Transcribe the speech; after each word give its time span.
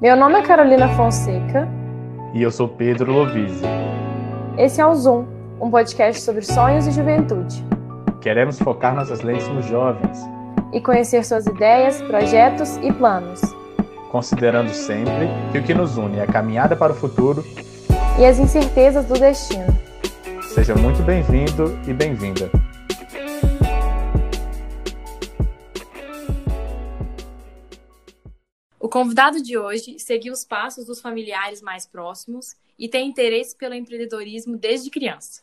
Meu 0.00 0.16
nome 0.16 0.40
é 0.40 0.42
Carolina 0.42 0.88
Fonseca. 0.96 1.68
E 2.34 2.42
eu 2.42 2.50
sou 2.50 2.66
Pedro 2.66 3.12
Lovise. 3.12 3.64
Esse 4.58 4.80
é 4.80 4.86
o 4.86 4.94
Zoom, 4.94 5.26
um 5.60 5.70
podcast 5.70 6.22
sobre 6.22 6.42
sonhos 6.42 6.86
e 6.86 6.90
juventude. 6.90 7.64
Queremos 8.20 8.58
focar 8.58 8.94
nossas 8.94 9.20
lentes 9.20 9.46
nos 9.48 9.64
jovens. 9.66 10.18
E 10.72 10.80
conhecer 10.80 11.24
suas 11.24 11.46
ideias, 11.46 12.02
projetos 12.02 12.78
e 12.78 12.92
planos. 12.92 13.40
Considerando 14.10 14.70
sempre 14.70 15.28
que 15.52 15.58
o 15.58 15.62
que 15.62 15.72
nos 15.72 15.96
une 15.96 16.18
é 16.18 16.22
a 16.22 16.26
caminhada 16.26 16.74
para 16.74 16.92
o 16.92 16.96
futuro 16.96 17.44
e 18.18 18.24
as 18.24 18.38
incertezas 18.38 19.04
do 19.04 19.14
destino. 19.14 19.72
Seja 20.54 20.74
muito 20.74 21.02
bem-vindo 21.02 21.78
e 21.86 21.92
bem-vinda. 21.92 22.50
Convidado 28.92 29.42
de 29.42 29.56
hoje 29.56 29.98
seguiu 29.98 30.34
os 30.34 30.44
passos 30.44 30.84
dos 30.84 31.00
familiares 31.00 31.62
mais 31.62 31.86
próximos 31.86 32.54
e 32.78 32.86
tem 32.86 33.08
interesse 33.08 33.56
pelo 33.56 33.72
empreendedorismo 33.72 34.54
desde 34.54 34.90
criança. 34.90 35.40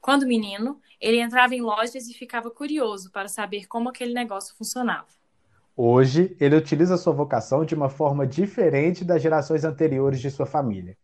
Quando 0.00 0.28
menino, 0.28 0.80
ele 1.00 1.20
entrava 1.20 1.56
em 1.56 1.60
lojas 1.60 2.06
e 2.06 2.14
ficava 2.14 2.52
curioso 2.52 3.10
para 3.10 3.26
saber 3.26 3.66
como 3.66 3.88
aquele 3.88 4.14
negócio 4.14 4.54
funcionava. 4.54 5.08
Hoje, 5.76 6.36
ele 6.38 6.54
utiliza 6.54 6.96
sua 6.96 7.12
vocação 7.12 7.64
de 7.64 7.74
uma 7.74 7.88
forma 7.88 8.24
diferente 8.24 9.04
das 9.04 9.20
gerações 9.20 9.64
anteriores 9.64 10.20
de 10.20 10.30
sua 10.30 10.46
família. 10.46 10.96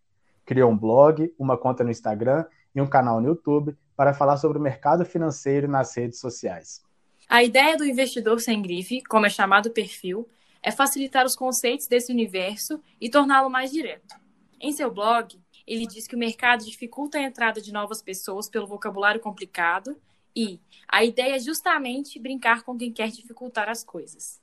Criou 0.46 0.70
um 0.70 0.78
blog, 0.78 1.34
uma 1.36 1.58
conta 1.58 1.82
no 1.82 1.90
Instagram 1.90 2.44
e 2.72 2.80
um 2.80 2.86
canal 2.86 3.20
no 3.20 3.26
YouTube 3.26 3.76
para 3.96 4.14
falar 4.14 4.36
sobre 4.36 4.58
o 4.58 4.62
mercado 4.62 5.04
financeiro 5.04 5.66
nas 5.66 5.96
redes 5.96 6.20
sociais. 6.20 6.84
A 7.28 7.42
ideia 7.42 7.76
do 7.76 7.84
investidor 7.84 8.40
sem 8.40 8.62
grife, 8.62 9.02
como 9.02 9.26
é 9.26 9.28
chamado 9.28 9.66
o 9.66 9.72
perfil, 9.72 10.28
é 10.62 10.70
facilitar 10.70 11.24
os 11.24 11.36
conceitos 11.36 11.86
desse 11.86 12.12
universo 12.12 12.80
e 13.00 13.08
torná-lo 13.08 13.50
mais 13.50 13.70
direto. 13.70 14.14
Em 14.60 14.72
seu 14.72 14.92
blog, 14.92 15.40
ele 15.66 15.86
diz 15.86 16.06
que 16.06 16.16
o 16.16 16.18
mercado 16.18 16.64
dificulta 16.64 17.18
a 17.18 17.22
entrada 17.22 17.60
de 17.60 17.72
novas 17.72 18.02
pessoas 18.02 18.48
pelo 18.48 18.66
vocabulário 18.66 19.20
complicado 19.20 19.96
e 20.34 20.60
a 20.88 21.04
ideia 21.04 21.36
é 21.36 21.38
justamente 21.38 22.18
brincar 22.18 22.62
com 22.62 22.76
quem 22.76 22.92
quer 22.92 23.08
dificultar 23.08 23.68
as 23.68 23.82
coisas. 23.82 24.40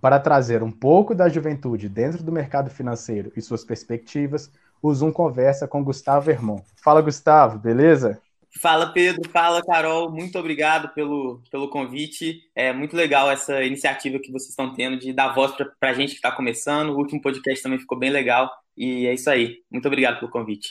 Para 0.00 0.18
trazer 0.18 0.62
um 0.62 0.70
pouco 0.70 1.14
da 1.14 1.28
juventude 1.28 1.88
dentro 1.88 2.22
do 2.22 2.32
mercado 2.32 2.70
financeiro 2.70 3.30
e 3.36 3.42
suas 3.42 3.64
perspectivas, 3.64 4.50
o 4.82 4.92
Zoom 4.94 5.12
conversa 5.12 5.68
com 5.68 5.84
Gustavo 5.84 6.24
Vermont. 6.26 6.64
Fala, 6.76 7.02
Gustavo, 7.02 7.58
beleza? 7.58 8.20
Fala 8.58 8.92
Pedro, 8.92 9.30
fala 9.30 9.62
Carol, 9.62 10.10
muito 10.10 10.36
obrigado 10.38 10.92
pelo, 10.92 11.40
pelo 11.50 11.70
convite. 11.70 12.40
É 12.54 12.72
muito 12.72 12.96
legal 12.96 13.30
essa 13.30 13.62
iniciativa 13.62 14.18
que 14.18 14.32
vocês 14.32 14.50
estão 14.50 14.74
tendo 14.74 14.98
de 14.98 15.12
dar 15.12 15.32
voz 15.34 15.52
para 15.52 15.90
a 15.90 15.94
gente 15.94 16.10
que 16.10 16.16
está 16.16 16.32
começando. 16.32 16.90
O 16.90 16.96
último 16.96 17.22
podcast 17.22 17.62
também 17.62 17.78
ficou 17.78 17.98
bem 17.98 18.10
legal 18.10 18.50
e 18.76 19.06
é 19.06 19.14
isso 19.14 19.30
aí. 19.30 19.58
Muito 19.70 19.86
obrigado 19.86 20.18
pelo 20.18 20.30
convite. 20.30 20.68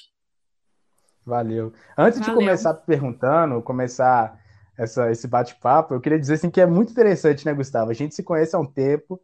Valeu. 1.25 1.71
Antes 1.97 2.19
Valeu. 2.19 2.35
de 2.35 2.39
começar 2.39 2.73
perguntando, 2.73 3.61
começar 3.61 4.37
essa, 4.77 5.11
esse 5.11 5.27
bate-papo, 5.27 5.93
eu 5.93 6.01
queria 6.01 6.19
dizer 6.19 6.35
assim, 6.35 6.49
que 6.49 6.61
é 6.61 6.65
muito 6.65 6.91
interessante, 6.91 7.45
né, 7.45 7.53
Gustavo? 7.53 7.91
A 7.91 7.93
gente 7.93 8.15
se 8.15 8.23
conhece 8.23 8.55
há 8.55 8.59
um 8.59 8.65
tempo, 8.65 9.19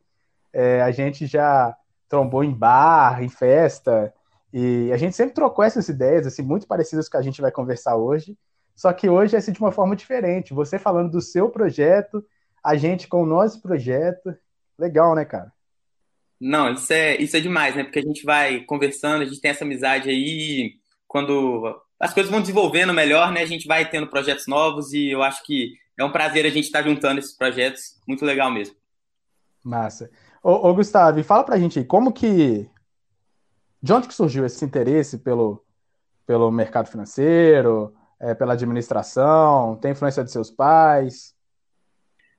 é, 0.54 0.82
a 0.82 0.92
gente 0.92 1.26
já 1.26 1.76
trombou 2.08 2.44
em 2.44 2.52
bar, 2.52 3.24
em 3.24 3.30
festa, 3.30 4.14
e 4.54 4.92
a 4.94 4.98
gente 4.98 5.16
sempre 5.16 5.34
trocou 5.34 5.64
essas 5.66 5.90
ideias, 5.90 6.28
assim, 6.28 6.42
muito 6.42 6.68
parecidas 6.68 7.10
com 7.10 7.18
a 7.18 7.20
que 7.20 7.26
a 7.26 7.30
gente 7.30 7.42
vai 7.42 7.52
conversar 7.52 7.96
hoje, 7.96 8.38
só 8.76 8.92
que 8.92 9.10
hoje 9.10 9.36
é 9.36 9.40
assim, 9.40 9.52
de 9.52 9.60
uma 9.60 9.72
forma 9.72 9.96
diferente. 9.96 10.54
Você 10.54 10.78
falando 10.78 11.12
do 11.12 11.22
seu 11.22 11.50
projeto, 11.50 12.24
a 12.64 12.76
gente 12.76 13.08
com 13.08 13.24
o 13.24 13.26
nosso 13.26 13.62
projeto. 13.62 14.36
Legal, 14.78 15.16
né, 15.16 15.24
cara? 15.24 15.54
Não, 16.40 16.74
isso 16.74 16.92
é, 16.92 17.16
isso 17.16 17.38
é 17.38 17.40
demais, 17.40 17.76
né? 17.76 17.84
Porque 17.84 18.00
a 18.00 18.04
gente 18.04 18.26
vai 18.26 18.60
conversando, 18.62 19.22
a 19.22 19.26
gente 19.26 19.40
tem 19.40 19.52
essa 19.52 19.64
amizade 19.64 20.10
aí, 20.10 20.74
quando 21.08 21.82
as 22.00 22.14
coisas 22.14 22.30
vão 22.30 22.42
desenvolvendo 22.42 22.94
melhor, 22.94 23.32
né? 23.32 23.42
A 23.42 23.46
gente 23.46 23.68
vai 23.68 23.90
tendo 23.90 24.08
projetos 24.08 24.46
novos 24.48 24.92
e 24.92 25.10
eu 25.10 25.24
acho 25.24 25.44
que 25.46 25.74
é 25.98 26.04
um 26.04 26.12
prazer 26.12 26.46
a 26.46 26.50
gente 26.50 26.66
estar 26.66 26.84
juntando 26.84 27.20
esses 27.20 27.36
projetos. 27.36 27.98
Muito 28.06 28.26
legal 28.26 28.52
mesmo. 28.52 28.76
Massa. 29.64 30.12
Ô, 30.44 30.70
ô 30.70 30.74
Gustavo, 30.76 31.24
fala 31.24 31.44
pra 31.44 31.58
gente 31.58 31.80
aí, 31.80 31.86
como 31.86 32.12
que 32.12 32.70
de 33.82 33.94
onde 33.94 34.08
que 34.08 34.14
surgiu 34.14 34.46
esse 34.46 34.66
interesse 34.66 35.20
pelo, 35.20 35.64
pelo 36.26 36.52
mercado 36.52 36.90
financeiro, 36.90 37.96
é, 38.20 38.34
pela 38.34 38.54
administração? 38.54 39.78
Tem 39.82 39.92
influência 39.92 40.24
de 40.24 40.32
seus 40.32 40.52
pais? 40.52 41.34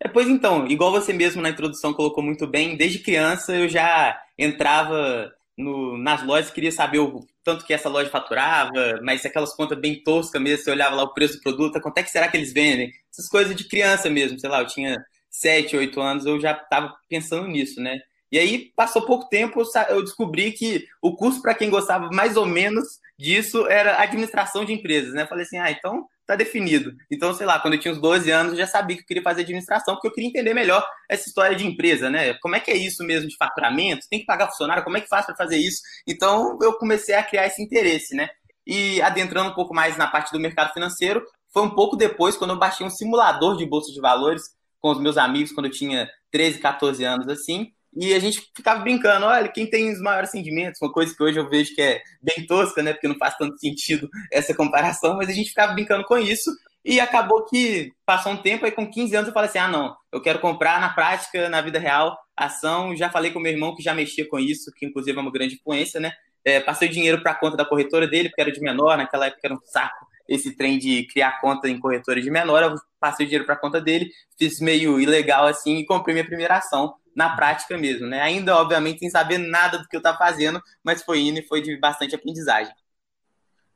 É, 0.00 0.08
pois 0.08 0.28
então, 0.28 0.66
igual 0.66 0.90
você 0.90 1.12
mesmo 1.12 1.40
na 1.40 1.50
introdução 1.50 1.94
colocou 1.94 2.22
muito 2.22 2.46
bem, 2.46 2.76
desde 2.76 2.98
criança 2.98 3.54
eu 3.54 3.68
já 3.68 4.20
entrava 4.38 5.32
no, 5.56 5.96
nas 5.96 6.22
lojas, 6.22 6.50
queria 6.50 6.70
saber 6.70 6.98
o 6.98 7.26
tanto 7.42 7.64
que 7.64 7.72
essa 7.72 7.88
loja 7.88 8.10
faturava, 8.10 9.00
mas 9.02 9.24
aquelas 9.24 9.54
contas 9.54 9.78
bem 9.78 10.02
toscas 10.02 10.40
mesmo, 10.40 10.64
você 10.64 10.70
olhava 10.70 10.96
lá 10.96 11.04
o 11.04 11.14
preço 11.14 11.36
do 11.36 11.42
produto, 11.42 11.80
quanto 11.80 11.98
é 11.98 12.02
que 12.02 12.10
será 12.10 12.28
que 12.28 12.36
eles 12.36 12.52
vendem? 12.52 12.92
Essas 13.10 13.28
coisas 13.28 13.56
de 13.56 13.66
criança 13.66 14.10
mesmo, 14.10 14.38
sei 14.38 14.50
lá, 14.50 14.60
eu 14.60 14.66
tinha 14.66 15.02
7, 15.30 15.76
8 15.76 16.00
anos, 16.00 16.26
eu 16.26 16.38
já 16.40 16.52
estava 16.52 16.94
pensando 17.08 17.48
nisso, 17.48 17.80
né? 17.80 18.00
E 18.30 18.38
aí, 18.38 18.72
passou 18.74 19.02
pouco 19.02 19.28
tempo, 19.28 19.62
eu 19.88 20.02
descobri 20.02 20.52
que 20.52 20.86
o 21.00 21.14
curso 21.14 21.40
para 21.40 21.54
quem 21.54 21.70
gostava 21.70 22.08
mais 22.10 22.36
ou 22.36 22.44
menos 22.46 22.98
disso 23.18 23.66
era 23.68 24.00
administração 24.00 24.64
de 24.64 24.72
empresas, 24.72 25.14
né? 25.14 25.26
Falei 25.26 25.44
assim, 25.44 25.58
ah, 25.58 25.70
então 25.70 26.06
tá 26.26 26.34
definido. 26.34 26.92
Então, 27.10 27.32
sei 27.32 27.46
lá, 27.46 27.60
quando 27.60 27.74
eu 27.74 27.80
tinha 27.80 27.92
uns 27.92 28.00
12 28.00 28.30
anos, 28.30 28.52
eu 28.52 28.58
já 28.58 28.66
sabia 28.66 28.96
que 28.96 29.02
eu 29.02 29.06
queria 29.06 29.22
fazer 29.22 29.42
administração, 29.42 29.94
porque 29.94 30.08
eu 30.08 30.12
queria 30.12 30.28
entender 30.28 30.52
melhor 30.52 30.84
essa 31.08 31.28
história 31.28 31.56
de 31.56 31.64
empresa, 31.64 32.10
né? 32.10 32.34
Como 32.42 32.56
é 32.56 32.60
que 32.60 32.70
é 32.70 32.76
isso 32.76 33.04
mesmo 33.04 33.28
de 33.28 33.36
faturamento? 33.36 34.06
Tem 34.10 34.18
que 34.18 34.26
pagar 34.26 34.48
funcionário? 34.48 34.82
Como 34.82 34.96
é 34.96 35.00
que 35.00 35.08
faz 35.08 35.24
para 35.24 35.36
fazer 35.36 35.56
isso? 35.56 35.80
Então, 36.06 36.58
eu 36.60 36.74
comecei 36.74 37.14
a 37.14 37.22
criar 37.22 37.46
esse 37.46 37.62
interesse, 37.62 38.14
né? 38.14 38.28
E 38.66 39.00
adentrando 39.02 39.50
um 39.50 39.54
pouco 39.54 39.72
mais 39.72 39.96
na 39.96 40.08
parte 40.08 40.32
do 40.32 40.40
mercado 40.40 40.72
financeiro, 40.72 41.24
foi 41.52 41.62
um 41.62 41.70
pouco 41.70 41.96
depois, 41.96 42.36
quando 42.36 42.50
eu 42.50 42.58
baixei 42.58 42.84
um 42.84 42.90
simulador 42.90 43.56
de 43.56 43.64
bolsa 43.64 43.92
de 43.92 44.00
valores 44.00 44.42
com 44.80 44.90
os 44.90 45.00
meus 45.00 45.16
amigos, 45.16 45.52
quando 45.52 45.66
eu 45.66 45.72
tinha 45.72 46.08
13, 46.32 46.58
14 46.58 47.04
anos, 47.04 47.28
assim, 47.28 47.72
e 47.96 48.12
a 48.12 48.18
gente 48.18 48.50
ficava 48.54 48.80
brincando, 48.80 49.24
olha, 49.24 49.48
quem 49.48 49.66
tem 49.66 49.90
os 49.90 50.00
maiores 50.00 50.34
rendimentos, 50.34 50.80
uma 50.82 50.92
coisa 50.92 51.14
que 51.16 51.22
hoje 51.22 51.38
eu 51.38 51.48
vejo 51.48 51.74
que 51.74 51.80
é 51.80 52.02
bem 52.20 52.46
tosca, 52.46 52.82
né? 52.82 52.92
Porque 52.92 53.08
não 53.08 53.16
faz 53.16 53.36
tanto 53.38 53.58
sentido 53.58 54.08
essa 54.30 54.54
comparação, 54.54 55.16
mas 55.16 55.30
a 55.30 55.32
gente 55.32 55.48
ficava 55.48 55.72
brincando 55.72 56.04
com 56.04 56.18
isso. 56.18 56.50
E 56.84 57.00
acabou 57.00 57.46
que 57.46 57.90
passou 58.04 58.32
um 58.32 58.36
tempo, 58.36 58.66
aí 58.66 58.70
com 58.70 58.88
15 58.88 59.16
anos 59.16 59.28
eu 59.28 59.34
falei 59.34 59.48
assim: 59.48 59.58
ah, 59.58 59.68
não, 59.68 59.96
eu 60.12 60.20
quero 60.20 60.38
comprar 60.40 60.78
na 60.78 60.90
prática, 60.90 61.48
na 61.48 61.62
vida 61.62 61.78
real, 61.78 62.16
ação. 62.36 62.94
Já 62.94 63.08
falei 63.08 63.30
com 63.30 63.40
meu 63.40 63.50
irmão 63.50 63.74
que 63.74 63.82
já 63.82 63.94
mexia 63.94 64.28
com 64.28 64.38
isso, 64.38 64.70
que 64.76 64.84
inclusive 64.84 65.16
é 65.16 65.20
uma 65.20 65.32
grande 65.32 65.54
influência, 65.54 65.98
né? 65.98 66.12
É, 66.44 66.60
passei 66.60 66.88
o 66.88 66.92
dinheiro 66.92 67.22
para 67.22 67.32
a 67.32 67.34
conta 67.34 67.56
da 67.56 67.64
corretora 67.64 68.06
dele, 68.06 68.28
porque 68.28 68.42
era 68.42 68.52
de 68.52 68.60
menor, 68.60 68.96
naquela 68.98 69.26
época 69.26 69.40
era 69.42 69.54
um 69.54 69.60
saco 69.64 70.06
esse 70.28 70.56
trem 70.56 70.76
de 70.76 71.06
criar 71.06 71.40
conta 71.40 71.68
em 71.68 71.78
corretora 71.78 72.20
de 72.20 72.30
menor. 72.30 72.62
Eu 72.62 72.74
passei 72.98 73.24
o 73.24 73.28
dinheiro 73.28 73.46
para 73.46 73.54
a 73.54 73.58
conta 73.58 73.80
dele, 73.80 74.10
fiz 74.36 74.60
meio 74.60 75.00
ilegal 75.00 75.46
assim 75.46 75.76
e 75.78 75.86
comprei 75.86 76.14
minha 76.14 76.26
primeira 76.26 76.56
ação 76.56 76.94
na 77.16 77.34
prática 77.34 77.78
mesmo, 77.78 78.06
né? 78.06 78.20
Ainda, 78.20 78.54
obviamente, 78.54 78.98
sem 78.98 79.08
saber 79.08 79.38
nada 79.38 79.78
do 79.78 79.88
que 79.88 79.96
eu 79.96 80.00
estava 80.00 80.18
fazendo, 80.18 80.62
mas 80.84 81.02
foi 81.02 81.20
indo 81.20 81.38
e 81.38 81.46
foi 81.46 81.62
de 81.62 81.74
bastante 81.78 82.14
aprendizagem. 82.14 82.74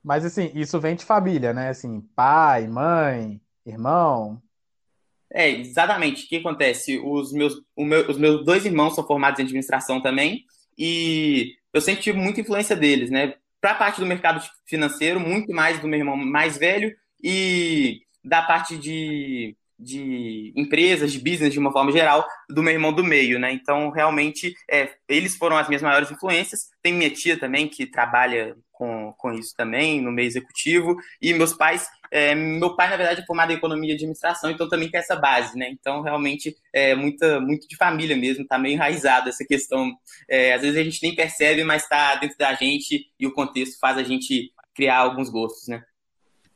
Mas, 0.04 0.24
assim, 0.26 0.52
isso 0.54 0.78
vem 0.78 0.94
de 0.94 1.06
família, 1.06 1.54
né? 1.54 1.70
Assim, 1.70 2.02
pai, 2.14 2.68
mãe, 2.68 3.40
irmão. 3.64 4.40
É, 5.32 5.48
exatamente. 5.48 6.26
O 6.26 6.28
que 6.28 6.36
acontece? 6.36 6.98
Os 6.98 7.32
meus, 7.32 7.54
meu, 7.78 8.10
os 8.10 8.18
meus 8.18 8.44
dois 8.44 8.66
irmãos 8.66 8.94
são 8.94 9.06
formados 9.06 9.40
em 9.40 9.44
administração 9.44 10.02
também, 10.02 10.44
e 10.76 11.54
eu 11.72 11.80
sempre 11.80 12.02
tive 12.02 12.18
muita 12.18 12.40
influência 12.40 12.76
deles, 12.76 13.10
né? 13.10 13.34
Para 13.60 13.72
a 13.72 13.76
parte 13.76 14.00
do 14.00 14.06
mercado 14.06 14.42
financeiro, 14.66 15.18
muito 15.18 15.52
mais 15.52 15.80
do 15.80 15.88
meu 15.88 15.98
irmão 15.98 16.16
mais 16.16 16.58
velho, 16.58 16.94
e 17.22 18.02
da 18.22 18.42
parte 18.42 18.76
de 18.76 19.56
de 19.80 20.52
empresas, 20.54 21.12
de 21.12 21.18
business 21.18 21.52
de 21.52 21.58
uma 21.58 21.72
forma 21.72 21.90
geral, 21.90 22.26
do 22.48 22.62
meu 22.62 22.72
irmão 22.72 22.92
do 22.92 23.02
meio, 23.02 23.38
né? 23.38 23.52
Então, 23.52 23.90
realmente, 23.90 24.54
é, 24.70 24.90
eles 25.08 25.36
foram 25.36 25.56
as 25.56 25.68
minhas 25.68 25.82
maiores 25.82 26.10
influências. 26.10 26.68
Tem 26.82 26.92
minha 26.92 27.10
tia 27.10 27.38
também, 27.38 27.66
que 27.68 27.86
trabalha 27.86 28.54
com, 28.72 29.12
com 29.16 29.32
isso 29.32 29.54
também, 29.56 30.00
no 30.00 30.10
meio 30.10 30.26
executivo, 30.26 30.96
e 31.20 31.32
meus 31.34 31.52
pais. 31.52 31.86
É, 32.10 32.34
meu 32.34 32.74
pai, 32.74 32.90
na 32.90 32.96
verdade, 32.96 33.20
é 33.20 33.26
formado 33.26 33.52
em 33.52 33.56
economia 33.56 33.92
e 33.92 33.94
administração, 33.94 34.50
então 34.50 34.68
também 34.68 34.90
tem 34.90 34.98
essa 34.98 35.16
base, 35.16 35.56
né? 35.56 35.68
Então, 35.70 36.02
realmente, 36.02 36.56
é 36.72 36.94
muita, 36.94 37.40
muito 37.40 37.68
de 37.68 37.76
família 37.76 38.16
mesmo, 38.16 38.46
tá 38.46 38.58
meio 38.58 38.74
enraizado 38.74 39.28
essa 39.28 39.44
questão. 39.44 39.92
É, 40.28 40.54
às 40.54 40.62
vezes 40.62 40.78
a 40.78 40.82
gente 40.82 41.02
nem 41.02 41.14
percebe, 41.14 41.62
mas 41.64 41.86
tá 41.88 42.16
dentro 42.16 42.36
da 42.38 42.54
gente 42.54 43.06
e 43.18 43.26
o 43.26 43.32
contexto 43.32 43.78
faz 43.78 43.96
a 43.96 44.02
gente 44.02 44.50
criar 44.74 44.98
alguns 44.98 45.28
gostos, 45.28 45.68
né? 45.68 45.82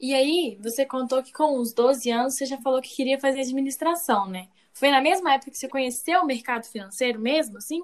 E 0.00 0.12
aí, 0.14 0.58
você 0.62 0.85
contou 0.85 1.23
que 1.23 1.32
com 1.32 1.58
uns 1.58 1.73
12 1.73 2.11
anos 2.11 2.35
você 2.35 2.46
já 2.46 2.58
falou 2.61 2.81
que 2.81 2.94
queria 2.94 3.19
fazer 3.19 3.41
administração, 3.41 4.29
né? 4.29 4.49
Foi 4.73 4.91
na 4.91 5.00
mesma 5.00 5.35
época 5.35 5.52
que 5.52 5.58
você 5.58 5.69
conheceu 5.69 6.20
o 6.20 6.26
mercado 6.26 6.67
financeiro 6.67 7.20
mesmo, 7.20 7.58
assim? 7.58 7.82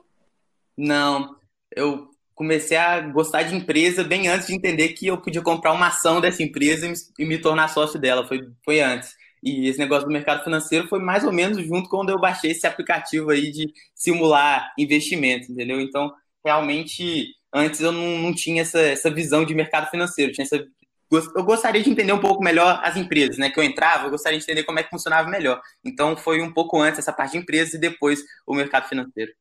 Não, 0.77 1.37
eu 1.75 2.11
comecei 2.35 2.77
a 2.77 3.01
gostar 3.01 3.45
de 3.45 3.55
empresa 3.55 4.03
bem 4.03 4.29
antes 4.29 4.49
de 4.49 4.55
entender 4.55 4.89
que 4.89 5.07
eu 5.07 5.21
podia 5.21 5.43
comprar 5.43 5.73
uma 5.73 5.89
ação 5.89 6.21
dessa 6.21 6.43
empresa 6.43 6.91
e 7.19 7.25
me, 7.25 7.39
tornar 7.39 7.69
sócio 7.69 8.01
dela. 8.01 8.27
Foi, 8.27 8.41
foi 8.65 8.81
antes. 8.81 9.15
E 9.43 9.69
esse 9.69 9.79
negócio 9.79 10.07
do 10.07 10.13
mercado 10.13 10.43
financeiro 10.43 10.89
foi 10.89 10.99
mais 10.99 11.23
ou 11.23 11.33
menos 11.33 11.65
junto 11.65 11.89
quando 11.89 12.11
eu 12.11 12.19
baixei 12.19 12.51
esse 12.51 12.67
aplicativo 12.67 13.31
aí 13.31 13.51
de 13.51 13.73
simular 13.95 14.73
investimento, 14.79 15.53
entendeu? 15.53 15.81
Então, 15.81 16.13
realmente, 16.45 17.27
antes 17.55 17.81
eu 17.81 17.93
não, 17.93 18.19
não 18.19 18.35
tinha 18.35 18.63
essa, 18.63 18.81
essa 18.81 19.11
visão 19.11 19.45
de 19.45 19.55
mercado 19.55 19.91
financeiro, 19.91 20.33
tinha 20.33 20.45
essa 20.45 20.67
eu 21.11 21.45
gostaria 21.45 21.83
de 21.83 21.91
entender 21.91 22.13
um 22.13 22.21
pouco 22.21 22.43
melhor 22.43 22.81
as 22.85 22.97
empresas, 22.97 23.37
né? 23.37 23.51
Que 23.51 23.59
eu 23.59 23.65
entrava, 23.65 24.07
eu 24.07 24.11
gostaria 24.11 24.39
de 24.39 24.45
entender 24.45 24.65
como 24.65 24.79
é 24.79 24.83
que 24.83 24.91
funcionava 24.91 25.29
melhor. 25.29 25.61
Então 25.85 26.17
foi 26.17 26.41
um 26.41 26.53
pouco 26.53 26.81
antes 26.81 27.01
essa 27.01 27.13
parte 27.13 27.33
de 27.33 27.39
empresas 27.39 27.75
e 27.75 27.79
depois 27.79 28.21
o 28.47 28.55
mercado 28.55 28.89
financeiro. 28.89 29.33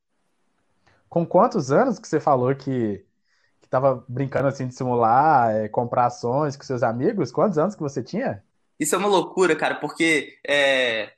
Com 1.08 1.24
quantos 1.24 1.70
anos 1.70 1.98
que 1.98 2.08
você 2.08 2.20
falou 2.20 2.54
que 2.54 3.04
estava 3.62 4.04
brincando 4.08 4.48
assim 4.48 4.66
de 4.66 4.74
simular, 4.74 5.50
é, 5.54 5.68
comprar 5.68 6.06
ações 6.06 6.56
com 6.56 6.64
seus 6.64 6.82
amigos? 6.82 7.30
Quantos 7.30 7.56
anos 7.56 7.74
que 7.74 7.82
você 7.82 8.02
tinha? 8.02 8.42
Isso 8.78 8.94
é 8.94 8.98
uma 8.98 9.08
loucura, 9.08 9.54
cara, 9.54 9.76
porque 9.76 10.38
é, 10.46 11.12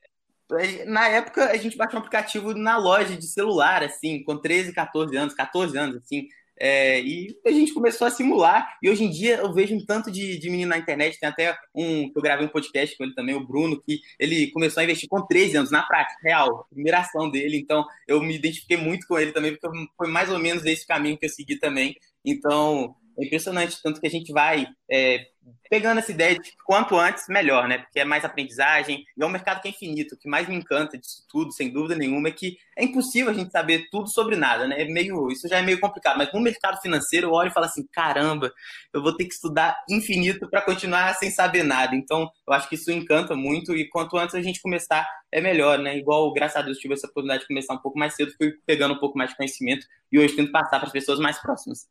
na 0.87 1.09
época 1.09 1.51
a 1.51 1.57
gente 1.57 1.77
baixou 1.77 1.97
um 1.97 2.01
aplicativo 2.01 2.53
na 2.55 2.77
loja 2.77 3.17
de 3.17 3.27
celular, 3.27 3.83
assim, 3.83 4.23
com 4.23 4.37
13, 4.37 4.73
14 4.73 5.17
anos, 5.17 5.35
14 5.35 5.79
anos, 5.79 5.97
assim. 5.97 6.29
É, 6.65 7.01
e 7.01 7.37
a 7.45 7.51
gente 7.51 7.75
começou 7.75 8.07
a 8.07 8.11
simular, 8.11 8.79
e 8.81 8.89
hoje 8.89 9.03
em 9.03 9.11
dia 9.11 9.39
eu 9.39 9.53
vejo 9.53 9.75
um 9.75 9.85
tanto 9.85 10.13
de, 10.13 10.39
de 10.39 10.49
menino 10.49 10.71
na 10.71 10.79
internet, 10.79 11.19
tem 11.19 11.29
até 11.29 11.59
um 11.75 12.09
que 12.09 12.17
eu 12.17 12.23
gravei 12.23 12.47
um 12.47 12.51
podcast 12.51 12.97
com 12.97 13.03
ele 13.03 13.15
também, 13.15 13.35
o 13.35 13.45
Bruno, 13.45 13.83
que 13.83 13.99
ele 14.17 14.49
começou 14.53 14.81
a 14.81 14.85
investir 14.85 15.09
com 15.09 15.27
13 15.27 15.57
anos, 15.57 15.73
na 15.73 15.83
prática, 15.83 16.21
real, 16.23 16.65
admiração 16.71 17.29
dele, 17.29 17.57
então 17.57 17.85
eu 18.07 18.23
me 18.23 18.37
identifiquei 18.37 18.77
muito 18.77 19.09
com 19.09 19.19
ele 19.19 19.33
também, 19.33 19.57
porque 19.57 19.77
foi 19.97 20.09
mais 20.09 20.31
ou 20.31 20.39
menos 20.39 20.65
esse 20.65 20.87
caminho 20.87 21.19
que 21.19 21.27
eu 21.27 21.31
segui 21.31 21.59
também, 21.59 21.97
então 22.25 22.95
é 23.19 23.25
impressionante, 23.25 23.81
tanto 23.83 24.01
que 24.01 24.07
a 24.07 24.11
gente 24.11 24.33
vai 24.33 24.67
é, 24.91 25.27
pegando 25.69 25.99
essa 25.99 26.13
ideia 26.13 26.39
de 26.39 26.53
quanto 26.65 26.97
antes, 26.97 27.25
melhor, 27.29 27.67
né? 27.67 27.79
Porque 27.79 28.01
é 28.01 28.05
mais 28.05 28.25
aprendizagem 28.25 29.05
e 29.17 29.23
é 29.23 29.27
um 29.27 29.31
mercado 29.31 29.61
que 29.61 29.69
é 29.69 29.71
infinito. 29.71 30.15
O 30.15 30.19
que 30.19 30.29
mais 30.29 30.49
me 30.49 30.55
encanta 30.55 30.99
disso 30.99 31.25
tudo, 31.29 31.53
sem 31.53 31.73
dúvida 31.73 31.97
nenhuma, 31.97 32.29
é 32.29 32.33
que 32.33 32.57
é 32.77 32.85
impossível 32.85 33.31
a 33.31 33.35
gente 33.35 33.51
saber 33.51 33.89
tudo 33.91 34.09
sobre 34.09 34.37
nada, 34.37 34.67
né? 34.67 34.83
É 34.83 34.85
meio, 34.85 35.29
isso 35.31 35.49
já 35.49 35.59
é 35.59 35.63
meio 35.63 35.81
complicado. 35.81 36.19
Mas 36.19 36.33
no 36.33 36.41
mercado 36.41 36.81
financeiro, 36.81 37.29
eu 37.29 37.33
olho 37.33 37.49
e 37.49 37.53
falo 37.53 37.67
assim: 37.67 37.87
caramba, 37.93 38.53
eu 38.93 39.03
vou 39.03 39.17
ter 39.17 39.25
que 39.25 39.35
estudar 39.35 39.77
infinito 39.89 40.49
para 40.49 40.63
continuar 40.63 41.15
sem 41.15 41.31
saber 41.31 41.63
nada. 41.63 41.95
Então, 41.97 42.31
eu 42.47 42.53
acho 42.53 42.69
que 42.69 42.75
isso 42.75 42.91
encanta 42.91 43.35
muito 43.35 43.75
e 43.75 43.89
quanto 43.89 44.17
antes 44.17 44.35
a 44.35 44.43
gente 44.43 44.61
começar, 44.61 45.07
é 45.31 45.41
melhor, 45.41 45.79
né? 45.79 45.97
Igual, 45.97 46.33
graças 46.33 46.57
a 46.57 46.63
Deus, 46.63 46.79
tive 46.79 46.95
essa 46.95 47.07
oportunidade 47.07 47.43
de 47.43 47.49
começar 47.49 47.75
um 47.75 47.79
pouco 47.79 47.99
mais 47.99 48.15
cedo, 48.15 48.33
fui 48.37 48.53
pegando 48.67 48.95
um 48.95 48.99
pouco 48.99 49.17
mais 49.17 49.31
de 49.31 49.37
conhecimento 49.37 49.87
e 50.11 50.19
hoje 50.19 50.37
tento 50.37 50.53
passar 50.53 50.79
para 50.79 50.87
as 50.87 50.93
pessoas 50.93 51.19
mais 51.19 51.39
próximas. 51.39 51.87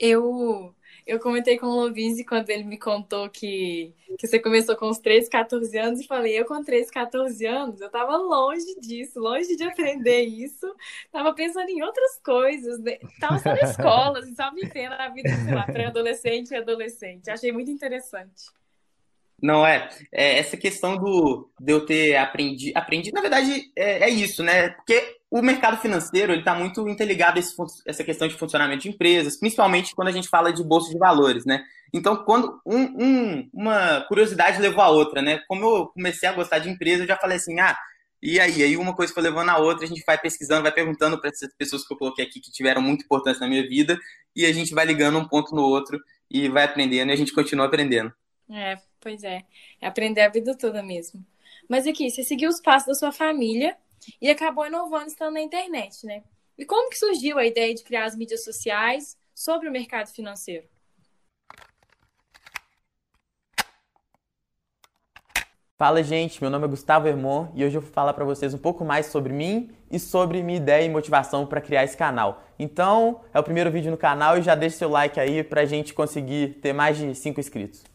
Eu 0.00 0.74
eu 1.06 1.18
comentei 1.18 1.58
com 1.58 1.66
o 1.66 1.74
Lovinzi 1.74 2.24
quando 2.24 2.50
ele 2.50 2.62
me 2.62 2.78
contou 2.78 3.28
que, 3.28 3.92
que 4.16 4.28
você 4.28 4.38
começou 4.38 4.76
com 4.76 4.88
os 4.88 4.98
13, 4.98 5.28
14 5.28 5.76
anos 5.76 6.00
e 6.00 6.06
falei, 6.06 6.38
eu 6.38 6.44
com 6.44 6.62
13, 6.62 6.90
14 6.90 7.46
anos, 7.46 7.80
eu 7.80 7.90
tava 7.90 8.16
longe 8.16 8.78
disso, 8.80 9.18
longe 9.18 9.56
de 9.56 9.64
aprender 9.64 10.22
isso, 10.22 10.72
tava 11.10 11.34
pensando 11.34 11.68
em 11.68 11.82
outras 11.82 12.18
coisas, 12.24 12.78
né? 12.80 12.98
tava 13.18 13.38
só 13.38 13.48
na 13.48 13.60
escola, 13.60 14.18
assim, 14.20 14.34
só 14.36 14.52
vivendo 14.52 14.92
a 14.92 15.08
vida, 15.08 15.30
sei 15.30 15.54
lá, 15.54 15.64
pré-adolescente 15.64 16.52
e 16.52 16.56
adolescente. 16.56 17.28
Achei 17.28 17.50
muito 17.50 17.70
interessante. 17.70 18.44
Não, 19.42 19.66
é, 19.66 19.88
é, 20.12 20.38
essa 20.38 20.56
questão 20.56 20.96
do, 20.96 21.50
de 21.58 21.72
eu 21.72 21.86
ter 21.86 22.14
aprendido, 22.16 22.76
aprendi, 22.76 23.10
na 23.10 23.22
verdade, 23.22 23.72
é, 23.74 24.04
é 24.04 24.10
isso, 24.10 24.42
né? 24.42 24.68
Porque 24.68 25.19
o 25.30 25.40
mercado 25.40 25.80
financeiro 25.80 26.32
ele 26.32 26.40
está 26.40 26.54
muito 26.54 26.88
interligado 26.88 27.38
a 27.38 27.40
esse, 27.40 27.54
essa 27.86 28.02
questão 28.02 28.26
de 28.26 28.34
funcionamento 28.34 28.82
de 28.82 28.88
empresas, 28.88 29.38
principalmente 29.38 29.94
quando 29.94 30.08
a 30.08 30.12
gente 30.12 30.28
fala 30.28 30.52
de 30.52 30.64
bolsa 30.64 30.90
de 30.90 30.98
valores, 30.98 31.44
né? 31.46 31.64
Então, 31.92 32.24
quando 32.24 32.60
um, 32.66 32.82
um, 32.82 33.50
uma 33.52 34.00
curiosidade 34.08 34.60
levou 34.60 34.82
a 34.82 34.88
outra, 34.90 35.22
né? 35.22 35.40
Como 35.46 35.64
eu 35.64 35.86
comecei 35.88 36.28
a 36.28 36.32
gostar 36.32 36.58
de 36.58 36.68
empresa, 36.68 37.04
eu 37.04 37.06
já 37.06 37.16
falei 37.16 37.36
assim, 37.36 37.60
ah, 37.60 37.76
e 38.22 38.38
aí? 38.38 38.62
Aí 38.62 38.76
uma 38.76 38.94
coisa 38.94 39.12
foi 39.12 39.22
levando 39.22 39.48
a 39.50 39.58
outra, 39.58 39.84
a 39.84 39.88
gente 39.88 40.02
vai 40.04 40.18
pesquisando, 40.18 40.62
vai 40.62 40.72
perguntando 40.72 41.18
para 41.20 41.30
essas 41.30 41.54
pessoas 41.54 41.86
que 41.86 41.94
eu 41.94 41.98
coloquei 41.98 42.24
aqui 42.24 42.40
que 42.40 42.50
tiveram 42.50 42.82
muita 42.82 43.04
importância 43.04 43.40
na 43.40 43.48
minha 43.48 43.66
vida, 43.66 43.98
e 44.34 44.44
a 44.44 44.52
gente 44.52 44.74
vai 44.74 44.84
ligando 44.84 45.18
um 45.18 45.26
ponto 45.26 45.54
no 45.54 45.62
outro 45.62 45.98
e 46.30 46.48
vai 46.48 46.64
aprendendo 46.64 47.10
e 47.10 47.12
a 47.12 47.16
gente 47.16 47.32
continua 47.32 47.66
aprendendo. 47.66 48.12
É, 48.50 48.76
pois 49.00 49.22
é. 49.24 49.42
É 49.80 49.86
aprender 49.86 50.22
a 50.22 50.28
vida 50.28 50.56
toda 50.56 50.82
mesmo. 50.82 51.24
Mas 51.68 51.86
aqui, 51.86 52.10
você 52.10 52.22
seguiu 52.22 52.50
os 52.50 52.60
passos 52.60 52.88
da 52.88 52.94
sua 52.94 53.12
família 53.12 53.76
e 54.20 54.30
acabou 54.30 54.66
inovando 54.66 55.06
estando 55.06 55.34
na 55.34 55.40
internet, 55.40 56.06
né? 56.06 56.22
E 56.56 56.64
como 56.64 56.90
que 56.90 56.98
surgiu 56.98 57.38
a 57.38 57.46
ideia 57.46 57.74
de 57.74 57.82
criar 57.82 58.04
as 58.04 58.16
mídias 58.16 58.44
sociais 58.44 59.16
sobre 59.34 59.68
o 59.68 59.72
mercado 59.72 60.08
financeiro? 60.08 60.68
Fala, 65.80 66.02
gente. 66.02 66.42
Meu 66.42 66.50
nome 66.50 66.66
é 66.66 66.68
Gustavo 66.68 67.08
Hermon 67.08 67.48
e 67.54 67.64
hoje 67.64 67.78
eu 67.78 67.80
vou 67.80 67.90
falar 67.90 68.12
para 68.12 68.22
vocês 68.22 68.52
um 68.52 68.58
pouco 68.58 68.84
mais 68.84 69.06
sobre 69.06 69.32
mim 69.32 69.70
e 69.90 69.98
sobre 69.98 70.42
minha 70.42 70.58
ideia 70.58 70.84
e 70.84 70.90
motivação 70.90 71.46
para 71.46 71.58
criar 71.58 71.84
esse 71.84 71.96
canal. 71.96 72.44
Então, 72.58 73.22
é 73.32 73.40
o 73.40 73.42
primeiro 73.42 73.70
vídeo 73.70 73.90
no 73.90 73.96
canal 73.96 74.36
e 74.36 74.42
já 74.42 74.54
deixe 74.54 74.76
seu 74.76 74.90
like 74.90 75.18
aí 75.18 75.42
para 75.42 75.62
a 75.62 75.64
gente 75.64 75.94
conseguir 75.94 76.58
ter 76.60 76.74
mais 76.74 76.98
de 76.98 77.14
5 77.14 77.40
inscritos. 77.40 77.89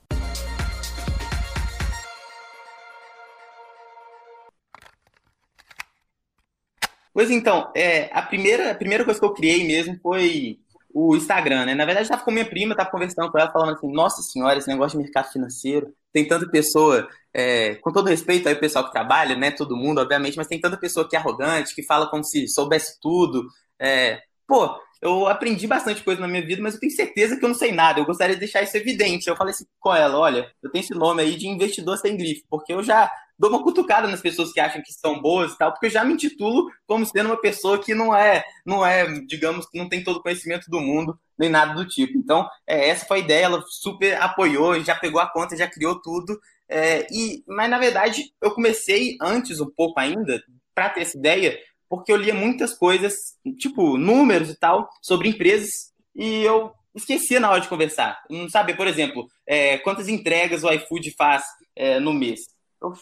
Pois 7.15 7.31
então, 7.31 7.71
é, 7.73 8.09
a, 8.11 8.21
primeira, 8.21 8.71
a 8.71 8.75
primeira 8.75 9.05
coisa 9.05 9.17
que 9.17 9.25
eu 9.25 9.33
criei 9.33 9.65
mesmo 9.65 9.97
foi 10.03 10.59
o 10.93 11.15
Instagram, 11.15 11.65
né? 11.65 11.73
Na 11.73 11.85
verdade, 11.85 12.07
estava 12.07 12.21
com 12.21 12.29
minha 12.29 12.43
prima, 12.43 12.73
estava 12.73 12.91
conversando 12.91 13.31
com 13.31 13.39
ela, 13.39 13.49
falando 13.53 13.73
assim, 13.73 13.89
nossa 13.89 14.21
senhora, 14.21 14.57
esse 14.57 14.67
negócio 14.67 14.99
de 14.99 15.03
mercado 15.05 15.31
financeiro, 15.31 15.93
tem 16.11 16.27
tanta 16.27 16.45
pessoa, 16.49 17.07
é, 17.33 17.75
com 17.75 17.89
todo 17.89 18.09
respeito 18.09 18.49
aí 18.49 18.55
o 18.55 18.59
pessoal 18.59 18.83
que 18.83 18.91
trabalha, 18.91 19.33
né? 19.33 19.49
Todo 19.49 19.77
mundo, 19.77 20.01
obviamente, 20.01 20.35
mas 20.35 20.47
tem 20.47 20.59
tanta 20.59 20.75
pessoa 20.75 21.07
que 21.07 21.15
é 21.15 21.19
arrogante, 21.19 21.73
que 21.73 21.83
fala 21.83 22.09
como 22.09 22.21
se 22.21 22.49
soubesse 22.49 22.99
tudo. 22.99 23.47
É, 23.79 24.19
pô, 24.45 24.77
eu 25.01 25.25
aprendi 25.25 25.67
bastante 25.67 26.03
coisa 26.03 26.19
na 26.19 26.27
minha 26.27 26.45
vida, 26.45 26.61
mas 26.61 26.73
eu 26.73 26.81
tenho 26.81 26.91
certeza 26.91 27.37
que 27.37 27.45
eu 27.45 27.49
não 27.49 27.55
sei 27.55 27.71
nada. 27.71 28.01
Eu 28.01 28.05
gostaria 28.05 28.35
de 28.35 28.41
deixar 28.41 28.61
isso 28.61 28.75
evidente. 28.75 29.29
Eu 29.29 29.37
falei 29.37 29.53
assim 29.53 29.65
com 29.79 29.95
ela, 29.95 30.17
olha, 30.19 30.51
eu 30.61 30.69
tenho 30.69 30.83
esse 30.83 30.93
nome 30.93 31.21
aí 31.21 31.37
de 31.37 31.47
investidor 31.47 31.97
sem 31.97 32.17
grife, 32.17 32.43
porque 32.49 32.73
eu 32.73 32.83
já 32.83 33.09
dou 33.37 33.49
uma 33.49 33.63
cutucada 33.63 34.07
nas 34.07 34.21
pessoas 34.21 34.51
que 34.51 34.59
acham 34.59 34.81
que 34.81 34.93
são 34.93 35.21
boas 35.21 35.53
e 35.53 35.57
tal, 35.57 35.71
porque 35.71 35.87
eu 35.87 35.91
já 35.91 36.03
me 36.03 36.13
intitulo 36.13 36.69
como 36.87 37.05
sendo 37.05 37.27
uma 37.27 37.39
pessoa 37.39 37.77
que 37.77 37.93
não 37.93 38.15
é, 38.15 38.43
não 38.65 38.85
é, 38.85 39.05
digamos, 39.25 39.67
não 39.73 39.87
tem 39.87 40.03
todo 40.03 40.17
o 40.17 40.21
conhecimento 40.21 40.69
do 40.69 40.79
mundo, 40.79 41.19
nem 41.37 41.49
nada 41.49 41.73
do 41.73 41.87
tipo. 41.87 42.17
Então, 42.17 42.47
é, 42.65 42.89
essa 42.89 43.05
foi 43.05 43.17
a 43.17 43.21
ideia, 43.21 43.45
ela 43.45 43.63
super 43.67 44.21
apoiou, 44.21 44.79
já 44.81 44.95
pegou 44.95 45.19
a 45.19 45.31
conta, 45.31 45.57
já 45.57 45.67
criou 45.67 46.01
tudo. 46.01 46.39
É, 46.67 47.05
e, 47.11 47.43
mas, 47.47 47.69
na 47.69 47.77
verdade, 47.77 48.23
eu 48.41 48.51
comecei 48.51 49.17
antes 49.21 49.59
um 49.59 49.69
pouco 49.69 49.99
ainda, 49.99 50.41
para 50.73 50.89
ter 50.89 51.01
essa 51.01 51.17
ideia, 51.17 51.57
porque 51.89 52.11
eu 52.11 52.17
lia 52.17 52.33
muitas 52.33 52.73
coisas, 52.73 53.13
tipo, 53.57 53.97
números 53.97 54.49
e 54.49 54.55
tal, 54.55 54.89
sobre 55.01 55.29
empresas, 55.29 55.69
e 56.15 56.43
eu 56.43 56.71
esquecia 56.95 57.39
na 57.39 57.51
hora 57.51 57.61
de 57.61 57.67
conversar. 57.67 58.21
Não 58.29 58.49
sabia, 58.49 58.75
por 58.75 58.87
exemplo, 58.87 59.27
é, 59.45 59.77
quantas 59.79 60.07
entregas 60.07 60.63
o 60.63 60.71
iFood 60.71 61.13
faz 61.17 61.43
é, 61.75 61.99
no 61.99 62.13
mês 62.13 62.54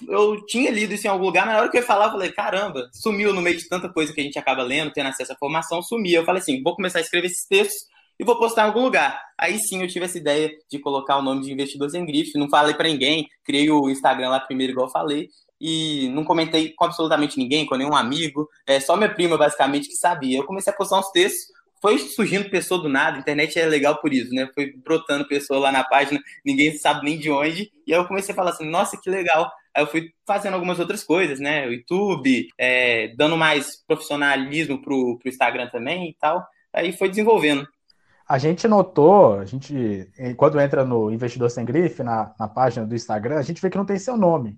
eu, 0.08 0.34
eu, 0.34 0.46
tinha 0.46 0.72
lido 0.72 0.94
isso 0.94 1.08
em 1.08 1.10
algum 1.10 1.26
lugar, 1.26 1.46
mas 1.46 1.56
na 1.56 1.62
hora 1.62 1.70
que 1.70 1.78
eu 1.78 1.82
ia 1.82 1.88
falar, 1.88 2.06
eu 2.06 2.12
falei, 2.12 2.32
caramba, 2.32 2.90
sumiu 2.94 3.34
no 3.34 3.42
meio 3.42 3.58
de 3.58 3.68
tanta 3.68 3.90
coisa 3.90 4.14
que 4.14 4.22
a 4.22 4.24
gente 4.24 4.40
acaba 4.40 4.64
lendo, 4.64 4.92
tendo 4.92 5.08
acesso 5.10 5.34
à 5.34 5.36
formação, 5.36 5.82
sumia. 5.82 6.20
Eu 6.20 6.26
falei 6.26 6.42
assim, 6.42 6.62
vou 6.62 6.76
começar 6.76 7.00
a 7.00 7.02
escrever 7.02 7.28
esses 7.28 7.48
textos 7.48 7.88
e 8.20 8.24
vou 8.24 8.38
postar 8.38 8.64
em 8.64 8.68
algum 8.68 8.84
lugar. 8.84 9.20
Aí 9.38 9.58
sim 9.60 9.82
eu 9.82 9.88
tive 9.88 10.06
essa 10.06 10.18
ideia 10.18 10.52
de 10.70 10.80
colocar 10.80 11.18
o 11.18 11.22
nome 11.22 11.42
de 11.42 11.52
Investidor 11.52 11.90
Sem 11.90 12.06
Grife, 12.06 12.38
não 12.38 12.50
falei 12.50 12.74
para 12.74 12.88
ninguém, 12.88 13.28
criei 13.44 13.70
o 13.70 13.90
Instagram 13.90 14.30
lá 14.30 14.40
primeiro, 14.40 14.74
igual 14.74 14.88
eu 14.88 14.92
falei, 14.92 15.30
e 15.60 16.10
não 16.10 16.24
comentei 16.24 16.74
com 16.74 16.86
absolutamente 16.86 17.38
ninguém, 17.38 17.66
com 17.66 17.76
nenhum 17.76 17.96
amigo, 17.96 18.50
é 18.68 18.80
só 18.80 18.96
minha 18.96 19.14
prima, 19.14 19.38
basicamente, 19.38 19.88
que 19.88 19.96
sabia. 19.96 20.38
Eu 20.38 20.46
comecei 20.46 20.72
a 20.72 20.76
postar 20.76 21.00
uns 21.00 21.10
textos, 21.12 21.54
foi 21.82 21.98
surgindo 22.00 22.50
pessoa 22.50 22.82
do 22.82 22.88
nada, 22.90 23.18
a 23.18 23.20
internet 23.20 23.60
é 23.60 23.66
legal 23.66 23.98
por 23.98 24.14
isso, 24.14 24.34
né? 24.34 24.50
Foi 24.54 24.74
brotando 24.78 25.28
pessoa 25.28 25.60
lá 25.60 25.72
na 25.72 25.84
página, 25.84 26.20
ninguém 26.46 26.78
sabe 26.78 27.06
nem 27.06 27.20
de 27.20 27.30
onde, 27.30 27.72
e 27.86 27.94
aí 27.94 28.00
eu 28.00 28.08
comecei 28.08 28.32
a 28.32 28.36
falar 28.36 28.52
assim, 28.52 28.70
nossa, 28.70 28.98
que 28.98 29.10
legal, 29.10 29.52
Aí 29.76 29.84
eu 29.84 29.88
fui 29.88 30.12
fazendo 30.26 30.54
algumas 30.54 30.80
outras 30.80 31.04
coisas, 31.04 31.40
né? 31.40 31.68
O 31.68 31.74
YouTube, 31.74 32.48
é, 32.58 33.14
dando 33.16 33.36
mais 33.36 33.84
profissionalismo 33.88 34.82
pro, 34.82 35.18
pro 35.18 35.30
Instagram 35.30 35.70
também 35.70 36.10
e 36.10 36.14
tal. 36.20 36.46
Aí 36.72 36.92
foi 36.92 37.10
desenvolvendo. 37.10 37.68
A 38.28 38.38
gente 38.38 38.68
notou, 38.68 39.40
a 39.40 39.46
gente, 39.46 40.10
quando 40.38 40.60
entra 40.60 40.86
no 40.86 41.12
Investidor 41.12 41.50
Sem 41.50 41.66
Grife, 41.66 42.04
na, 42.04 42.34
na 42.40 42.48
página 42.48 42.86
do 42.86 42.96
Instagram, 42.96 43.38
a 43.38 43.42
gente 43.42 43.62
vê 43.62 43.70
que 43.70 43.78
não 43.78 43.86
tem 43.86 44.00
seu 44.00 44.16
nome. 44.16 44.58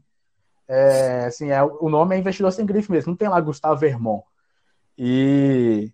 É, 0.67 1.25
assim, 1.25 1.49
é, 1.49 1.63
o 1.63 1.89
nome 1.89 2.15
é 2.15 2.19
Investidor 2.19 2.51
Sem 2.51 2.65
Grife 2.65 2.91
mesmo, 2.91 3.11
não 3.11 3.17
tem 3.17 3.27
lá 3.27 3.39
Gustavo 3.39 3.79
Vermont. 3.79 4.23
E, 4.97 5.91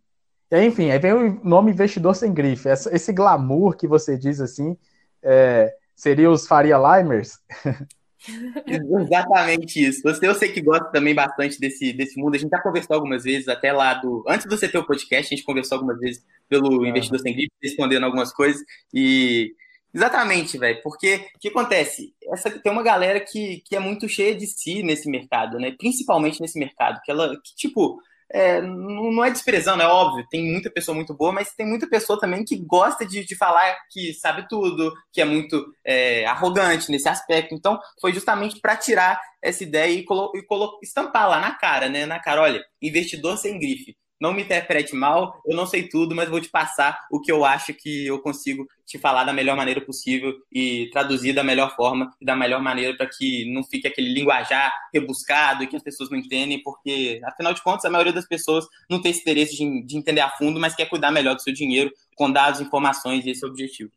enfim, 0.51 0.91
aí 0.91 0.99
vem 0.99 1.13
o 1.13 1.43
nome 1.43 1.71
Investidor 1.71 2.15
Sem 2.15 2.33
Grife. 2.33 2.67
Essa, 2.67 2.93
esse 2.93 3.13
glamour 3.13 3.75
que 3.75 3.87
você 3.87 4.17
diz 4.17 4.41
assim, 4.41 4.77
é, 5.23 5.73
seria 5.95 6.29
os 6.29 6.47
Faria 6.47 6.77
Limers? 6.77 7.39
Exatamente 8.67 9.83
isso. 9.83 10.01
Você, 10.03 10.27
eu 10.27 10.35
sei 10.35 10.51
que 10.51 10.61
gosta 10.61 10.85
também 10.91 11.15
bastante 11.15 11.59
desse, 11.59 11.91
desse 11.93 12.19
mundo. 12.19 12.35
A 12.35 12.37
gente 12.37 12.51
já 12.51 12.61
conversou 12.61 12.95
algumas 12.95 13.23
vezes, 13.23 13.47
até 13.47 13.71
lá 13.71 13.95
do. 13.95 14.23
Antes 14.27 14.47
de 14.47 14.55
você 14.55 14.67
ter 14.67 14.77
o 14.77 14.85
podcast, 14.85 15.33
a 15.33 15.35
gente 15.35 15.45
conversou 15.45 15.77
algumas 15.77 15.99
vezes 15.99 16.23
pelo 16.47 16.85
Investidor 16.85 17.19
Sem 17.19 17.33
Gripe, 17.33 17.53
respondendo 17.61 18.03
algumas 18.03 18.31
coisas. 18.33 18.61
E, 18.93 19.53
Exatamente, 19.93 20.57
velho. 20.57 20.81
Porque 20.81 21.27
o 21.35 21.39
que 21.39 21.49
acontece? 21.49 22.13
Essa, 22.31 22.49
tem 22.49 22.71
uma 22.71 22.83
galera 22.83 23.19
que, 23.19 23.61
que 23.65 23.75
é 23.75 23.79
muito 23.79 24.07
cheia 24.07 24.33
de 24.33 24.47
si 24.47 24.83
nesse 24.83 25.09
mercado, 25.09 25.59
né? 25.59 25.71
Principalmente 25.77 26.39
nesse 26.39 26.57
mercado. 26.57 27.01
Que 27.03 27.11
ela, 27.11 27.35
que, 27.35 27.55
tipo, 27.55 27.99
é, 28.33 28.61
não 28.61 29.23
é 29.23 29.29
desprezando, 29.29 29.83
é 29.83 29.87
óbvio, 29.87 30.25
tem 30.29 30.51
muita 30.51 30.69
pessoa 30.69 30.95
muito 30.95 31.13
boa, 31.13 31.31
mas 31.31 31.53
tem 31.53 31.65
muita 31.65 31.87
pessoa 31.87 32.19
também 32.19 32.43
que 32.43 32.57
gosta 32.57 33.05
de, 33.05 33.25
de 33.25 33.35
falar 33.35 33.75
que 33.89 34.13
sabe 34.13 34.47
tudo, 34.47 34.93
que 35.11 35.21
é 35.21 35.25
muito 35.25 35.65
é, 35.85 36.25
arrogante 36.25 36.89
nesse 36.89 37.09
aspecto. 37.09 37.53
Então, 37.53 37.79
foi 37.99 38.13
justamente 38.13 38.59
para 38.59 38.77
tirar 38.77 39.19
essa 39.41 39.63
ideia 39.63 39.91
e, 39.91 40.03
colo 40.03 40.31
e 40.35 40.43
colo 40.43 40.79
estampar 40.81 41.29
lá 41.29 41.39
na 41.39 41.55
cara, 41.55 41.89
né? 41.89 42.05
Na 42.05 42.19
cara, 42.19 42.41
olha, 42.41 42.63
investidor 42.81 43.37
sem 43.37 43.59
grife 43.59 43.95
não 44.21 44.33
me 44.33 44.43
interprete 44.43 44.95
mal, 44.95 45.41
eu 45.47 45.55
não 45.55 45.65
sei 45.65 45.89
tudo, 45.89 46.13
mas 46.13 46.29
vou 46.29 46.39
te 46.39 46.47
passar 46.47 47.07
o 47.09 47.19
que 47.19 47.31
eu 47.31 47.43
acho 47.43 47.73
que 47.73 48.05
eu 48.05 48.19
consigo 48.19 48.67
te 48.85 48.99
falar 48.99 49.23
da 49.23 49.33
melhor 49.33 49.57
maneira 49.57 49.81
possível 49.81 50.33
e 50.51 50.89
traduzir 50.91 51.33
da 51.33 51.43
melhor 51.43 51.75
forma 51.75 52.13
e 52.21 52.25
da 52.25 52.35
melhor 52.35 52.61
maneira 52.61 52.95
para 52.95 53.07
que 53.07 53.51
não 53.51 53.63
fique 53.63 53.87
aquele 53.87 54.13
linguajar 54.13 54.71
rebuscado 54.93 55.63
e 55.63 55.67
que 55.67 55.75
as 55.75 55.81
pessoas 55.81 56.11
não 56.11 56.19
entendem, 56.19 56.61
porque, 56.61 57.19
afinal 57.25 57.51
de 57.51 57.63
contas, 57.63 57.85
a 57.85 57.89
maioria 57.89 58.13
das 58.13 58.27
pessoas 58.27 58.67
não 58.87 59.01
tem 59.01 59.09
esse 59.09 59.21
interesse 59.21 59.57
de, 59.57 59.85
de 59.85 59.97
entender 59.97 60.21
a 60.21 60.29
fundo, 60.29 60.59
mas 60.59 60.75
quer 60.75 60.85
cuidar 60.87 61.09
melhor 61.09 61.33
do 61.33 61.41
seu 61.41 61.53
dinheiro 61.53 61.91
com 62.15 62.31
dados, 62.31 62.61
informações 62.61 63.25
e 63.25 63.31
esse 63.31 63.43
é 63.43 63.47
o 63.47 63.49
objetivo. 63.49 63.91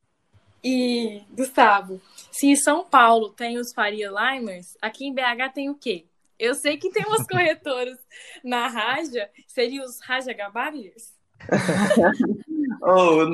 E, 0.63 1.21
Gustavo, 1.33 2.01
se 2.33 2.47
em 2.47 2.57
São 2.57 2.83
Paulo 2.83 3.29
tem 3.29 3.59
os 3.59 3.75
Faria 3.75 4.09
Limers, 4.09 4.79
aqui 4.81 5.05
em 5.05 5.13
BH 5.13 5.53
tem 5.53 5.69
o 5.69 5.75
quê? 5.75 6.07
Eu 6.45 6.55
sei 6.55 6.77
que 6.77 6.91
tem 6.91 7.03
umas 7.07 7.27
corretoras 7.27 7.97
na 8.45 8.69
Raja, 8.69 9.31
seriam 9.49 9.83
os 9.83 9.99
Raja 10.03 10.33
Gabarilhas? 10.35 11.15
oh, 12.83 13.25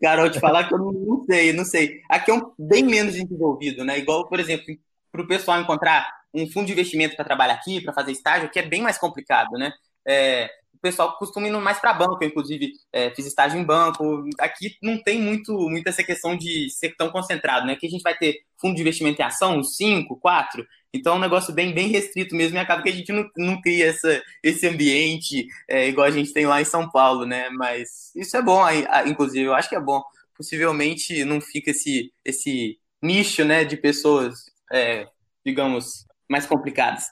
Carol, 0.00 0.30
te 0.30 0.40
falar 0.40 0.66
que 0.66 0.72
eu 0.72 0.78
não, 0.78 1.26
sei, 1.26 1.52
não 1.52 1.64
sei. 1.66 2.00
Aqui 2.08 2.30
é 2.30 2.34
um, 2.34 2.50
bem 2.58 2.82
menos 2.82 3.12
desenvolvido, 3.12 3.84
né? 3.84 3.98
Igual, 3.98 4.26
por 4.26 4.40
exemplo, 4.40 4.74
para 5.12 5.20
o 5.20 5.28
pessoal 5.28 5.60
encontrar 5.60 6.10
um 6.32 6.50
fundo 6.50 6.66
de 6.66 6.72
investimento 6.72 7.14
para 7.14 7.26
trabalhar 7.26 7.54
aqui, 7.54 7.82
para 7.82 7.92
fazer 7.92 8.12
estágio, 8.12 8.50
que 8.50 8.58
é 8.58 8.66
bem 8.66 8.80
mais 8.80 8.96
complicado, 8.96 9.52
né? 9.58 9.70
É, 10.06 10.50
pessoal 10.86 11.16
costuma 11.18 11.48
ir 11.48 11.52
mais 11.52 11.80
para 11.80 11.92
banco, 11.92 12.18
eu, 12.20 12.28
inclusive 12.28 12.72
é, 12.92 13.10
fiz 13.10 13.26
estágio 13.26 13.58
em 13.58 13.64
banco. 13.64 14.24
Aqui 14.38 14.76
não 14.80 15.02
tem 15.02 15.20
muito, 15.20 15.52
muito 15.68 15.88
essa 15.88 16.04
questão 16.04 16.36
de 16.36 16.70
ser 16.70 16.94
tão 16.96 17.10
concentrado, 17.10 17.66
né? 17.66 17.72
Aqui 17.72 17.86
a 17.86 17.90
gente 17.90 18.02
vai 18.02 18.16
ter 18.16 18.42
fundo 18.60 18.76
de 18.76 18.82
investimento 18.82 19.20
em 19.20 19.24
ação, 19.24 19.62
cinco, 19.64 20.16
quatro. 20.16 20.64
Então 20.94 21.14
é 21.14 21.16
um 21.16 21.20
negócio 21.20 21.52
bem, 21.52 21.74
bem 21.74 21.88
restrito 21.88 22.36
mesmo 22.36 22.56
e 22.56 22.60
acaba 22.60 22.82
que 22.82 22.88
a 22.88 22.92
gente 22.92 23.12
não, 23.12 23.28
não 23.36 23.60
cria 23.60 23.86
essa, 23.86 24.22
esse 24.42 24.66
ambiente 24.66 25.46
é, 25.68 25.88
igual 25.88 26.06
a 26.06 26.10
gente 26.10 26.32
tem 26.32 26.46
lá 26.46 26.60
em 26.60 26.64
São 26.64 26.88
Paulo, 26.88 27.26
né? 27.26 27.50
Mas 27.50 28.14
isso 28.14 28.36
é 28.36 28.42
bom, 28.42 28.62
inclusive, 29.06 29.44
eu 29.44 29.54
acho 29.54 29.68
que 29.68 29.76
é 29.76 29.80
bom. 29.80 30.02
Possivelmente 30.36 31.24
não 31.24 31.40
fica 31.40 31.72
esse, 31.72 32.12
esse 32.24 32.78
nicho 33.02 33.44
né, 33.44 33.64
de 33.64 33.76
pessoas, 33.76 34.44
é, 34.72 35.08
digamos, 35.44 36.06
mais 36.28 36.46
complicadas. 36.46 37.04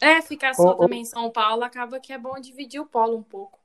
É, 0.00 0.22
ficar 0.22 0.54
só 0.54 0.74
também 0.74 1.00
em 1.00 1.04
São 1.04 1.30
Paulo 1.30 1.64
acaba 1.64 1.98
que 1.98 2.12
é 2.12 2.18
bom 2.18 2.38
dividir 2.40 2.80
o 2.80 2.86
polo 2.86 3.16
um 3.16 3.22
pouco. 3.22 3.58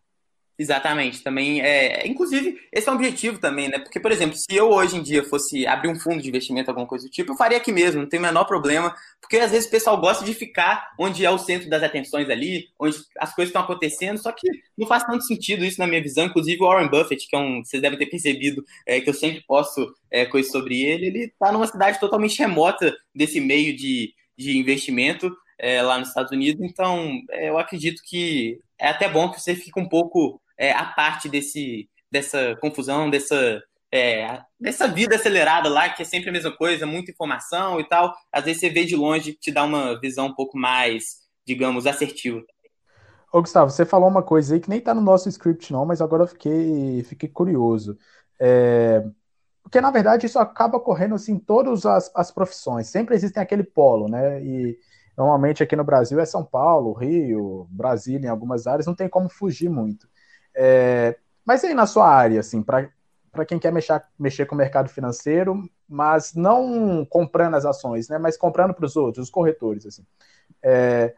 Exatamente, 0.57 1.23
também 1.23 1.61
é, 1.61 2.07
inclusive 2.07 2.59
esse 2.71 2.87
é 2.87 2.91
um 2.91 2.95
objetivo 2.95 3.39
também, 3.39 3.69
né? 3.69 3.79
Porque, 3.79 3.99
por 3.99 4.11
exemplo, 4.11 4.37
se 4.37 4.55
eu 4.55 4.69
hoje 4.69 4.97
em 4.97 5.01
dia 5.01 5.23
fosse 5.23 5.65
abrir 5.65 5.89
um 5.89 5.99
fundo 5.99 6.21
de 6.21 6.29
investimento, 6.29 6.69
alguma 6.69 6.85
coisa 6.85 7.07
do 7.07 7.11
tipo, 7.11 7.31
eu 7.31 7.35
faria 7.35 7.57
aqui 7.57 7.71
mesmo, 7.71 8.01
não 8.01 8.07
tem 8.07 8.19
o 8.19 8.23
menor 8.23 8.45
problema, 8.45 8.95
porque 9.19 9.37
às 9.37 9.49
vezes 9.49 9.67
o 9.67 9.71
pessoal 9.71 9.99
gosta 9.99 10.23
de 10.23 10.31
ficar 10.31 10.93
onde 10.99 11.25
é 11.25 11.31
o 11.31 11.39
centro 11.39 11.67
das 11.67 11.81
atenções 11.81 12.29
ali, 12.29 12.67
onde 12.79 12.95
as 13.17 13.33
coisas 13.33 13.49
estão 13.49 13.63
acontecendo, 13.63 14.19
só 14.19 14.31
que 14.31 14.47
não 14.77 14.85
faz 14.85 15.03
tanto 15.03 15.23
sentido 15.23 15.65
isso 15.65 15.79
na 15.79 15.87
minha 15.87 16.03
visão. 16.03 16.25
Inclusive 16.25 16.61
o 16.61 16.67
Warren 16.67 16.87
Buffett, 16.87 17.27
que 17.27 17.35
é 17.35 17.39
um, 17.39 17.63
vocês 17.63 17.81
devem 17.81 17.97
ter 17.97 18.05
percebido, 18.05 18.63
é, 18.85 19.01
que 19.01 19.09
eu 19.09 19.13
sempre 19.13 19.43
posto 19.47 19.91
é, 20.11 20.23
coisas 20.23 20.51
sobre 20.51 20.83
ele, 20.83 21.07
ele 21.07 21.19
está 21.25 21.51
numa 21.51 21.65
cidade 21.65 21.99
totalmente 21.99 22.37
remota 22.37 22.95
desse 23.13 23.41
meio 23.41 23.75
de, 23.75 24.13
de 24.37 24.55
investimento 24.55 25.35
é, 25.63 25.81
lá 25.81 25.97
nos 25.97 26.09
Estados 26.09 26.33
Unidos, 26.33 26.61
então 26.61 27.21
é, 27.31 27.49
eu 27.49 27.57
acredito 27.57 28.01
que 28.03 28.59
é 28.77 28.89
até 28.89 29.07
bom 29.07 29.31
que 29.31 29.39
você 29.39 29.55
fique 29.55 29.79
um 29.79 29.87
pouco 29.87 30.41
é, 30.57 30.73
a 30.73 30.83
parte 30.83 31.29
desse, 31.29 31.89
dessa 32.11 32.57
confusão, 32.57 33.09
dessa, 33.09 33.63
é, 33.89 34.41
dessa 34.59 34.89
vida 34.89 35.15
acelerada 35.15 35.69
lá, 35.69 35.87
que 35.87 36.01
é 36.01 36.05
sempre 36.05 36.29
a 36.29 36.33
mesma 36.33 36.51
coisa, 36.51 36.85
muita 36.85 37.11
informação 37.11 37.79
e 37.79 37.87
tal. 37.87 38.13
Às 38.29 38.43
vezes 38.43 38.59
você 38.59 38.69
vê 38.69 38.83
de 38.83 38.97
longe, 38.97 39.37
te 39.39 39.53
dá 39.53 39.63
uma 39.63 39.97
visão 40.01 40.27
um 40.27 40.35
pouco 40.35 40.57
mais, 40.57 41.19
digamos, 41.47 41.87
assertiva. 41.87 42.43
Ô, 43.31 43.39
Gustavo, 43.39 43.71
você 43.71 43.85
falou 43.85 44.09
uma 44.09 44.21
coisa 44.21 44.55
aí 44.55 44.59
que 44.59 44.69
nem 44.69 44.81
tá 44.81 44.93
no 44.93 44.99
nosso 44.99 45.29
script, 45.29 45.71
não, 45.71 45.85
mas 45.85 46.01
agora 46.01 46.23
eu 46.23 46.27
fiquei, 46.27 47.03
fiquei 47.03 47.29
curioso. 47.29 47.97
É, 48.37 49.01
porque, 49.63 49.79
na 49.79 49.91
verdade, 49.91 50.25
isso 50.25 50.37
acaba 50.37 50.75
ocorrendo 50.75 51.15
assim, 51.15 51.35
em 51.35 51.39
todas 51.39 51.85
as, 51.85 52.11
as 52.13 52.31
profissões. 52.31 52.87
Sempre 52.87 53.15
existem 53.15 53.41
aquele 53.41 53.63
polo, 53.63 54.09
né? 54.09 54.43
E 54.43 54.77
normalmente 55.17 55.63
aqui 55.63 55.75
no 55.75 55.83
Brasil 55.83 56.19
é 56.19 56.25
São 56.25 56.43
Paulo, 56.43 56.93
Rio, 56.93 57.67
Brasília, 57.69 58.27
em 58.27 58.29
algumas 58.29 58.67
áreas, 58.67 58.85
não 58.85 58.95
tem 58.95 59.07
como 59.07 59.29
fugir 59.29 59.69
muito. 59.69 60.07
É, 60.55 61.17
mas 61.45 61.63
aí 61.63 61.73
na 61.73 61.85
sua 61.85 62.07
área, 62.07 62.39
assim, 62.39 62.61
para 62.61 62.89
quem 63.47 63.59
quer 63.59 63.71
mexer, 63.71 64.01
mexer 64.17 64.45
com 64.45 64.55
o 64.55 64.57
mercado 64.57 64.89
financeiro, 64.89 65.61
mas 65.87 66.33
não 66.33 67.05
comprando 67.05 67.55
as 67.55 67.65
ações, 67.65 68.09
né, 68.09 68.17
mas 68.17 68.37
comprando 68.37 68.73
para 68.73 68.85
os 68.85 68.95
outros, 68.95 69.25
os 69.25 69.31
corretores, 69.31 69.85
assim. 69.85 70.05
É, 70.61 71.13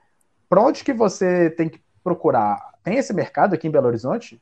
para 0.50 0.62
onde 0.62 0.84
que 0.84 0.94
você 0.94 1.50
tem 1.50 1.70
que 1.70 1.82
procurar? 2.04 2.74
Tem 2.84 2.98
esse 2.98 3.14
mercado 3.14 3.54
aqui 3.54 3.68
em 3.68 3.72
Belo 3.72 3.88
Horizonte? 3.88 4.42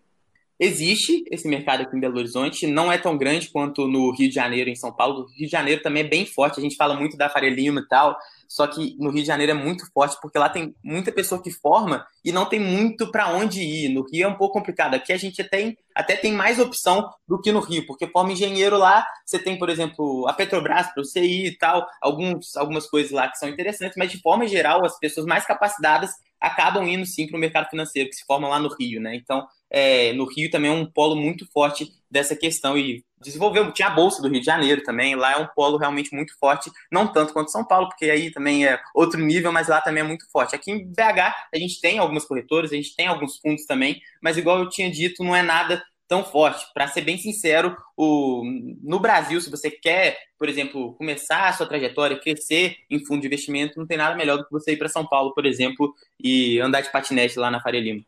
Existe 0.60 1.24
esse 1.32 1.48
mercado 1.48 1.82
aqui 1.82 1.96
em 1.96 2.00
Belo 2.00 2.18
Horizonte, 2.18 2.68
não 2.68 2.92
é 2.92 2.98
tão 2.98 3.18
grande 3.18 3.50
quanto 3.50 3.88
no 3.88 4.12
Rio 4.12 4.30
de 4.30 4.36
Janeiro, 4.36 4.70
em 4.70 4.76
São 4.76 4.94
Paulo. 4.94 5.22
O 5.22 5.26
Rio 5.26 5.48
de 5.48 5.52
Janeiro 5.52 5.82
também 5.82 6.04
é 6.04 6.08
bem 6.08 6.26
forte, 6.26 6.60
a 6.60 6.64
gente 6.64 6.76
fala 6.76 6.96
muito 6.96 7.18
da 7.18 7.30
Faria 7.30 7.50
Lima 7.50 7.82
e 7.82 7.88
tal, 7.88 8.18
só 8.48 8.68
que 8.68 8.96
no 9.00 9.10
Rio 9.10 9.22
de 9.22 9.28
Janeiro 9.28 9.52
é 9.52 9.56
muito 9.56 9.84
forte, 9.92 10.16
porque 10.22 10.38
lá 10.38 10.48
tem 10.48 10.76
muita 10.84 11.12
pessoa 11.12 11.42
que 11.42 11.50
forma 11.50 12.06
e 12.24 12.32
não 12.32 12.46
tem 12.46 12.60
muito 12.60 13.10
para 13.12 13.30
onde 13.34 13.62
ir. 13.62 13.90
No 13.90 14.06
Rio 14.08 14.26
é 14.26 14.28
um 14.28 14.36
pouco 14.36 14.54
complicado. 14.54 14.94
Aqui 14.94 15.12
a 15.12 15.18
gente 15.18 15.44
tem, 15.44 15.76
até 15.96 16.16
tem 16.16 16.32
mais 16.32 16.60
opção 16.60 17.10
do 17.28 17.42
que 17.42 17.52
no 17.52 17.60
Rio, 17.60 17.86
porque 17.88 18.08
forma 18.08 18.32
engenheiro 18.32 18.78
lá, 18.78 19.06
você 19.26 19.40
tem, 19.40 19.58
por 19.58 19.70
exemplo, 19.70 20.28
a 20.28 20.34
Petrobras 20.34 20.94
para 20.94 21.04
você 21.04 21.22
ir 21.22 21.48
e 21.48 21.58
tal, 21.58 21.86
alguns, 22.00 22.56
algumas 22.56 22.88
coisas 22.88 23.12
lá 23.12 23.28
que 23.28 23.38
são 23.40 23.50
interessantes, 23.50 23.98
mas 23.98 24.12
de 24.12 24.22
forma 24.22 24.48
geral, 24.48 24.86
as 24.86 25.00
pessoas 25.00 25.26
mais 25.26 25.46
capacitadas 25.46 26.12
acabam 26.40 26.86
indo 26.86 27.06
sim 27.06 27.26
para 27.26 27.38
o 27.38 27.40
mercado 27.40 27.70
financeiro, 27.70 28.10
que 28.10 28.16
se 28.16 28.26
forma 28.26 28.50
lá 28.50 28.60
no 28.60 28.68
Rio, 28.68 29.00
né? 29.02 29.16
Então, 29.16 29.48
é, 29.74 30.14
no 30.14 30.26
Rio 30.26 30.52
também 30.52 30.70
é 30.70 30.74
um 30.74 30.86
polo 30.86 31.16
muito 31.16 31.46
forte 31.52 31.92
dessa 32.10 32.36
questão 32.36 32.78
e 32.78 33.04
desenvolveu, 33.20 33.72
tinha 33.72 33.88
a 33.88 33.92
Bolsa 33.92 34.22
do 34.22 34.28
Rio 34.28 34.40
de 34.40 34.46
Janeiro 34.46 34.84
também, 34.84 35.16
lá 35.16 35.34
é 35.34 35.38
um 35.38 35.48
polo 35.48 35.78
realmente 35.78 36.14
muito 36.14 36.38
forte, 36.38 36.70
não 36.92 37.12
tanto 37.12 37.34
quanto 37.34 37.52
São 37.52 37.66
Paulo, 37.66 37.88
porque 37.88 38.06
aí 38.06 38.30
também 38.32 38.68
é 38.68 38.80
outro 38.94 39.20
nível, 39.20 39.52
mas 39.52 39.68
lá 39.68 39.82
também 39.82 40.04
é 40.04 40.08
muito 40.08 40.30
forte. 40.32 40.56
Aqui 40.56 40.72
em 40.72 40.86
BH 40.86 41.34
a 41.54 41.58
gente 41.58 41.82
tem 41.82 41.98
algumas 41.98 42.26
corretoras, 42.26 42.72
a 42.72 42.76
gente 42.76 42.96
tem 42.96 43.08
alguns 43.08 43.40
fundos 43.40 43.66
também, 43.66 44.00
mas 44.22 44.38
igual 44.38 44.60
eu 44.60 44.70
tinha 44.70 44.92
dito, 44.92 45.24
não 45.24 45.36
é 45.36 45.42
nada 45.42 45.84
tão 46.08 46.24
forte. 46.24 46.66
Para 46.74 46.88
ser 46.88 47.02
bem 47.02 47.18
sincero, 47.18 47.76
o, 47.98 48.44
no 48.82 49.00
Brasil, 49.00 49.40
se 49.42 49.50
você 49.50 49.72
quer, 49.72 50.18
por 50.38 50.50
exemplo, 50.50 50.94
começar 50.96 51.48
a 51.48 51.54
sua 51.54 51.68
trajetória, 51.68 52.20
crescer 52.20 52.78
em 52.90 53.04
fundo 53.06 53.22
de 53.22 53.28
investimento, 53.28 53.80
não 53.80 53.88
tem 53.88 53.98
nada 53.98 54.16
melhor 54.16 54.38
do 54.38 54.46
que 54.46 54.52
você 54.52 54.74
ir 54.74 54.78
para 54.78 54.90
São 54.90 55.06
Paulo, 55.06 55.34
por 55.34 55.46
exemplo, 55.46 55.94
e 56.20 56.60
andar 56.60 56.82
de 56.82 56.92
patinete 56.92 57.40
lá 57.40 57.50
na 57.50 57.62
Faria 57.62 57.82
Lima. 57.82 58.04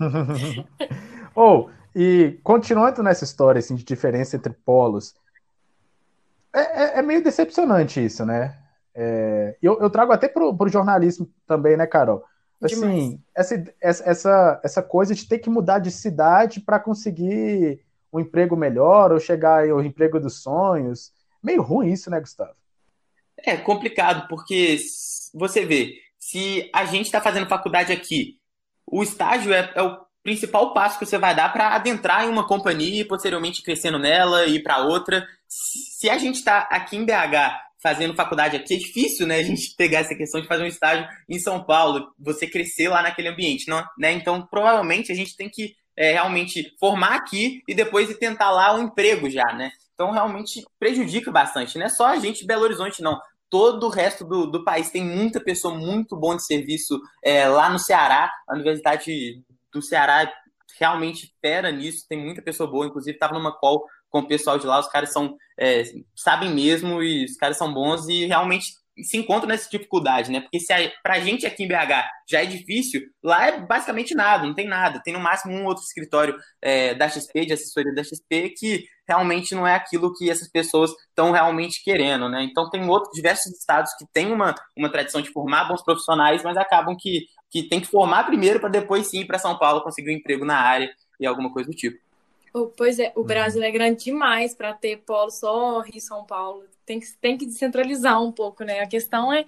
Ou, 1.34 1.68
oh, 1.68 1.70
e 1.94 2.38
continuando 2.42 3.02
nessa 3.02 3.24
história 3.24 3.58
assim, 3.58 3.74
de 3.74 3.84
diferença 3.84 4.36
entre 4.36 4.52
polos, 4.52 5.14
é, 6.52 6.60
é, 6.60 6.98
é 6.98 7.02
meio 7.02 7.22
decepcionante 7.22 8.04
isso, 8.04 8.24
né? 8.24 8.56
É, 8.94 9.56
eu, 9.62 9.80
eu, 9.80 9.88
trago 9.88 10.12
até 10.12 10.28
para 10.28 10.44
o 10.44 10.68
jornalismo 10.68 11.30
também, 11.46 11.76
né, 11.76 11.86
Carol? 11.86 12.24
Assim, 12.62 13.18
essa, 13.34 13.64
essa, 13.80 14.60
essa 14.62 14.82
coisa 14.82 15.14
de 15.14 15.26
ter 15.26 15.38
que 15.38 15.48
mudar 15.48 15.78
de 15.78 15.90
cidade 15.90 16.60
para 16.60 16.78
conseguir 16.78 17.80
um 18.12 18.20
emprego 18.20 18.56
melhor 18.56 19.12
ou 19.12 19.20
chegar 19.20 19.68
ao 19.68 19.82
emprego 19.82 20.20
dos 20.20 20.42
sonhos. 20.42 21.12
Meio 21.42 21.62
ruim 21.62 21.92
isso, 21.92 22.10
né, 22.10 22.20
Gustavo? 22.20 22.54
É 23.38 23.56
complicado, 23.56 24.28
porque 24.28 24.78
você 25.32 25.64
vê, 25.64 25.94
se 26.18 26.68
a 26.74 26.84
gente 26.84 27.06
está 27.06 27.20
fazendo 27.20 27.48
faculdade 27.48 27.92
aqui, 27.92 28.38
o 28.86 29.02
estágio 29.02 29.54
é, 29.54 29.72
é, 29.74 29.82
o 29.82 29.98
principal 30.22 30.74
passo 30.74 30.98
que 30.98 31.06
você 31.06 31.16
vai 31.16 31.34
dar 31.34 31.50
para 31.52 31.74
adentrar 31.74 32.26
em 32.26 32.28
uma 32.28 32.46
companhia 32.46 33.00
e 33.00 33.06
posteriormente 33.06 33.62
crescendo 33.62 33.98
nela 33.98 34.44
e 34.44 34.56
ir 34.56 34.62
para 34.62 34.84
outra. 34.84 35.26
Se 35.48 36.10
a 36.10 36.18
gente 36.18 36.36
está 36.36 36.60
aqui 36.70 36.96
em 36.96 37.06
BH 37.06 37.69
fazendo 37.82 38.14
faculdade 38.14 38.56
aqui, 38.56 38.74
é 38.74 38.78
difícil, 38.78 39.26
né, 39.26 39.38
a 39.38 39.42
gente 39.42 39.74
pegar 39.76 40.00
essa 40.00 40.14
questão 40.14 40.40
de 40.40 40.46
fazer 40.46 40.62
um 40.62 40.66
estágio 40.66 41.06
em 41.28 41.38
São 41.38 41.64
Paulo, 41.64 42.12
você 42.18 42.46
crescer 42.46 42.88
lá 42.88 43.02
naquele 43.02 43.28
ambiente, 43.28 43.68
não, 43.68 43.84
né? 43.98 44.12
Então, 44.12 44.46
provavelmente 44.46 45.10
a 45.10 45.14
gente 45.14 45.36
tem 45.36 45.48
que 45.48 45.74
é, 45.96 46.12
realmente 46.12 46.74
formar 46.78 47.14
aqui 47.14 47.62
e 47.66 47.74
depois 47.74 48.14
tentar 48.18 48.50
lá 48.50 48.74
um 48.74 48.84
emprego 48.84 49.28
já, 49.28 49.52
né? 49.52 49.70
Então, 49.94 50.10
realmente 50.10 50.64
prejudica 50.78 51.30
bastante, 51.30 51.78
não 51.78 51.86
é 51.86 51.88
só 51.88 52.06
a 52.06 52.16
gente 52.16 52.46
Belo 52.46 52.62
Horizonte, 52.62 53.02
não. 53.02 53.20
Todo 53.48 53.86
o 53.86 53.90
resto 53.90 54.24
do, 54.24 54.46
do 54.46 54.62
país 54.62 54.90
tem 54.90 55.04
muita 55.04 55.40
pessoa 55.40 55.74
muito 55.74 56.16
bom 56.16 56.36
de 56.36 56.46
serviço 56.46 57.00
é, 57.22 57.48
lá 57.48 57.68
no 57.68 57.78
Ceará, 57.78 58.32
a 58.48 58.54
Universidade 58.54 59.42
do 59.72 59.82
Ceará 59.82 60.30
realmente 60.78 61.34
fera 61.40 61.70
nisso, 61.70 62.06
tem 62.08 62.18
muita 62.18 62.40
pessoa 62.40 62.70
boa, 62.70 62.86
inclusive 62.86 63.16
estava 63.16 63.34
numa 63.34 63.52
call 63.52 63.84
com 64.10 64.20
o 64.20 64.26
pessoal 64.26 64.58
de 64.58 64.66
lá, 64.66 64.78
os 64.78 64.88
caras 64.88 65.12
são 65.12 65.36
é, 65.58 65.84
sabem 66.16 66.50
mesmo 66.50 67.02
e 67.02 67.24
os 67.24 67.36
caras 67.36 67.56
são 67.56 67.72
bons 67.72 68.08
e 68.08 68.26
realmente 68.26 68.80
se 69.02 69.16
encontram 69.16 69.48
nessa 69.48 69.68
dificuldade, 69.70 70.30
né? 70.30 70.40
Porque 70.40 70.60
se 70.60 70.72
a, 70.72 70.92
pra 71.02 71.20
gente 71.20 71.46
aqui 71.46 71.64
em 71.64 71.68
BH 71.68 72.08
já 72.28 72.42
é 72.42 72.46
difícil, 72.46 73.02
lá 73.22 73.46
é 73.46 73.60
basicamente 73.60 74.14
nada, 74.14 74.46
não 74.46 74.54
tem 74.54 74.66
nada. 74.66 75.00
Tem 75.02 75.14
no 75.14 75.20
máximo 75.20 75.54
um 75.54 75.64
outro 75.64 75.82
escritório 75.82 76.36
é, 76.60 76.94
da 76.94 77.08
XP, 77.08 77.46
de 77.46 77.52
assessoria 77.52 77.94
da 77.94 78.02
XP, 78.02 78.50
que 78.50 78.84
realmente 79.08 79.54
não 79.54 79.66
é 79.66 79.74
aquilo 79.74 80.14
que 80.14 80.30
essas 80.30 80.48
pessoas 80.48 80.90
estão 81.08 81.30
realmente 81.30 81.82
querendo, 81.82 82.28
né? 82.28 82.42
Então 82.42 82.68
tem 82.70 82.86
outros 82.88 83.12
diversos 83.14 83.52
estados 83.52 83.92
que 83.94 84.04
têm 84.12 84.32
uma, 84.32 84.54
uma 84.76 84.90
tradição 84.90 85.20
de 85.20 85.30
formar 85.30 85.64
bons 85.64 85.82
profissionais, 85.82 86.42
mas 86.42 86.56
acabam 86.56 86.96
que, 86.98 87.26
que 87.50 87.68
tem 87.68 87.80
que 87.80 87.86
formar 87.86 88.24
primeiro 88.24 88.60
para 88.60 88.68
depois 88.68 89.06
sim 89.06 89.20
ir 89.20 89.26
para 89.26 89.38
São 89.38 89.58
Paulo 89.58 89.82
conseguir 89.82 90.10
um 90.10 90.18
emprego 90.18 90.44
na 90.44 90.56
área 90.56 90.90
e 91.18 91.26
alguma 91.26 91.52
coisa 91.52 91.70
do 91.70 91.76
tipo. 91.76 91.98
Pois 92.76 92.98
é, 92.98 93.12
o 93.14 93.22
Brasil 93.22 93.62
é 93.62 93.70
grande 93.70 94.04
demais 94.04 94.54
para 94.54 94.74
ter 94.74 94.98
polo 94.98 95.30
só 95.30 95.80
Rio 95.80 96.00
São 96.00 96.24
Paulo. 96.24 96.64
Tem 96.84 96.98
que, 96.98 97.06
tem 97.18 97.38
que 97.38 97.46
descentralizar 97.46 98.20
um 98.20 98.32
pouco, 98.32 98.64
né? 98.64 98.80
A 98.80 98.86
questão 98.86 99.32
é, 99.32 99.44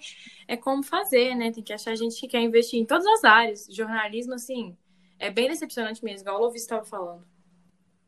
é 0.47 0.56
como 0.56 0.82
fazer, 0.82 1.35
né? 1.35 1.50
Tem 1.50 1.62
que 1.62 1.73
achar 1.73 1.97
gente 1.97 2.21
que 2.21 2.28
quer 2.28 2.40
investir 2.40 2.78
em 2.78 2.87
todas 2.87 3.06
as 3.06 3.25
áreas. 3.25 3.66
Jornalismo, 3.68 4.35
assim, 4.35 4.76
é 5.18 5.30
bem 5.30 5.49
decepcionante 5.49 6.04
mesmo, 6.04 6.21
igual 6.21 6.38
o 6.38 6.44
Lovis 6.44 6.62
estava 6.62 6.85
falando. 6.85 7.26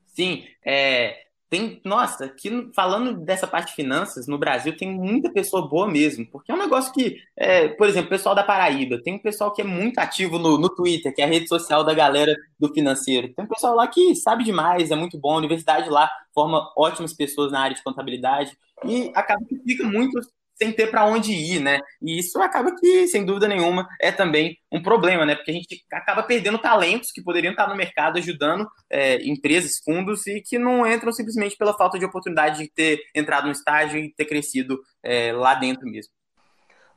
Sim, 0.06 0.46
é, 0.64 1.26
tem, 1.54 1.80
nossa, 1.84 2.24
aqui 2.24 2.68
falando 2.74 3.16
dessa 3.20 3.46
parte 3.46 3.68
de 3.68 3.76
finanças, 3.76 4.26
no 4.26 4.36
Brasil 4.36 4.76
tem 4.76 4.90
muita 4.90 5.30
pessoa 5.30 5.68
boa 5.68 5.88
mesmo, 5.88 6.26
porque 6.26 6.50
é 6.50 6.54
um 6.54 6.58
negócio 6.58 6.92
que, 6.92 7.16
é, 7.36 7.68
por 7.68 7.86
exemplo, 7.86 8.08
o 8.08 8.10
pessoal 8.10 8.34
da 8.34 8.42
Paraíba, 8.42 9.00
tem 9.00 9.14
um 9.14 9.20
pessoal 9.20 9.52
que 9.52 9.62
é 9.62 9.64
muito 9.64 10.00
ativo 10.00 10.36
no, 10.36 10.58
no 10.58 10.68
Twitter, 10.68 11.14
que 11.14 11.22
é 11.22 11.24
a 11.24 11.28
rede 11.28 11.46
social 11.46 11.84
da 11.84 11.94
galera 11.94 12.34
do 12.58 12.74
financeiro. 12.74 13.32
Tem 13.32 13.44
um 13.44 13.48
pessoal 13.48 13.76
lá 13.76 13.86
que 13.86 14.16
sabe 14.16 14.42
demais, 14.42 14.90
é 14.90 14.96
muito 14.96 15.16
bom, 15.16 15.34
a 15.34 15.38
universidade 15.38 15.88
lá 15.88 16.10
forma 16.34 16.72
ótimas 16.76 17.12
pessoas 17.12 17.52
na 17.52 17.60
área 17.60 17.76
de 17.76 17.84
contabilidade, 17.84 18.58
e 18.84 19.12
acaba 19.14 19.44
que 19.48 19.56
fica 19.64 19.84
muito 19.84 20.18
sem 20.56 20.72
ter 20.72 20.90
para 20.90 21.04
onde 21.04 21.32
ir, 21.32 21.60
né? 21.60 21.80
E 22.00 22.18
isso 22.18 22.40
acaba 22.40 22.74
que, 22.76 23.06
sem 23.08 23.24
dúvida 23.24 23.48
nenhuma, 23.48 23.88
é 24.00 24.12
também 24.12 24.56
um 24.70 24.82
problema, 24.82 25.26
né? 25.26 25.34
Porque 25.34 25.50
a 25.50 25.54
gente 25.54 25.84
acaba 25.92 26.22
perdendo 26.22 26.58
talentos 26.58 27.10
que 27.12 27.22
poderiam 27.22 27.52
estar 27.52 27.68
no 27.68 27.76
mercado 27.76 28.18
ajudando 28.18 28.68
é, 28.88 29.22
empresas, 29.26 29.80
fundos 29.84 30.26
e 30.26 30.40
que 30.40 30.58
não 30.58 30.86
entram 30.86 31.12
simplesmente 31.12 31.56
pela 31.56 31.76
falta 31.76 31.98
de 31.98 32.04
oportunidade 32.04 32.58
de 32.58 32.70
ter 32.70 33.00
entrado 33.14 33.46
no 33.46 33.52
estágio 33.52 33.98
e 33.98 34.14
ter 34.14 34.24
crescido 34.24 34.78
é, 35.02 35.32
lá 35.32 35.54
dentro 35.54 35.86
mesmo. 35.86 36.12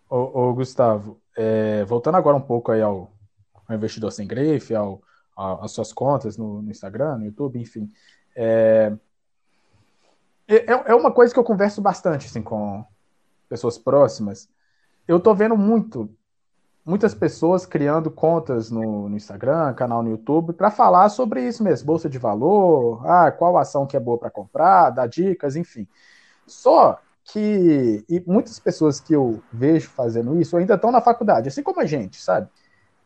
Ô, 0.10 0.50
ô 0.50 0.54
Gustavo, 0.54 1.20
é, 1.36 1.84
voltando 1.86 2.16
agora 2.16 2.38
um 2.38 2.42
pouco 2.42 2.72
aí 2.72 2.82
ao, 2.82 3.12
ao 3.68 3.76
investidor 3.76 4.12
sem 4.12 4.28
grife, 4.28 4.74
ao, 4.74 5.02
às 5.36 5.72
suas 5.72 5.92
contas 5.92 6.38
no, 6.38 6.62
no, 6.62 6.72
Instagram, 6.72 7.18
no 7.18 7.26
YouTube, 7.26 7.60
enfim. 7.60 7.92
É, 8.36 8.94
é, 10.48 10.64
é 10.68 10.96
uma 10.96 11.12
coisa 11.12 11.34
que 11.34 11.40
eu 11.40 11.44
converso 11.44 11.82
bastante 11.82 12.28
assim, 12.28 12.42
com, 12.42 12.86
pessoas 13.48 13.78
próximas, 13.78 14.50
eu 15.08 15.20
tô 15.20 15.34
vendo 15.34 15.58
muito, 15.58 16.10
muitas 16.86 17.14
pessoas 17.14 17.66
criando 17.66 18.12
contas 18.12 18.70
no, 18.70 19.10
no 19.10 19.16
Instagram, 19.18 19.74
canal 19.74 20.04
no 20.04 20.10
YouTube, 20.10 20.54
para 20.54 20.70
falar 20.70 21.10
sobre 21.10 21.48
isso 21.48 21.64
mesmo, 21.64 21.88
bolsa 21.88 22.10
de 22.10 22.18
valor, 22.18 23.02
ah, 23.06 23.32
qual 23.32 23.58
ação 23.58 23.88
que 23.88 23.98
é 23.98 24.00
boa 24.00 24.18
para 24.18 24.30
comprar, 24.30 24.90
dar 24.90 25.08
dicas, 25.08 25.56
enfim. 25.56 25.88
Só 26.46 27.00
que 27.24 28.06
e 28.10 28.24
muitas 28.26 28.60
pessoas 28.60 29.00
que 29.00 29.14
eu 29.14 29.42
vejo 29.52 29.90
fazendo 29.90 30.40
isso 30.40 30.56
ainda 30.56 30.76
estão 30.76 30.92
na 30.92 31.02
faculdade, 31.02 31.50
assim 31.50 31.64
como 31.64 31.82
a 31.82 31.86
gente, 31.86 32.22
sabe? 32.22 32.50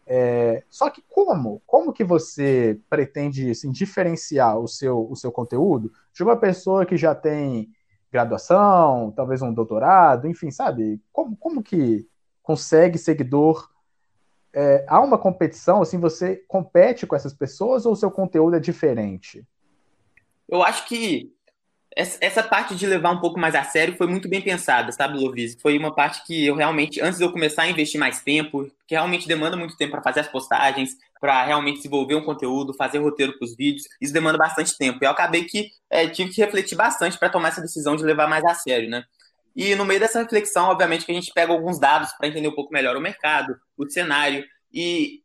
É, 0.05 0.63
só 0.69 0.89
que 0.89 1.03
como? 1.09 1.61
Como 1.65 1.93
que 1.93 2.03
você 2.03 2.79
pretende 2.89 3.51
assim, 3.51 3.71
diferenciar 3.71 4.59
o 4.59 4.67
seu, 4.67 5.07
o 5.09 5.15
seu 5.15 5.31
conteúdo 5.31 5.91
de 6.13 6.23
uma 6.23 6.35
pessoa 6.35 6.85
que 6.85 6.97
já 6.97 7.15
tem 7.15 7.69
graduação, 8.11 9.11
talvez 9.15 9.41
um 9.41 9.53
doutorado, 9.53 10.27
enfim, 10.27 10.51
sabe? 10.51 11.01
Como, 11.11 11.35
como 11.37 11.63
que 11.63 12.07
consegue 12.43 12.97
seguidor? 12.97 13.69
É, 14.53 14.85
há 14.87 14.99
uma 14.99 15.17
competição, 15.17 15.81
assim, 15.81 15.97
você 15.97 16.43
compete 16.47 17.07
com 17.07 17.15
essas 17.15 17.33
pessoas 17.33 17.85
ou 17.85 17.93
o 17.93 17.95
seu 17.95 18.11
conteúdo 18.11 18.57
é 18.57 18.59
diferente? 18.59 19.47
Eu 20.49 20.61
acho 20.61 20.85
que 20.87 21.33
essa 21.95 22.41
parte 22.41 22.73
de 22.73 22.87
levar 22.87 23.11
um 23.11 23.19
pouco 23.19 23.39
mais 23.39 23.53
a 23.53 23.63
sério 23.63 23.95
foi 23.97 24.07
muito 24.07 24.29
bem 24.29 24.41
pensada, 24.41 24.91
sabe, 24.91 25.19
Lovise? 25.19 25.57
Foi 25.61 25.77
uma 25.77 25.93
parte 25.93 26.25
que 26.25 26.45
eu 26.45 26.55
realmente, 26.55 27.01
antes 27.01 27.17
de 27.17 27.25
eu 27.25 27.31
começar 27.31 27.63
a 27.63 27.69
investir 27.69 27.99
mais 27.99 28.21
tempo, 28.21 28.71
que 28.87 28.95
realmente 28.95 29.27
demanda 29.27 29.57
muito 29.57 29.75
tempo 29.75 29.91
para 29.91 30.01
fazer 30.01 30.21
as 30.21 30.27
postagens, 30.27 30.95
para 31.19 31.43
realmente 31.43 31.77
desenvolver 31.77 32.15
um 32.15 32.23
conteúdo, 32.23 32.73
fazer 32.73 32.99
roteiro 32.99 33.37
para 33.37 33.45
os 33.45 33.55
vídeos, 33.55 33.83
isso 33.99 34.13
demanda 34.13 34.37
bastante 34.37 34.77
tempo. 34.77 34.99
E 35.01 35.05
eu 35.05 35.11
acabei 35.11 35.43
que 35.43 35.69
é, 35.89 36.07
tive 36.07 36.31
que 36.31 36.41
refletir 36.41 36.75
bastante 36.75 37.19
para 37.19 37.29
tomar 37.29 37.49
essa 37.49 37.61
decisão 37.61 37.95
de 37.95 38.03
levar 38.03 38.27
mais 38.27 38.43
a 38.45 38.55
sério, 38.55 38.89
né? 38.89 39.03
E 39.55 39.75
no 39.75 39.85
meio 39.85 39.99
dessa 39.99 40.21
reflexão, 40.21 40.69
obviamente, 40.69 41.05
que 41.05 41.11
a 41.11 41.15
gente 41.15 41.31
pega 41.33 41.51
alguns 41.51 41.77
dados 41.77 42.11
para 42.13 42.27
entender 42.27 42.47
um 42.47 42.55
pouco 42.55 42.73
melhor 42.73 42.95
o 42.95 43.01
mercado, 43.01 43.55
o 43.77 43.87
cenário, 43.89 44.45
e 44.73 45.21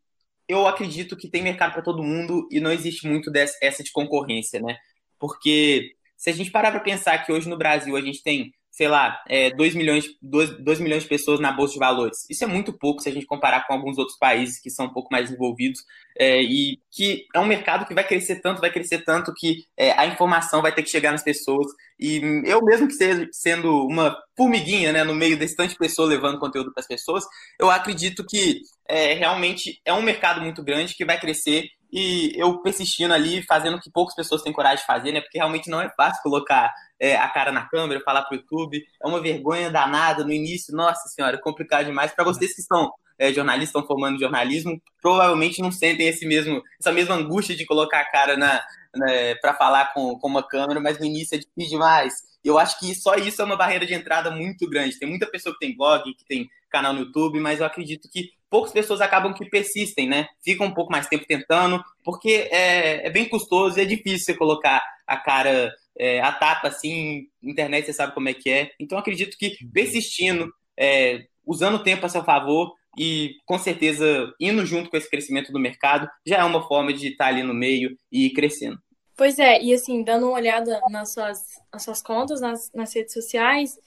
eu 0.48 0.66
acredito 0.66 1.16
que 1.16 1.28
tem 1.28 1.42
mercado 1.42 1.72
para 1.72 1.82
todo 1.82 2.02
mundo 2.02 2.48
e 2.50 2.60
não 2.60 2.72
existe 2.72 3.06
muito 3.06 3.30
dessa 3.30 3.82
de 3.82 3.92
concorrência, 3.92 4.60
né? 4.60 4.76
Porque 5.18 5.95
se 6.26 6.30
a 6.30 6.32
gente 6.32 6.50
parar 6.50 6.72
para 6.72 6.80
pensar 6.80 7.18
que 7.18 7.30
hoje 7.30 7.48
no 7.48 7.56
Brasil 7.56 7.96
a 7.96 8.00
gente 8.00 8.20
tem, 8.20 8.52
sei 8.68 8.88
lá, 8.88 9.22
é, 9.28 9.48
2, 9.50 9.76
milhões, 9.76 10.06
2, 10.20 10.58
2 10.58 10.80
milhões 10.80 11.04
de 11.04 11.08
pessoas 11.08 11.38
na 11.38 11.52
Bolsa 11.52 11.74
de 11.74 11.78
Valores, 11.78 12.26
isso 12.28 12.42
é 12.42 12.48
muito 12.48 12.76
pouco 12.76 13.00
se 13.00 13.08
a 13.08 13.12
gente 13.12 13.26
comparar 13.26 13.64
com 13.64 13.72
alguns 13.72 13.96
outros 13.96 14.18
países 14.18 14.60
que 14.60 14.68
são 14.68 14.86
um 14.86 14.92
pouco 14.92 15.08
mais 15.12 15.26
desenvolvidos 15.26 15.84
é, 16.18 16.42
e 16.42 16.80
que 16.90 17.26
é 17.32 17.38
um 17.38 17.46
mercado 17.46 17.86
que 17.86 17.94
vai 17.94 18.02
crescer 18.02 18.40
tanto, 18.40 18.60
vai 18.60 18.72
crescer 18.72 19.04
tanto 19.04 19.32
que 19.32 19.66
é, 19.76 19.92
a 19.92 20.04
informação 20.04 20.60
vai 20.60 20.74
ter 20.74 20.82
que 20.82 20.90
chegar 20.90 21.12
nas 21.12 21.22
pessoas. 21.22 21.68
E 21.96 22.20
eu 22.44 22.60
mesmo 22.64 22.88
que 22.88 22.94
seja 22.94 23.28
sendo 23.30 23.86
uma 23.86 24.16
formiguinha 24.36 24.92
né, 24.92 25.04
no 25.04 25.14
meio 25.14 25.38
desse 25.38 25.54
tanto 25.54 25.70
de 25.70 25.78
pessoas 25.78 26.08
levando 26.08 26.40
conteúdo 26.40 26.72
para 26.72 26.80
as 26.80 26.88
pessoas, 26.88 27.24
eu 27.56 27.70
acredito 27.70 28.26
que 28.28 28.62
é, 28.88 29.14
realmente 29.14 29.80
é 29.84 29.92
um 29.92 30.02
mercado 30.02 30.40
muito 30.40 30.60
grande 30.64 30.96
que 30.96 31.04
vai 31.04 31.20
crescer 31.20 31.68
e 31.98 32.34
eu 32.36 32.60
persistindo 32.60 33.14
ali, 33.14 33.40
fazendo 33.40 33.78
o 33.78 33.80
que 33.80 33.90
poucas 33.90 34.14
pessoas 34.14 34.42
têm 34.42 34.52
coragem 34.52 34.80
de 34.80 34.86
fazer, 34.86 35.12
né? 35.12 35.22
Porque 35.22 35.38
realmente 35.38 35.70
não 35.70 35.80
é 35.80 35.88
fácil 35.88 36.22
colocar 36.22 36.70
é, 37.00 37.16
a 37.16 37.26
cara 37.26 37.50
na 37.50 37.66
câmera, 37.66 38.02
falar 38.04 38.20
para 38.24 38.36
o 38.36 38.38
YouTube. 38.38 38.84
É 39.02 39.06
uma 39.08 39.18
vergonha 39.18 39.70
danada 39.70 40.22
no 40.22 40.30
início, 40.30 40.76
nossa 40.76 41.08
senhora, 41.08 41.36
é 41.36 41.40
complicado 41.40 41.86
demais. 41.86 42.12
Para 42.12 42.26
vocês 42.26 42.54
que 42.54 42.60
estão 42.60 42.92
é, 43.18 43.32
jornalistas, 43.32 43.70
estão 43.70 43.86
formando 43.86 44.20
jornalismo, 44.20 44.78
provavelmente 45.00 45.62
não 45.62 45.72
sentem 45.72 46.06
esse 46.06 46.26
mesmo, 46.26 46.62
essa 46.78 46.92
mesma 46.92 47.14
angústia 47.14 47.56
de 47.56 47.64
colocar 47.64 48.00
a 48.00 48.10
cara 48.10 48.36
na, 48.36 48.62
né, 48.94 49.34
para 49.36 49.54
falar 49.54 49.94
com, 49.94 50.18
com 50.18 50.28
uma 50.28 50.46
câmera, 50.46 50.78
mas 50.78 50.98
no 50.98 51.06
início 51.06 51.34
é 51.34 51.38
difícil 51.38 51.78
demais. 51.78 52.12
Eu 52.44 52.58
acho 52.58 52.78
que 52.78 52.94
só 52.94 53.14
isso 53.14 53.40
é 53.40 53.44
uma 53.46 53.56
barreira 53.56 53.86
de 53.86 53.94
entrada 53.94 54.30
muito 54.30 54.68
grande. 54.68 54.98
Tem 54.98 55.08
muita 55.08 55.26
pessoa 55.26 55.54
que 55.54 55.60
tem 55.60 55.74
blog, 55.74 56.02
que 56.12 56.26
tem 56.26 56.46
canal 56.68 56.92
no 56.92 57.00
YouTube, 57.00 57.40
mas 57.40 57.60
eu 57.60 57.66
acredito 57.66 58.06
que 58.12 58.28
poucas 58.50 58.72
pessoas 58.72 59.00
acabam 59.00 59.34
que 59.34 59.48
persistem, 59.48 60.08
né? 60.08 60.26
Ficam 60.44 60.66
um 60.66 60.74
pouco 60.74 60.92
mais 60.92 61.06
tempo 61.06 61.24
tentando, 61.26 61.82
porque 62.04 62.48
é, 62.50 63.06
é 63.06 63.10
bem 63.10 63.28
custoso 63.28 63.78
e 63.78 63.82
é 63.82 63.84
difícil 63.84 64.20
você 64.20 64.34
colocar 64.34 64.82
a 65.06 65.16
cara 65.16 65.72
é, 65.98 66.20
a 66.20 66.32
tapa 66.32 66.68
assim, 66.68 67.28
internet 67.42 67.86
você 67.86 67.92
sabe 67.92 68.14
como 68.14 68.28
é 68.28 68.34
que 68.34 68.50
é. 68.50 68.70
Então 68.78 68.98
acredito 68.98 69.36
que 69.38 69.56
persistindo, 69.72 70.52
é, 70.78 71.24
usando 71.44 71.76
o 71.76 71.82
tempo 71.82 72.04
a 72.04 72.08
seu 72.08 72.24
favor 72.24 72.74
e 72.98 73.36
com 73.44 73.58
certeza 73.58 74.32
indo 74.40 74.64
junto 74.64 74.90
com 74.90 74.96
esse 74.96 75.10
crescimento 75.10 75.52
do 75.52 75.58
mercado, 75.58 76.08
já 76.24 76.38
é 76.38 76.44
uma 76.44 76.66
forma 76.66 76.92
de 76.92 77.08
estar 77.08 77.26
ali 77.26 77.42
no 77.42 77.54
meio 77.54 77.96
e 78.10 78.26
ir 78.26 78.30
crescendo. 78.30 78.78
Pois 79.16 79.38
é, 79.38 79.62
e 79.62 79.72
assim, 79.72 80.04
dando 80.04 80.26
uma 80.26 80.36
olhada 80.36 80.78
nas 80.90 81.14
suas, 81.14 81.42
nas 81.72 81.82
suas 81.82 82.02
contas, 82.02 82.40
nas, 82.40 82.70
nas 82.74 82.94
redes 82.94 83.14
sociais, 83.14 83.78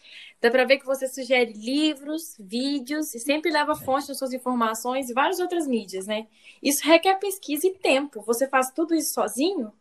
dá 0.42 0.50
para 0.50 0.66
ver 0.66 0.78
que 0.78 0.86
você 0.86 1.08
sugere 1.08 1.52
livros, 1.54 2.36
vídeos 2.40 3.14
e 3.14 3.20
sempre 3.20 3.52
leva 3.52 3.76
fonte 3.76 4.08
das 4.08 4.18
suas 4.18 4.34
informações 4.34 5.10
e 5.10 5.14
várias 5.14 5.40
outras 5.40 5.68
mídias, 5.68 6.08
né? 6.08 6.28
Isso 6.64 6.86
requer 6.86 7.16
pesquisa 7.20 7.68
e 7.68 7.74
tempo. 7.74 8.22
Você 8.26 8.48
faz 8.48 8.72
tudo 8.72 8.96
isso 8.96 9.14
sozinho? 9.14 9.72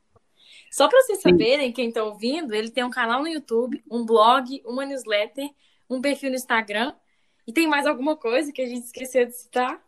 Só 0.71 0.89
para 0.89 1.01
vocês 1.01 1.21
saberem, 1.21 1.73
quem 1.73 1.89
está 1.89 2.03
ouvindo, 2.03 2.55
ele 2.55 2.71
tem 2.71 2.85
um 2.85 2.91
canal 2.91 3.23
no 3.23 3.29
YouTube, 3.29 3.83
um 3.91 4.05
blog, 4.05 4.61
uma 4.67 4.85
newsletter, 4.85 5.49
um 5.89 6.01
perfil 6.01 6.31
no 6.31 6.37
Instagram. 6.37 6.95
E 7.47 7.53
tem 7.53 7.67
mais 7.67 7.87
alguma 7.87 8.17
coisa 8.17 8.53
que 8.53 8.61
a 8.61 8.67
gente 8.67 8.85
esqueceu 8.85 9.25
de 9.25 9.33
citar? 9.33 9.81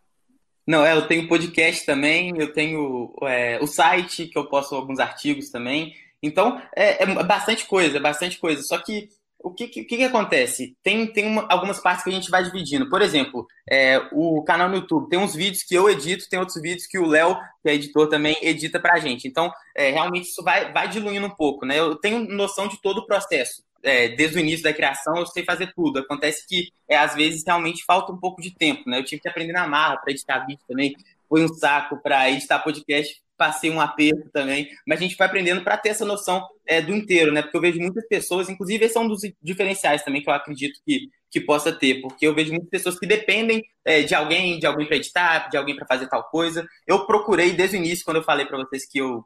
Não, 0.65 0.85
é, 0.85 0.95
eu 0.95 1.07
tenho 1.07 1.27
podcast 1.27 1.85
também, 1.85 2.33
eu 2.37 2.53
tenho 2.53 3.13
é, 3.23 3.59
o 3.61 3.67
site, 3.67 4.27
que 4.27 4.37
eu 4.37 4.45
posto 4.47 4.73
alguns 4.73 4.99
artigos 4.99 5.49
também. 5.49 5.93
Então, 6.23 6.61
é, 6.75 7.03
é 7.03 7.23
bastante 7.23 7.65
coisa, 7.65 7.97
é 7.97 7.99
bastante 7.99 8.39
coisa. 8.39 8.61
Só 8.63 8.77
que 8.79 9.09
o 9.43 9.53
que, 9.53 9.67
que, 9.67 9.83
que 9.83 10.03
acontece? 10.03 10.75
Tem, 10.83 11.07
tem 11.07 11.25
uma, 11.25 11.45
algumas 11.49 11.79
partes 11.79 12.03
que 12.03 12.09
a 12.09 12.13
gente 12.13 12.29
vai 12.29 12.43
dividindo. 12.43 12.89
Por 12.89 13.01
exemplo, 13.01 13.47
é, 13.69 14.01
o 14.11 14.43
canal 14.43 14.69
no 14.69 14.75
YouTube 14.75 15.09
tem 15.09 15.19
uns 15.19 15.35
vídeos 15.35 15.63
que 15.63 15.75
eu 15.75 15.89
edito, 15.89 16.29
tem 16.29 16.39
outros 16.39 16.61
vídeos 16.61 16.87
que 16.87 16.99
o 16.99 17.05
Léo, 17.05 17.37
que 17.61 17.69
é 17.69 17.73
editor 17.73 18.07
também, 18.07 18.37
edita 18.41 18.79
pra 18.79 18.99
gente. 18.99 19.27
Então, 19.27 19.51
é, 19.75 19.91
realmente 19.91 20.29
isso 20.29 20.43
vai, 20.43 20.71
vai 20.71 20.87
diluindo 20.87 21.27
um 21.27 21.35
pouco, 21.35 21.65
né? 21.65 21.79
Eu 21.79 21.95
tenho 21.95 22.19
noção 22.27 22.67
de 22.67 22.81
todo 22.81 22.99
o 22.99 23.05
processo 23.05 23.63
é, 23.83 24.09
desde 24.09 24.37
o 24.37 24.39
início 24.39 24.63
da 24.63 24.73
criação, 24.73 25.17
eu 25.17 25.25
sei 25.25 25.43
fazer 25.43 25.73
tudo. 25.73 25.99
Acontece 25.99 26.45
que, 26.47 26.69
é, 26.87 26.97
às 26.97 27.15
vezes, 27.15 27.43
realmente 27.45 27.83
falta 27.85 28.11
um 28.11 28.17
pouco 28.17 28.41
de 28.41 28.53
tempo, 28.53 28.89
né? 28.89 28.99
Eu 28.99 29.05
tive 29.05 29.21
que 29.21 29.27
aprender 29.27 29.53
na 29.53 29.67
marra 29.67 29.97
para 29.97 30.11
editar 30.11 30.45
vídeo 30.45 30.63
também. 30.67 30.95
Foi 31.27 31.43
um 31.43 31.47
saco 31.47 31.97
para 32.01 32.29
editar 32.29 32.59
podcast. 32.59 33.21
Passei 33.41 33.71
um 33.71 33.81
aperto 33.81 34.29
também, 34.31 34.69
mas 34.85 34.99
a 34.99 35.01
gente 35.01 35.17
vai 35.17 35.25
aprendendo 35.27 35.63
para 35.63 35.75
ter 35.75 35.89
essa 35.89 36.05
noção 36.05 36.47
é, 36.63 36.79
do 36.79 36.93
inteiro, 36.93 37.31
né? 37.31 37.41
Porque 37.41 37.57
eu 37.57 37.61
vejo 37.61 37.79
muitas 37.79 38.07
pessoas, 38.07 38.47
inclusive 38.49 38.85
esse 38.85 38.95
é 38.95 38.99
um 38.99 39.07
dos 39.07 39.21
diferenciais 39.41 40.03
também 40.03 40.21
que 40.21 40.29
eu 40.29 40.33
acredito 40.33 40.79
que, 40.85 41.09
que 41.31 41.41
possa 41.41 41.71
ter, 41.71 42.01
porque 42.01 42.27
eu 42.27 42.35
vejo 42.35 42.51
muitas 42.51 42.69
pessoas 42.69 42.99
que 42.99 43.07
dependem 43.07 43.63
é, 43.83 44.03
de 44.03 44.13
alguém, 44.13 44.59
de 44.59 44.67
alguém 44.67 44.85
para 44.85 44.97
editar, 44.97 45.49
de 45.49 45.57
alguém 45.57 45.75
para 45.75 45.87
fazer 45.87 46.07
tal 46.07 46.23
coisa. 46.25 46.63
Eu 46.85 47.07
procurei 47.07 47.51
desde 47.53 47.77
o 47.77 47.79
início, 47.79 48.05
quando 48.05 48.17
eu 48.17 48.23
falei 48.23 48.45
para 48.45 48.59
vocês 48.59 48.87
que 48.87 48.99
eu 48.99 49.25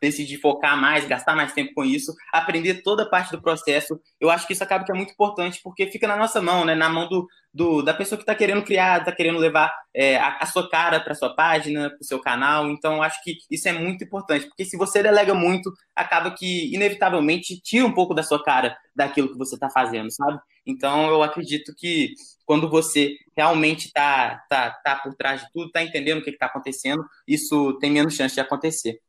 decidir 0.00 0.38
focar 0.38 0.76
mais, 0.80 1.06
gastar 1.06 1.34
mais 1.34 1.52
tempo 1.52 1.72
com 1.74 1.84
isso, 1.84 2.12
aprender 2.32 2.82
toda 2.82 3.04
a 3.04 3.08
parte 3.08 3.32
do 3.32 3.42
processo. 3.42 3.98
Eu 4.20 4.30
acho 4.30 4.46
que 4.46 4.52
isso 4.52 4.62
acaba 4.62 4.84
que 4.84 4.92
é 4.92 4.94
muito 4.94 5.12
importante, 5.12 5.60
porque 5.62 5.86
fica 5.86 6.06
na 6.06 6.16
nossa 6.16 6.40
mão, 6.40 6.64
né? 6.64 6.74
Na 6.74 6.88
mão 6.88 7.08
do, 7.08 7.26
do 7.52 7.82
da 7.82 7.94
pessoa 7.94 8.18
que 8.18 8.22
está 8.22 8.34
querendo 8.34 8.62
criar, 8.62 9.00
está 9.00 9.12
querendo 9.12 9.38
levar 9.38 9.72
é, 9.94 10.16
a, 10.16 10.38
a, 10.40 10.46
sua 10.46 10.68
cara 10.68 11.00
para 11.00 11.14
sua 11.14 11.34
página, 11.34 11.88
para 11.90 12.00
o 12.00 12.04
seu 12.04 12.20
canal. 12.20 12.68
Então, 12.70 12.96
eu 12.96 13.02
acho 13.02 13.22
que 13.22 13.38
isso 13.50 13.68
é 13.68 13.72
muito 13.72 14.04
importante, 14.04 14.46
porque 14.46 14.64
se 14.64 14.76
você 14.76 15.02
delega 15.02 15.34
muito, 15.34 15.72
acaba 15.94 16.30
que, 16.30 16.74
inevitavelmente, 16.74 17.60
tira 17.62 17.86
um 17.86 17.92
pouco 17.92 18.14
da 18.14 18.22
sua 18.22 18.42
cara 18.42 18.76
daquilo 18.94 19.32
que 19.32 19.38
você 19.38 19.54
está 19.54 19.70
fazendo, 19.70 20.10
sabe? 20.12 20.38
Então, 20.66 21.08
eu 21.08 21.22
acredito 21.22 21.72
que 21.76 22.12
quando 22.44 22.68
você 22.68 23.14
realmente 23.36 23.86
está 23.86 24.44
tá, 24.48 24.70
tá 24.70 24.96
por 24.96 25.14
trás 25.14 25.42
de 25.42 25.52
tudo, 25.52 25.66
está 25.66 25.82
entendendo 25.82 26.18
o 26.18 26.24
que 26.24 26.30
está 26.30 26.46
acontecendo, 26.46 27.04
isso 27.26 27.78
tem 27.78 27.90
menos 27.90 28.14
chance 28.14 28.34
de 28.34 28.40
acontecer. 28.40 29.00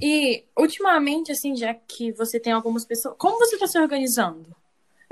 E, 0.00 0.44
ultimamente, 0.58 1.30
assim, 1.30 1.54
já 1.54 1.74
que 1.74 2.12
você 2.12 2.40
tem 2.40 2.52
algumas 2.52 2.84
pessoas. 2.84 3.14
Como 3.18 3.38
você 3.38 3.54
está 3.54 3.66
se 3.66 3.78
organizando? 3.78 4.54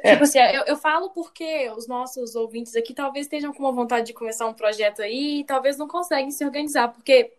É. 0.03 0.13
Tipo 0.13 0.25
assim, 0.25 0.39
eu, 0.39 0.65
eu 0.65 0.77
falo 0.77 1.11
porque 1.11 1.71
os 1.77 1.87
nossos 1.87 2.35
ouvintes 2.35 2.75
aqui 2.75 2.95
talvez 2.95 3.27
estejam 3.27 3.53
com 3.53 3.63
uma 3.63 3.73
vontade 3.73 4.07
de 4.07 4.15
começar 4.15 4.47
um 4.47 4.55
projeto 4.55 5.03
aí 5.03 5.41
e 5.41 5.45
talvez 5.45 5.77
não 5.77 5.87
conseguem 5.87 6.31
se 6.31 6.45
organizar, 6.45 6.89
porque 6.89 7.33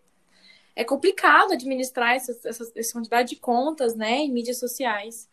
é 0.75 0.83
complicado 0.83 1.53
administrar 1.53 2.15
essa, 2.15 2.31
essa, 2.47 2.71
essa 2.75 2.93
quantidade 2.93 3.29
de 3.29 3.35
contas, 3.37 3.95
né, 3.95 4.17
em 4.19 4.31
mídias 4.31 4.59
sociais. 4.59 5.27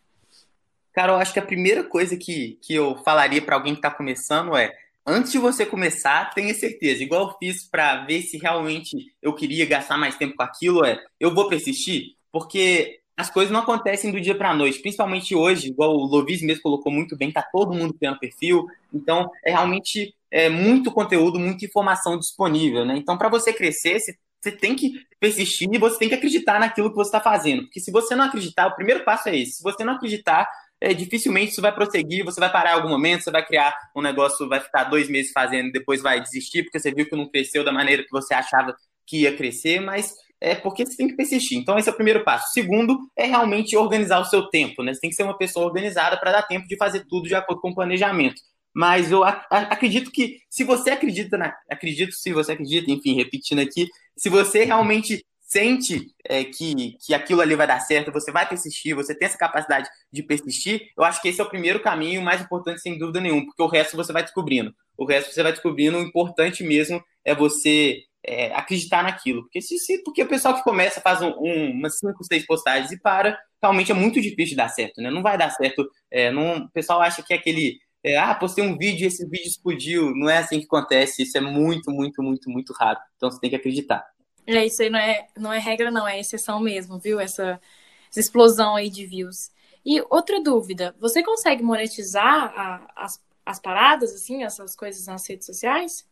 Cara, 0.91 1.13
eu 1.13 1.17
acho 1.17 1.31
que 1.31 1.39
a 1.39 1.45
primeira 1.45 1.83
coisa 1.83 2.17
que, 2.17 2.57
que 2.61 2.73
eu 2.73 2.95
falaria 3.03 3.41
para 3.41 3.55
alguém 3.55 3.73
que 3.73 3.79
está 3.79 3.91
começando 3.91 4.57
é 4.57 4.75
antes 5.05 5.31
de 5.31 5.37
você 5.37 5.65
começar, 5.65 6.33
tenha 6.33 6.53
certeza. 6.53 7.03
Igual 7.03 7.29
eu 7.29 7.37
fiz 7.37 7.67
para 7.69 8.05
ver 8.05 8.21
se 8.21 8.37
realmente 8.37 8.95
eu 9.21 9.33
queria 9.33 9.65
gastar 9.65 9.97
mais 9.97 10.15
tempo 10.15 10.35
com 10.35 10.43
aquilo, 10.43 10.85
é 10.85 10.99
eu 11.19 11.33
vou 11.33 11.47
persistir, 11.47 12.15
porque 12.31 12.99
as 13.19 13.29
coisas 13.29 13.51
não 13.51 13.59
acontecem 13.59 14.11
do 14.11 14.21
dia 14.21 14.33
para 14.33 14.53
noite, 14.53 14.79
principalmente 14.79 15.35
hoje, 15.35 15.67
igual 15.67 15.93
o 15.93 16.05
Lovis 16.05 16.41
mesmo 16.41 16.63
colocou 16.63 16.89
muito 16.89 17.17
bem, 17.17 17.33
tá 17.33 17.41
todo 17.51 17.73
mundo 17.73 17.93
criando 17.93 18.17
perfil, 18.17 18.65
então 18.93 19.29
é 19.45 19.51
realmente 19.51 20.15
é, 20.31 20.47
muito 20.47 20.89
conteúdo, 20.89 21.37
muita 21.37 21.65
informação 21.65 22.17
disponível, 22.17 22.85
né? 22.85 22.95
Então, 22.95 23.17
para 23.17 23.27
você 23.27 23.51
crescer, 23.51 23.99
você, 23.99 24.15
você 24.39 24.51
tem 24.53 24.73
que 24.73 24.93
persistir 25.19 25.67
e 25.69 25.77
você 25.77 25.99
tem 25.99 26.07
que 26.07 26.15
acreditar 26.15 26.61
naquilo 26.61 26.89
que 26.89 26.95
você 26.95 27.09
está 27.09 27.19
fazendo, 27.19 27.63
porque 27.63 27.81
se 27.81 27.91
você 27.91 28.15
não 28.15 28.23
acreditar, 28.23 28.67
o 28.67 28.75
primeiro 28.75 29.03
passo 29.03 29.27
é 29.27 29.37
esse, 29.37 29.57
se 29.57 29.63
você 29.63 29.83
não 29.83 29.95
acreditar, 29.95 30.47
é, 30.81 30.93
dificilmente 30.93 31.51
isso 31.51 31.61
vai 31.61 31.73
prosseguir, 31.73 32.23
você 32.23 32.39
vai 32.39 32.51
parar 32.51 32.71
em 32.71 32.75
algum 32.75 32.89
momento, 32.89 33.23
você 33.23 33.31
vai 33.31 33.45
criar 33.45 33.75
um 33.95 34.01
negócio, 34.01 34.47
vai 34.47 34.59
ficar 34.59 34.85
dois 34.85 35.09
meses 35.09 35.31
fazendo, 35.31 35.71
depois 35.71 36.01
vai 36.01 36.21
desistir, 36.21 36.63
porque 36.63 36.79
você 36.79 36.91
viu 36.91 37.07
que 37.07 37.15
não 37.15 37.29
cresceu 37.29 37.63
da 37.63 37.71
maneira 37.71 38.03
que 38.03 38.11
você 38.11 38.33
achava 38.33 38.75
que 39.05 39.21
ia 39.21 39.35
crescer, 39.35 39.79
mas 39.79 40.13
é 40.41 40.55
porque 40.55 40.85
você 40.85 40.95
tem 40.95 41.07
que 41.07 41.15
persistir. 41.15 41.57
Então, 41.57 41.77
esse 41.77 41.89
é 41.89 41.91
o 41.91 41.95
primeiro 41.95 42.23
passo. 42.23 42.53
Segundo, 42.53 42.97
é 43.17 43.25
realmente 43.25 43.75
organizar 43.75 44.19
o 44.19 44.25
seu 44.25 44.49
tempo, 44.49 44.81
né? 44.83 44.93
Você 44.93 45.01
tem 45.01 45.09
que 45.09 45.15
ser 45.15 45.23
uma 45.23 45.37
pessoa 45.37 45.65
organizada 45.65 46.17
para 46.17 46.31
dar 46.31 46.43
tempo 46.43 46.67
de 46.67 46.77
fazer 46.77 47.05
tudo 47.09 47.27
de 47.27 47.35
acordo 47.35 47.61
com 47.61 47.71
o 47.71 47.75
planejamento. 47.75 48.41
Mas 48.73 49.11
eu 49.11 49.23
acredito 49.49 50.11
que, 50.11 50.37
se 50.49 50.63
você 50.63 50.91
acredita 50.91 51.37
na. 51.37 51.53
Acredito 51.69 52.13
se 52.13 52.31
você 52.31 52.53
acredita, 52.53 52.89
enfim, 52.91 53.15
repetindo 53.15 53.59
aqui, 53.59 53.87
se 54.15 54.29
você 54.29 54.63
realmente 54.63 55.25
sente 55.49 56.13
é, 56.23 56.43
que, 56.43 56.95
que 57.03 57.13
aquilo 57.13 57.41
ali 57.41 57.55
vai 57.55 57.65
dar 57.65 57.79
certo, 57.79 58.11
você 58.11 58.31
vai 58.31 58.47
persistir, 58.47 58.95
você 58.95 59.15
tem 59.15 59.25
essa 59.25 59.37
capacidade 59.37 59.89
de 60.13 60.21
persistir, 60.21 60.91
eu 60.95 61.03
acho 61.03 61.19
que 61.21 61.27
esse 61.27 61.41
é 61.41 61.43
o 61.43 61.49
primeiro 61.49 61.81
caminho 61.81 62.21
mais 62.21 62.39
importante, 62.39 62.81
sem 62.81 62.97
dúvida 62.99 63.19
nenhuma, 63.19 63.45
porque 63.45 63.63
o 63.63 63.67
resto 63.67 63.97
você 63.97 64.13
vai 64.13 64.21
descobrindo. 64.21 64.73
O 64.95 65.05
resto 65.05 65.33
você 65.33 65.41
vai 65.41 65.51
descobrindo, 65.51 65.97
o 65.97 66.01
importante 66.01 66.63
mesmo 66.63 67.03
é 67.25 67.33
você 67.33 68.03
é, 68.23 68.53
acreditar 68.53 69.03
naquilo. 69.03 69.41
Porque 69.43 69.61
se, 69.61 69.79
se, 69.79 70.03
porque 70.03 70.21
o 70.21 70.27
pessoal 70.27 70.53
que 70.55 70.63
começa 70.63 71.01
faz 71.01 71.21
um, 71.21 71.33
um, 71.39 71.71
umas 71.71 71.97
cinco, 71.97 72.23
seis 72.23 72.45
postagens 72.45 72.91
e 72.91 72.99
para, 72.99 73.37
realmente 73.61 73.91
é 73.91 73.95
muito 73.95 74.21
difícil 74.21 74.55
dar 74.55 74.69
certo, 74.69 75.01
né? 75.01 75.09
Não 75.09 75.23
vai 75.23 75.37
dar 75.37 75.49
certo. 75.49 75.89
É, 76.11 76.31
não, 76.31 76.57
o 76.57 76.69
pessoal 76.69 77.01
acha 77.01 77.23
que 77.23 77.33
é 77.33 77.37
aquele. 77.37 77.77
É, 78.03 78.17
ah, 78.17 78.35
postei 78.35 78.63
um 78.63 78.77
vídeo 78.77 79.03
e 79.03 79.07
esse 79.07 79.27
vídeo 79.27 79.47
explodiu. 79.47 80.11
Não 80.15 80.29
é 80.29 80.37
assim 80.37 80.59
que 80.59 80.65
acontece. 80.65 81.23
Isso 81.23 81.37
é 81.37 81.41
muito, 81.41 81.91
muito, 81.91 82.21
muito, 82.21 82.49
muito 82.49 82.73
raro. 82.73 82.99
Então 83.15 83.31
você 83.31 83.39
tem 83.39 83.49
que 83.49 83.55
acreditar. 83.55 84.05
É, 84.49 84.65
isso 84.65 84.81
aí 84.81 84.89
não 84.89 84.99
é, 84.99 85.27
não 85.37 85.53
é 85.53 85.59
regra, 85.59 85.91
não, 85.91 86.07
é 86.07 86.19
exceção 86.19 86.59
mesmo, 86.59 86.97
viu? 86.97 87.19
Essa, 87.19 87.61
essa 88.09 88.19
explosão 88.19 88.75
aí 88.75 88.89
de 88.89 89.05
views. 89.05 89.51
E 89.85 90.01
outra 90.09 90.41
dúvida, 90.41 90.95
você 90.99 91.21
consegue 91.23 91.61
monetizar 91.61 92.51
a, 92.55 92.91
as, 92.95 93.23
as 93.45 93.59
paradas, 93.59 94.11
assim, 94.13 94.43
essas 94.43 94.75
coisas 94.75 95.05
nas 95.05 95.27
redes 95.27 95.45
sociais? 95.45 96.03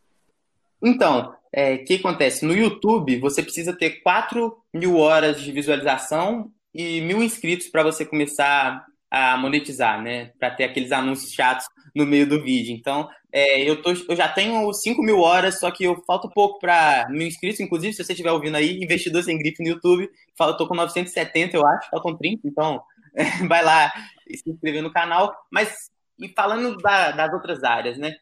Então, 0.80 1.30
o 1.30 1.34
é, 1.52 1.78
que 1.78 1.96
acontece? 1.96 2.44
No 2.44 2.54
YouTube, 2.54 3.18
você 3.18 3.42
precisa 3.42 3.76
ter 3.76 4.02
4 4.02 4.56
mil 4.72 4.96
horas 4.96 5.40
de 5.40 5.50
visualização 5.50 6.52
e 6.72 7.00
mil 7.00 7.20
inscritos 7.20 7.66
para 7.66 7.82
você 7.82 8.04
começar 8.04 8.86
a 9.10 9.36
monetizar, 9.36 10.02
né? 10.02 10.32
Para 10.38 10.50
ter 10.50 10.64
aqueles 10.64 10.92
anúncios 10.92 11.32
chatos 11.32 11.66
no 11.94 12.06
meio 12.06 12.28
do 12.28 12.42
vídeo. 12.42 12.74
Então, 12.74 13.08
é, 13.32 13.60
eu, 13.62 13.82
tô, 13.82 13.90
eu 13.90 14.16
já 14.16 14.28
tenho 14.28 14.72
5 14.72 15.02
mil 15.02 15.20
horas, 15.20 15.58
só 15.58 15.70
que 15.70 15.84
eu 15.84 16.02
falta 16.06 16.28
pouco 16.28 16.58
para 16.58 17.06
mil 17.10 17.26
inscritos. 17.26 17.60
Inclusive, 17.60 17.92
se 17.92 18.04
você 18.04 18.12
estiver 18.12 18.32
ouvindo 18.32 18.56
aí, 18.56 18.78
investidor 18.82 19.22
sem 19.22 19.38
grife 19.38 19.62
no 19.62 19.70
YouTube, 19.70 20.08
eu 20.40 20.56
tô 20.56 20.66
com 20.66 20.74
970, 20.74 21.56
eu 21.56 21.66
acho, 21.66 21.90
faltam 21.90 22.16
30, 22.16 22.46
então 22.46 22.82
vai 23.48 23.64
lá 23.64 23.92
se 24.30 24.50
inscrever 24.50 24.82
no 24.82 24.92
canal. 24.92 25.34
Mas, 25.50 25.74
e 26.18 26.28
falando 26.28 26.76
da, 26.78 27.10
das 27.12 27.32
outras 27.32 27.62
áreas, 27.64 27.98
né? 27.98 28.14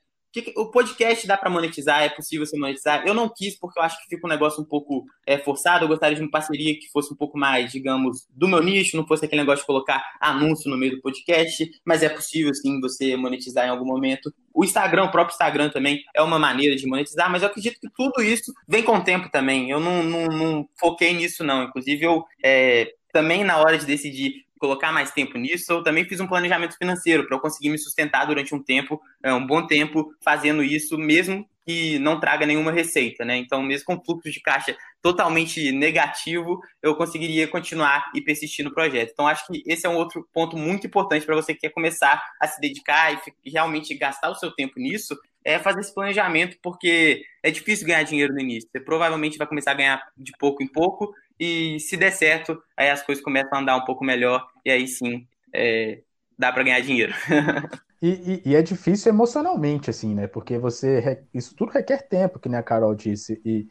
O 0.56 0.70
podcast 0.70 1.26
dá 1.26 1.36
para 1.36 1.50
monetizar? 1.50 2.02
É 2.02 2.08
possível 2.08 2.46
você 2.46 2.58
monetizar? 2.58 3.06
Eu 3.06 3.14
não 3.14 3.28
quis 3.28 3.58
porque 3.58 3.78
eu 3.78 3.82
acho 3.82 3.98
que 3.98 4.08
fica 4.08 4.26
um 4.26 4.30
negócio 4.30 4.62
um 4.62 4.66
pouco 4.66 5.04
é, 5.26 5.38
forçado. 5.38 5.84
Eu 5.84 5.88
gostaria 5.88 6.16
de 6.16 6.22
uma 6.22 6.30
parceria 6.30 6.74
que 6.74 6.88
fosse 6.92 7.12
um 7.12 7.16
pouco 7.16 7.38
mais, 7.38 7.70
digamos, 7.70 8.26
do 8.30 8.48
meu 8.48 8.62
nicho, 8.62 8.96
não 8.96 9.06
fosse 9.06 9.24
aquele 9.24 9.42
negócio 9.42 9.62
de 9.62 9.66
colocar 9.66 10.02
anúncio 10.20 10.70
no 10.70 10.76
meio 10.76 10.96
do 10.96 11.02
podcast, 11.02 11.68
mas 11.84 12.02
é 12.02 12.08
possível 12.08 12.54
sim 12.54 12.80
você 12.80 13.16
monetizar 13.16 13.66
em 13.66 13.70
algum 13.70 13.86
momento. 13.86 14.32
O 14.54 14.64
Instagram, 14.64 15.04
o 15.04 15.10
próprio 15.10 15.34
Instagram 15.34 15.68
também 15.68 16.02
é 16.14 16.22
uma 16.22 16.38
maneira 16.38 16.74
de 16.76 16.86
monetizar, 16.86 17.30
mas 17.30 17.42
eu 17.42 17.48
acredito 17.48 17.78
que 17.80 17.90
tudo 17.94 18.22
isso 18.22 18.52
vem 18.66 18.82
com 18.82 18.96
o 18.96 19.04
tempo 19.04 19.30
também. 19.30 19.70
Eu 19.70 19.80
não, 19.80 20.02
não, 20.02 20.26
não 20.26 20.68
foquei 20.78 21.12
nisso, 21.12 21.44
não. 21.44 21.64
Inclusive, 21.64 22.04
eu 22.04 22.24
é, 22.42 22.92
também 23.12 23.44
na 23.44 23.58
hora 23.58 23.78
de 23.78 23.86
decidir 23.86 24.45
colocar 24.58 24.92
mais 24.92 25.10
tempo 25.10 25.38
nisso, 25.38 25.72
eu 25.72 25.82
também 25.82 26.04
fiz 26.04 26.20
um 26.20 26.26
planejamento 26.26 26.76
financeiro 26.76 27.26
para 27.26 27.36
eu 27.36 27.40
conseguir 27.40 27.70
me 27.70 27.78
sustentar 27.78 28.26
durante 28.26 28.54
um 28.54 28.62
tempo, 28.62 29.00
é, 29.22 29.32
um 29.32 29.46
bom 29.46 29.66
tempo, 29.66 30.14
fazendo 30.22 30.62
isso, 30.62 30.96
mesmo 30.96 31.46
que 31.66 31.98
não 31.98 32.20
traga 32.20 32.46
nenhuma 32.46 32.70
receita, 32.70 33.24
né? 33.24 33.36
Então, 33.36 33.60
mesmo 33.60 33.86
com 33.86 34.00
fluxo 34.04 34.30
de 34.30 34.40
caixa 34.40 34.76
totalmente 35.02 35.72
negativo, 35.72 36.60
eu 36.80 36.94
conseguiria 36.94 37.48
continuar 37.48 38.08
e 38.14 38.20
persistir 38.20 38.64
no 38.64 38.72
projeto. 38.72 39.10
Então, 39.12 39.26
acho 39.26 39.44
que 39.48 39.64
esse 39.66 39.84
é 39.84 39.88
um 39.88 39.96
outro 39.96 40.28
ponto 40.32 40.56
muito 40.56 40.86
importante 40.86 41.26
para 41.26 41.34
você 41.34 41.54
que 41.54 41.62
quer 41.62 41.70
começar 41.70 42.22
a 42.40 42.46
se 42.46 42.60
dedicar 42.60 43.20
e 43.44 43.50
realmente 43.50 43.92
gastar 43.96 44.30
o 44.30 44.36
seu 44.36 44.52
tempo 44.52 44.78
nisso, 44.78 45.18
é 45.44 45.58
fazer 45.58 45.80
esse 45.80 45.94
planejamento, 45.94 46.56
porque 46.62 47.22
é 47.42 47.50
difícil 47.50 47.86
ganhar 47.86 48.02
dinheiro 48.04 48.32
no 48.32 48.40
início. 48.40 48.68
Você 48.70 48.80
provavelmente 48.80 49.38
vai 49.38 49.46
começar 49.46 49.72
a 49.72 49.74
ganhar 49.74 50.02
de 50.16 50.32
pouco 50.38 50.62
em 50.62 50.68
pouco, 50.68 51.12
e 51.38 51.78
se 51.80 51.96
der 51.96 52.12
certo, 52.12 52.62
aí 52.76 52.90
as 52.90 53.02
coisas 53.02 53.22
começam 53.22 53.58
a 53.58 53.60
andar 53.60 53.76
um 53.76 53.84
pouco 53.84 54.04
melhor, 54.04 54.46
e 54.64 54.70
aí 54.70 54.88
sim 54.88 55.26
é, 55.52 56.00
dá 56.38 56.52
para 56.52 56.62
ganhar 56.62 56.80
dinheiro. 56.80 57.14
e, 58.00 58.08
e, 58.08 58.50
e, 58.50 58.56
é 58.56 58.62
difícil 58.62 59.10
emocionalmente, 59.10 59.90
assim, 59.90 60.14
né? 60.14 60.26
Porque 60.26 60.58
você. 60.58 61.22
Isso 61.32 61.54
tudo 61.54 61.72
requer 61.72 62.02
tempo, 62.02 62.38
que 62.38 62.48
nem 62.48 62.58
a 62.58 62.62
Carol 62.62 62.94
disse. 62.94 63.40
E 63.44 63.66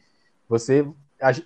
você. 0.48 0.86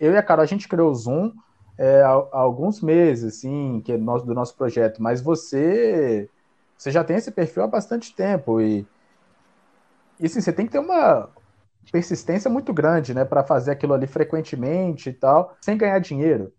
Eu 0.00 0.12
e 0.12 0.16
a 0.16 0.22
Carol, 0.22 0.42
a 0.42 0.46
gente 0.46 0.68
criou 0.68 0.90
o 0.90 0.94
Zoom 0.94 1.32
é, 1.78 2.02
há, 2.02 2.10
alguns 2.32 2.82
meses, 2.82 3.36
assim, 3.36 3.80
que 3.84 3.92
é 3.92 3.98
do 3.98 4.34
nosso 4.34 4.56
projeto, 4.56 5.02
mas 5.02 5.20
você. 5.20 6.28
Você 6.76 6.90
já 6.90 7.04
tem 7.04 7.16
esse 7.16 7.30
perfil 7.30 7.62
há 7.62 7.66
bastante 7.66 8.14
tempo 8.14 8.60
e. 8.60 8.86
E 10.18 10.26
assim, 10.26 10.40
você 10.40 10.52
tem 10.52 10.66
que 10.66 10.72
ter 10.72 10.78
uma, 10.78 11.30
persistência 11.90 12.50
muito 12.50 12.72
grande, 12.72 13.14
né, 13.14 13.24
para 13.24 13.44
fazer 13.44 13.72
aquilo 13.72 13.94
ali 13.94 14.06
frequentemente 14.06 15.10
e 15.10 15.12
tal, 15.12 15.56
sem 15.60 15.76
ganhar 15.76 15.98
dinheiro. 15.98 16.52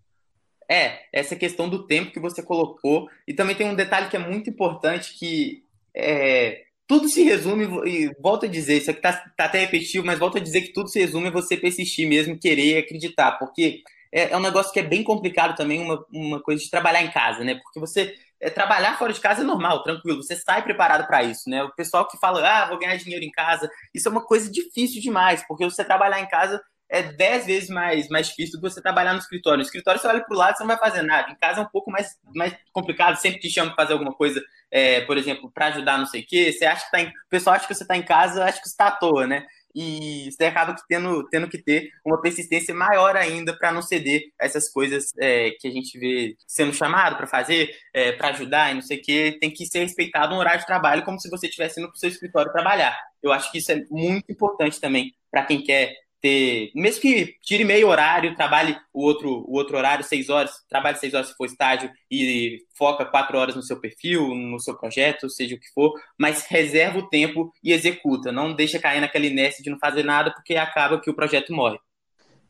É, 0.69 0.99
essa 1.11 1.35
questão 1.35 1.67
do 1.69 1.85
tempo 1.85 2.11
que 2.11 2.19
você 2.19 2.41
colocou. 2.41 3.09
E 3.27 3.33
também 3.33 3.55
tem 3.55 3.67
um 3.67 3.75
detalhe 3.75 4.09
que 4.09 4.15
é 4.15 4.19
muito 4.19 4.49
importante, 4.49 5.17
que 5.17 5.63
é, 5.93 6.63
tudo 6.87 7.09
se 7.09 7.23
resume, 7.23 7.65
e 7.87 8.11
volto 8.21 8.45
a 8.45 8.49
dizer, 8.49 8.77
isso 8.77 8.91
aqui 8.91 9.01
tá, 9.01 9.13
tá 9.37 9.45
até 9.45 9.59
repetitivo, 9.59 10.05
mas 10.05 10.19
volto 10.19 10.37
a 10.37 10.41
dizer 10.41 10.61
que 10.61 10.73
tudo 10.73 10.89
se 10.89 10.99
resume 10.99 11.27
a 11.27 11.31
você 11.31 11.57
persistir 11.57 12.07
mesmo, 12.07 12.39
querer 12.39 12.79
acreditar, 12.79 13.33
porque 13.33 13.81
é, 14.11 14.31
é, 14.31 14.37
um 14.37 14.41
negócio 14.41 14.73
que 14.73 14.79
é 14.79 14.83
bem 14.83 15.03
complicado 15.03 15.55
também, 15.55 15.79
uma, 15.79 16.05
uma 16.11 16.41
coisa 16.41 16.61
de 16.61 16.69
trabalhar 16.69 17.01
em 17.01 17.11
casa, 17.11 17.43
né? 17.43 17.55
Porque 17.55 17.79
você 17.79 18.13
é, 18.41 18.49
trabalhar 18.49 18.97
fora 18.97 19.13
de 19.13 19.19
casa 19.19 19.41
é 19.41 19.45
normal, 19.45 19.83
tranquilo, 19.83 20.23
você 20.23 20.35
sai 20.35 20.63
preparado 20.63 21.05
para 21.05 21.23
isso, 21.23 21.49
né? 21.49 21.63
O 21.63 21.73
pessoal 21.73 22.07
que 22.07 22.17
fala, 22.17 22.41
ah, 22.47 22.65
vou 22.67 22.79
ganhar 22.79 22.95
dinheiro 22.97 23.23
em 23.23 23.31
casa, 23.31 23.69
isso 23.93 24.07
é 24.07 24.11
uma 24.11 24.25
coisa 24.25 24.51
difícil 24.51 25.01
demais, 25.01 25.45
porque 25.47 25.63
você 25.63 25.83
trabalhar 25.83 26.19
em 26.19 26.27
casa 26.27 26.61
é 26.89 27.03
dez 27.03 27.45
vezes 27.45 27.69
mais, 27.69 28.09
mais 28.09 28.27
difícil 28.27 28.59
do 28.59 28.61
que 28.61 28.73
você 28.73 28.81
trabalhar 28.81 29.13
no 29.13 29.19
escritório. 29.19 29.59
No 29.59 29.63
escritório 29.63 29.99
você 29.99 30.07
olha 30.07 30.21
para 30.21 30.35
o 30.35 30.37
lado 30.37 30.57
você 30.57 30.63
não 30.63 30.67
vai 30.67 30.77
fazer 30.77 31.01
nada. 31.01 31.31
Em 31.31 31.35
casa 31.35 31.61
é 31.61 31.63
um 31.63 31.69
pouco 31.69 31.89
mais, 31.89 32.19
mais 32.35 32.53
complicado, 32.73 33.15
sempre 33.15 33.39
te 33.39 33.49
chama 33.49 33.73
para 33.73 33.83
fazer 33.83 33.93
alguma 33.93 34.13
coisa, 34.13 34.43
é, 34.69 34.99
por 35.01 35.17
exemplo, 35.17 35.49
para 35.49 35.67
ajudar 35.67 35.97
não 35.97 36.05
sei 36.05 36.21
o 36.21 36.25
quê. 36.27 36.51
Você 36.51 36.65
acha 36.65 36.83
que 36.83 36.91
tá 36.91 36.99
em... 36.99 37.07
O 37.07 37.29
pessoal 37.29 37.55
acha 37.55 37.65
que 37.65 37.73
você 37.73 37.83
está 37.83 37.95
em 37.95 38.03
casa, 38.03 38.43
acha 38.43 38.59
que 38.59 38.67
você 38.67 38.73
está 38.73 38.87
à 38.87 38.91
toa, 38.91 39.25
né? 39.25 39.47
E 39.75 40.29
você 40.31 40.45
acaba 40.45 40.75
tendo, 40.87 41.27
tendo 41.29 41.47
que 41.47 41.57
ter 41.57 41.89
uma 42.05 42.21
persistência 42.21 42.73
maior 42.73 43.15
ainda 43.15 43.57
para 43.57 43.71
não 43.71 43.81
ceder 43.81 44.23
a 44.39 44.45
essas 44.45 44.69
coisas 44.69 45.11
é, 45.19 45.51
que 45.59 45.67
a 45.67 45.71
gente 45.71 45.97
vê 45.97 46.35
sendo 46.47 46.73
chamado 46.73 47.17
para 47.17 47.27
fazer, 47.27 47.75
é, 47.93 48.11
para 48.11 48.29
ajudar 48.29 48.71
e 48.71 48.75
não 48.75 48.81
sei 48.81 48.97
o 48.97 49.01
que, 49.01 49.37
tem 49.39 49.51
que 49.51 49.65
ser 49.65 49.79
respeitado 49.79 50.33
um 50.33 50.37
horário 50.37 50.59
de 50.59 50.65
trabalho 50.65 51.03
como 51.03 51.19
se 51.19 51.29
você 51.29 51.47
estivesse 51.47 51.79
indo 51.79 51.87
para 51.87 51.95
o 51.95 51.99
seu 51.99 52.09
escritório 52.09 52.51
trabalhar. 52.51 52.97
Eu 53.21 53.31
acho 53.31 53.51
que 53.51 53.59
isso 53.59 53.71
é 53.71 53.83
muito 53.89 54.31
importante 54.31 54.79
também 54.79 55.13
para 55.29 55.45
quem 55.45 55.63
quer 55.63 55.93
ter, 56.21 56.71
mesmo 56.75 57.01
que 57.01 57.35
tire 57.41 57.63
meio 57.63 57.87
horário, 57.87 58.35
trabalhe 58.35 58.77
o 58.93 59.01
outro, 59.01 59.43
o 59.47 59.55
outro 59.55 59.75
horário, 59.75 60.03
seis 60.03 60.29
horas, 60.29 60.51
trabalhe 60.69 60.97
seis 60.97 61.13
horas 61.13 61.29
se 61.29 61.35
for 61.35 61.45
estágio 61.45 61.89
e 62.09 62.59
foca 62.77 63.05
quatro 63.05 63.37
horas 63.37 63.55
no 63.55 63.63
seu 63.63 63.79
perfil, 63.79 64.35
no 64.35 64.59
seu 64.59 64.77
projeto, 64.77 65.29
seja 65.29 65.55
o 65.55 65.59
que 65.59 65.67
for, 65.73 65.93
mas 66.17 66.45
reserva 66.45 66.99
o 66.99 67.09
tempo 67.09 67.51
e 67.63 67.73
executa, 67.73 68.31
não 68.31 68.53
deixa 68.53 68.79
cair 68.79 69.01
naquela 69.01 69.25
inércia 69.25 69.63
de 69.63 69.69
não 69.69 69.79
fazer 69.79 70.03
nada, 70.03 70.31
porque 70.31 70.55
acaba 70.55 70.99
que 71.01 71.09
o 71.09 71.15
projeto 71.15 71.53
morre. 71.53 71.79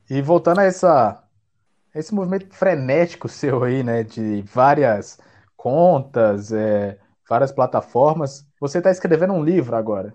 E 0.09 0.21
voltando 0.21 0.59
a 0.59 0.65
essa, 0.65 1.23
esse 1.95 2.13
movimento 2.13 2.53
frenético 2.53 3.29
seu 3.29 3.63
aí, 3.63 3.83
né, 3.83 4.03
de 4.03 4.41
várias 4.41 5.17
contas, 5.55 6.51
é, 6.51 6.97
várias 7.29 7.51
plataformas, 7.51 8.45
você 8.59 8.79
está 8.79 8.91
escrevendo 8.91 9.33
um 9.33 9.43
livro 9.43 9.75
agora. 9.75 10.13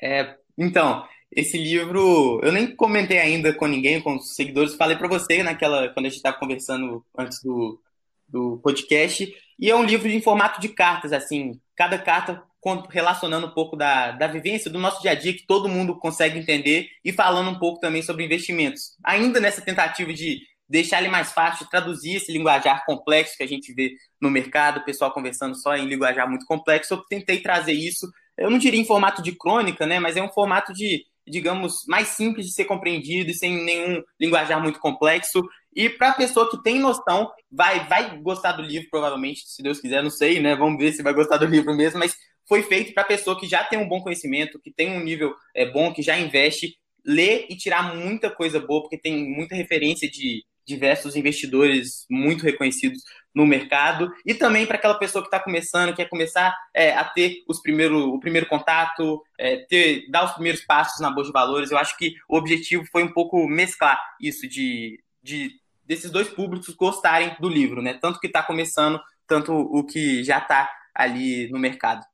É, 0.00 0.36
então, 0.56 1.04
esse 1.36 1.58
livro, 1.58 2.40
eu 2.42 2.52
nem 2.52 2.74
comentei 2.74 3.18
ainda 3.18 3.52
com 3.52 3.66
ninguém, 3.66 4.00
com 4.00 4.16
os 4.16 4.34
seguidores, 4.34 4.74
falei 4.74 4.96
para 4.96 5.08
você 5.08 5.42
naquela 5.42 5.88
quando 5.88 6.06
a 6.06 6.08
gente 6.08 6.18
estava 6.18 6.38
conversando 6.38 7.04
antes 7.16 7.42
do, 7.42 7.80
do 8.28 8.58
podcast, 8.62 9.32
e 9.58 9.70
é 9.70 9.76
um 9.76 9.84
livro 9.84 10.08
em 10.08 10.20
formato 10.20 10.60
de 10.60 10.68
cartas, 10.68 11.12
assim, 11.12 11.60
cada 11.76 11.98
carta 11.98 12.42
relacionando 12.88 13.46
um 13.46 13.50
pouco 13.50 13.76
da, 13.76 14.12
da 14.12 14.26
vivência 14.26 14.70
do 14.70 14.78
nosso 14.78 15.02
dia 15.02 15.10
a 15.10 15.14
dia 15.14 15.34
que 15.34 15.46
todo 15.46 15.68
mundo 15.68 15.98
consegue 15.98 16.38
entender 16.38 16.88
e 17.04 17.12
falando 17.12 17.50
um 17.50 17.58
pouco 17.58 17.78
também 17.78 18.02
sobre 18.02 18.24
investimentos. 18.24 18.96
Ainda 19.04 19.38
nessa 19.38 19.60
tentativa 19.60 20.12
de 20.14 20.40
deixar 20.66 21.00
ele 21.00 21.10
mais 21.10 21.32
fácil, 21.32 21.68
traduzir 21.68 22.16
esse 22.16 22.32
linguajar 22.32 22.84
complexo 22.86 23.36
que 23.36 23.42
a 23.42 23.46
gente 23.46 23.72
vê 23.74 23.94
no 24.20 24.30
mercado, 24.30 24.78
o 24.78 24.84
pessoal 24.84 25.12
conversando 25.12 25.54
só 25.54 25.76
em 25.76 25.86
linguajar 25.86 26.28
muito 26.28 26.46
complexo, 26.46 26.94
eu 26.94 27.04
tentei 27.04 27.40
trazer 27.40 27.72
isso, 27.72 28.10
eu 28.36 28.50
não 28.50 28.58
diria 28.58 28.80
em 28.80 28.86
formato 28.86 29.22
de 29.22 29.32
crônica, 29.32 29.86
né, 29.86 29.98
mas 30.00 30.16
é 30.16 30.22
um 30.22 30.32
formato 30.32 30.72
de 30.72 31.04
digamos, 31.26 31.84
mais 31.86 32.08
simples 32.08 32.46
de 32.46 32.52
ser 32.52 32.64
compreendido 32.64 33.30
e 33.30 33.34
sem 33.34 33.64
nenhum 33.64 34.02
linguajar 34.20 34.62
muito 34.62 34.78
complexo. 34.78 35.42
E 35.74 35.88
para 35.88 36.10
a 36.10 36.14
pessoa 36.14 36.50
que 36.50 36.62
tem 36.62 36.78
noção, 36.78 37.30
vai, 37.50 37.86
vai 37.88 38.18
gostar 38.20 38.52
do 38.52 38.62
livro, 38.62 38.88
provavelmente, 38.90 39.42
se 39.46 39.62
Deus 39.62 39.80
quiser, 39.80 40.02
não 40.02 40.10
sei, 40.10 40.40
né? 40.40 40.54
Vamos 40.54 40.78
ver 40.78 40.92
se 40.92 41.02
vai 41.02 41.14
gostar 41.14 41.36
do 41.36 41.46
livro 41.46 41.74
mesmo, 41.74 41.98
mas 41.98 42.16
foi 42.48 42.62
feito 42.62 42.92
para 42.92 43.02
a 43.02 43.06
pessoa 43.06 43.38
que 43.38 43.46
já 43.46 43.64
tem 43.64 43.78
um 43.78 43.88
bom 43.88 44.00
conhecimento, 44.00 44.60
que 44.60 44.72
tem 44.72 44.90
um 44.90 45.02
nível 45.02 45.34
é, 45.54 45.70
bom, 45.70 45.92
que 45.92 46.02
já 46.02 46.18
investe, 46.18 46.76
ler 47.04 47.46
e 47.48 47.56
tirar 47.56 47.96
muita 47.96 48.30
coisa 48.30 48.60
boa, 48.60 48.82
porque 48.82 48.98
tem 48.98 49.28
muita 49.28 49.54
referência 49.54 50.08
de 50.10 50.44
diversos 50.66 51.16
investidores 51.16 52.06
muito 52.08 52.44
reconhecidos 52.44 53.02
no 53.34 53.44
mercado 53.44 54.12
e 54.24 54.32
também 54.32 54.64
para 54.66 54.76
aquela 54.76 54.94
pessoa 54.94 55.22
que 55.22 55.26
está 55.26 55.40
começando, 55.40 55.94
quer 55.94 56.08
começar 56.08 56.56
é, 56.72 56.94
a 56.94 57.04
ter 57.04 57.42
os 57.48 57.60
primeiro, 57.60 58.14
o 58.14 58.20
primeiro 58.20 58.46
contato, 58.46 59.22
é, 59.36 59.56
ter, 59.68 60.08
dar 60.10 60.24
os 60.24 60.32
primeiros 60.32 60.62
passos 60.62 61.00
na 61.00 61.10
bolsa 61.10 61.28
de 61.28 61.32
valores. 61.32 61.70
Eu 61.70 61.78
acho 61.78 61.96
que 61.98 62.14
o 62.28 62.36
objetivo 62.36 62.84
foi 62.92 63.02
um 63.02 63.12
pouco 63.12 63.46
mesclar 63.48 63.98
isso 64.20 64.48
de, 64.48 65.02
de 65.22 65.50
desses 65.84 66.10
dois 66.10 66.28
públicos 66.28 66.72
gostarem 66.74 67.36
do 67.40 67.48
livro, 67.48 67.82
né? 67.82 67.98
Tanto 68.00 68.20
que 68.20 68.28
está 68.28 68.42
começando, 68.42 69.00
tanto 69.26 69.52
o 69.52 69.84
que 69.84 70.22
já 70.22 70.38
está 70.38 70.70
ali 70.94 71.50
no 71.50 71.58
mercado. 71.58 72.04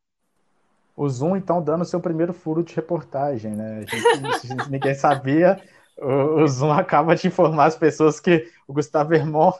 O 0.96 1.08
Zoom, 1.08 1.36
então, 1.36 1.62
dando 1.62 1.82
o 1.82 1.86
seu 1.86 2.00
primeiro 2.00 2.32
furo 2.32 2.62
de 2.62 2.74
reportagem, 2.74 3.52
né? 3.52 3.84
Gente, 3.86 4.48
ninguém 4.70 4.94
sabia, 4.94 5.60
o, 5.96 6.42
o 6.42 6.48
Zoom 6.48 6.72
acaba 6.72 7.14
de 7.14 7.28
informar 7.28 7.66
as 7.66 7.76
pessoas 7.76 8.18
que 8.18 8.50
o 8.66 8.72
Gustavo 8.72 9.14
Hermon 9.14 9.52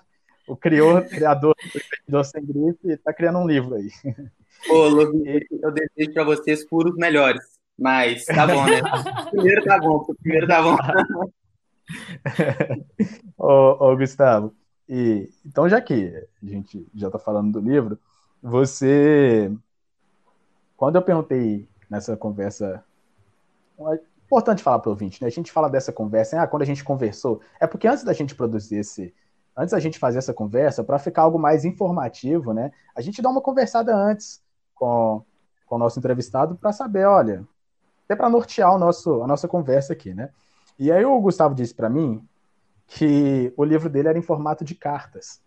o 0.50 0.56
criou, 0.56 1.00
criador 1.02 1.54
do 1.54 1.78
Investidor 1.78 2.24
Sem 2.24 2.44
Grife, 2.44 2.88
está 2.90 3.12
criando 3.12 3.38
um 3.38 3.46
livro 3.46 3.76
aí. 3.76 3.88
Ô, 4.68 4.88
Luiz, 4.88 5.44
eu 5.62 5.70
desejo 5.70 6.12
para 6.12 6.24
vocês 6.24 6.64
furos 6.68 6.96
melhores, 6.96 7.40
mas 7.78 8.24
tá 8.24 8.46
bom, 8.46 8.66
né? 8.66 8.80
Primeiro 9.30 9.64
tá 9.64 9.78
bom, 9.78 10.04
primeiro 10.20 10.48
tá 10.48 10.62
bom. 10.62 10.76
ô, 13.38 13.90
ô, 13.90 13.96
Gustavo, 13.96 14.54
e, 14.88 15.30
então 15.46 15.68
já 15.68 15.80
que 15.80 16.12
a 16.42 16.46
gente 16.46 16.84
já 16.94 17.06
está 17.06 17.18
falando 17.18 17.52
do 17.52 17.60
livro, 17.60 17.98
você, 18.42 19.52
quando 20.76 20.96
eu 20.96 21.02
perguntei 21.02 21.68
nessa 21.88 22.16
conversa, 22.16 22.84
é 23.78 24.00
importante 24.26 24.64
falar 24.64 24.80
para 24.80 24.88
o 24.88 24.92
ouvinte, 24.92 25.22
né? 25.22 25.28
A 25.28 25.32
gente 25.32 25.52
fala 25.52 25.70
dessa 25.70 25.92
conversa, 25.92 26.42
ah, 26.42 26.46
quando 26.46 26.62
a 26.62 26.66
gente 26.66 26.82
conversou, 26.82 27.40
é 27.60 27.68
porque 27.68 27.86
antes 27.86 28.02
da 28.02 28.12
gente 28.12 28.34
produzir 28.34 28.78
esse, 28.78 29.14
antes 29.60 29.72
da 29.72 29.78
gente 29.78 29.98
fazer 29.98 30.18
essa 30.18 30.32
conversa, 30.32 30.82
para 30.82 30.98
ficar 30.98 31.22
algo 31.22 31.38
mais 31.38 31.64
informativo, 31.64 32.54
né? 32.54 32.72
A 32.94 33.00
gente 33.00 33.20
dá 33.20 33.28
uma 33.28 33.42
conversada 33.42 33.94
antes 33.94 34.42
com, 34.74 35.22
com 35.66 35.74
o 35.76 35.78
nosso 35.78 35.98
entrevistado 35.98 36.56
para 36.56 36.72
saber, 36.72 37.06
olha, 37.06 37.46
até 38.04 38.16
para 38.16 38.30
nortear 38.30 38.74
o 38.74 38.78
nosso, 38.78 39.22
a 39.22 39.26
nossa 39.26 39.46
conversa 39.46 39.92
aqui, 39.92 40.14
né? 40.14 40.30
E 40.78 40.90
aí 40.90 41.04
o 41.04 41.20
Gustavo 41.20 41.54
disse 41.54 41.74
para 41.74 41.90
mim 41.90 42.26
que 42.86 43.52
o 43.56 43.62
livro 43.62 43.90
dele 43.90 44.08
era 44.08 44.18
em 44.18 44.22
formato 44.22 44.64
de 44.64 44.74
cartas. 44.74 45.40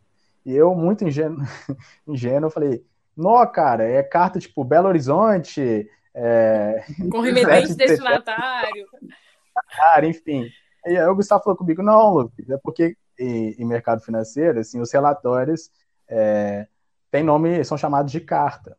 E 0.45 0.54
eu, 0.54 0.76
muito 0.76 1.04
ingênuo, 1.04 1.39
ingênuo 2.08 2.52
falei, 2.52 2.86
não, 3.17 3.45
cara, 3.52 3.84
é 3.84 4.04
carta 4.04 4.39
tipo 4.39 4.63
Belo 4.63 4.88
Horizonte, 4.88 5.89
é... 6.13 6.86
com 7.12 7.19
remetente 7.19 7.76
destinatário. 7.76 8.86
Enfim. 10.08 10.47
E 10.86 10.97
aí 10.97 11.06
o 11.08 11.15
Gustavo 11.15 11.43
falou 11.43 11.58
comigo, 11.58 11.82
não, 11.82 12.13
Lucas, 12.13 12.49
é 12.49 12.58
porque 12.62 12.95
em 13.24 13.66
mercado 13.66 14.02
financeiro, 14.02 14.60
assim, 14.60 14.80
os 14.80 14.92
relatórios 14.92 15.72
é, 16.08 16.68
têm 17.12 17.24
nome, 17.24 17.64
são 17.64 17.78
chamados 17.78 18.12
de 18.12 18.20
carta. 18.20 18.78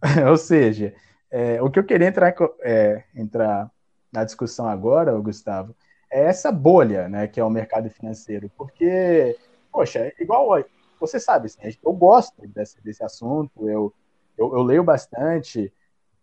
Ou 0.28 0.36
seja, 0.36 0.94
é, 1.30 1.62
o 1.62 1.70
que 1.70 1.78
eu 1.78 1.84
queria 1.84 2.08
entrar, 2.08 2.34
é, 2.60 3.04
entrar 3.14 3.70
na 4.12 4.24
discussão 4.24 4.68
agora, 4.68 5.18
Gustavo, 5.18 5.74
é 6.10 6.24
essa 6.24 6.52
bolha, 6.52 7.08
né, 7.08 7.26
que 7.26 7.40
é 7.40 7.44
o 7.44 7.50
mercado 7.50 7.88
financeiro, 7.88 8.50
porque, 8.56 9.38
poxa, 9.72 10.12
igual 10.20 10.62
você 11.00 11.18
sabe, 11.18 11.46
assim, 11.46 11.58
eu 11.82 11.92
gosto 11.92 12.46
desse, 12.46 12.82
desse 12.82 13.02
assunto, 13.02 13.68
eu, 13.68 13.92
eu, 14.36 14.52
eu, 14.54 14.62
leio 14.62 14.84
bastante, 14.84 15.72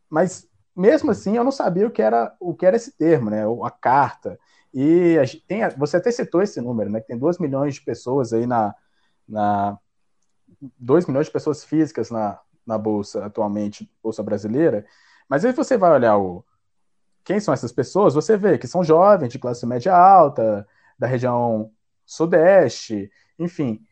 mas 0.07 0.47
mesmo 0.75 1.11
assim 1.11 1.37
eu 1.37 1.43
não 1.43 1.51
sabia 1.51 1.87
o 1.87 1.91
que 1.91 2.01
era 2.01 2.35
o 2.39 2.55
que 2.55 2.65
era 2.65 2.75
esse 2.75 2.91
termo, 2.91 3.29
né, 3.29 3.43
a 3.63 3.71
carta. 3.71 4.39
E 4.73 5.15
tem, 5.47 5.67
você 5.77 5.97
até 5.97 6.11
citou 6.11 6.41
esse 6.41 6.61
número, 6.61 6.89
né? 6.89 7.01
Que 7.01 7.07
tem 7.07 7.17
2 7.17 7.39
milhões 7.39 7.75
de 7.75 7.81
pessoas 7.81 8.33
aí 8.33 8.45
na. 8.45 8.75
na 9.27 9.77
2 10.77 11.05
milhões 11.05 11.27
de 11.27 11.31
pessoas 11.31 11.63
físicas 11.63 12.11
na, 12.11 12.39
na 12.65 12.77
Bolsa 12.77 13.25
atualmente, 13.25 13.89
Bolsa 14.03 14.21
Brasileira. 14.21 14.85
Mas 15.27 15.45
aí 15.45 15.53
você 15.53 15.77
vai 15.77 15.91
olhar 15.91 16.17
o, 16.17 16.43
quem 17.23 17.39
são 17.39 17.53
essas 17.53 17.71
pessoas, 17.71 18.15
você 18.15 18.35
vê 18.35 18.57
que 18.57 18.67
são 18.67 18.83
jovens 18.83 19.31
de 19.31 19.39
classe 19.39 19.65
média 19.65 19.95
alta, 19.95 20.67
da 20.97 21.07
região 21.07 21.71
sudeste, 22.05 23.11
enfim. 23.37 23.85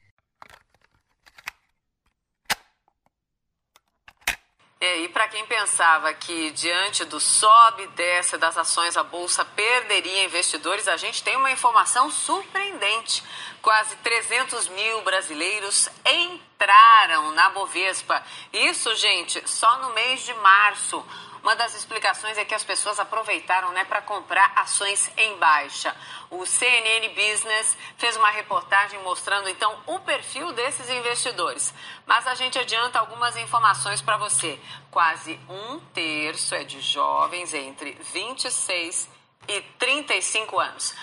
para 5.17 5.27
quem 5.29 5.47
pensava 5.77 6.11
que 6.11 6.49
diante 6.51 7.05
do 7.05 7.19
sobe 7.19 7.83
e 7.83 7.87
desce 7.89 8.35
das 8.35 8.57
ações 8.57 8.97
a 8.97 9.03
bolsa 9.03 9.45
perderia 9.45 10.25
investidores, 10.25 10.87
a 10.87 10.97
gente 10.97 11.21
tem 11.21 11.35
uma 11.35 11.51
informação 11.51 12.09
surpreendente. 12.09 13.23
Quase 13.61 13.95
300 13.97 14.69
mil 14.69 15.03
brasileiros 15.03 15.87
entraram 16.03 17.31
na 17.33 17.51
Bovespa. 17.51 18.23
Isso, 18.51 18.95
gente, 18.95 19.47
só 19.47 19.77
no 19.77 19.93
mês 19.93 20.25
de 20.25 20.33
março. 20.33 21.05
Uma 21.47 21.55
das 21.55 21.73
explicações 21.75 22.38
é 22.38 22.43
que 22.43 22.53
as 22.53 22.65
pessoas 22.65 22.99
aproveitaram 22.99 23.71
né, 23.71 23.86
para 23.86 24.01
comprar 24.01 24.51
ações 24.53 25.10
em 25.15 25.38
baixa. 25.38 25.95
O 26.29 26.45
CNN 26.45 27.07
Business 27.15 27.77
fez 27.95 28.17
uma 28.17 28.29
reportagem 28.31 29.01
mostrando 29.01 29.47
então 29.47 29.73
o 29.88 29.97
perfil 29.99 30.51
desses 30.51 30.89
investidores. 30.89 31.73
Mas 32.05 32.27
a 32.27 32.36
gente 32.36 32.60
adianta 32.60 32.99
algumas 32.99 33.38
informações 33.38 34.01
para 34.01 34.17
você. 34.17 34.60
Quase 34.91 35.39
um 35.49 35.79
terço 35.93 36.53
é 36.53 36.65
de 36.65 36.81
jovens 36.81 37.53
entre 37.53 37.93
26 38.13 39.10
e 39.47 39.62
35 39.79 40.60
anos. 40.60 40.93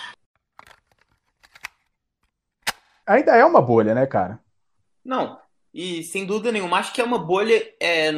Ainda 3.07 3.35
é 3.35 3.43
uma 3.43 3.63
bolha, 3.63 3.95
né, 3.95 4.05
cara? 4.05 4.39
Não, 5.03 5.41
e 5.73 6.03
sem 6.03 6.23
dúvida 6.23 6.51
nenhuma, 6.51 6.77
acho 6.77 6.93
que 6.93 7.01
é 7.01 7.03
uma 7.03 7.17
bolha 7.17 7.67
é, 7.81 8.11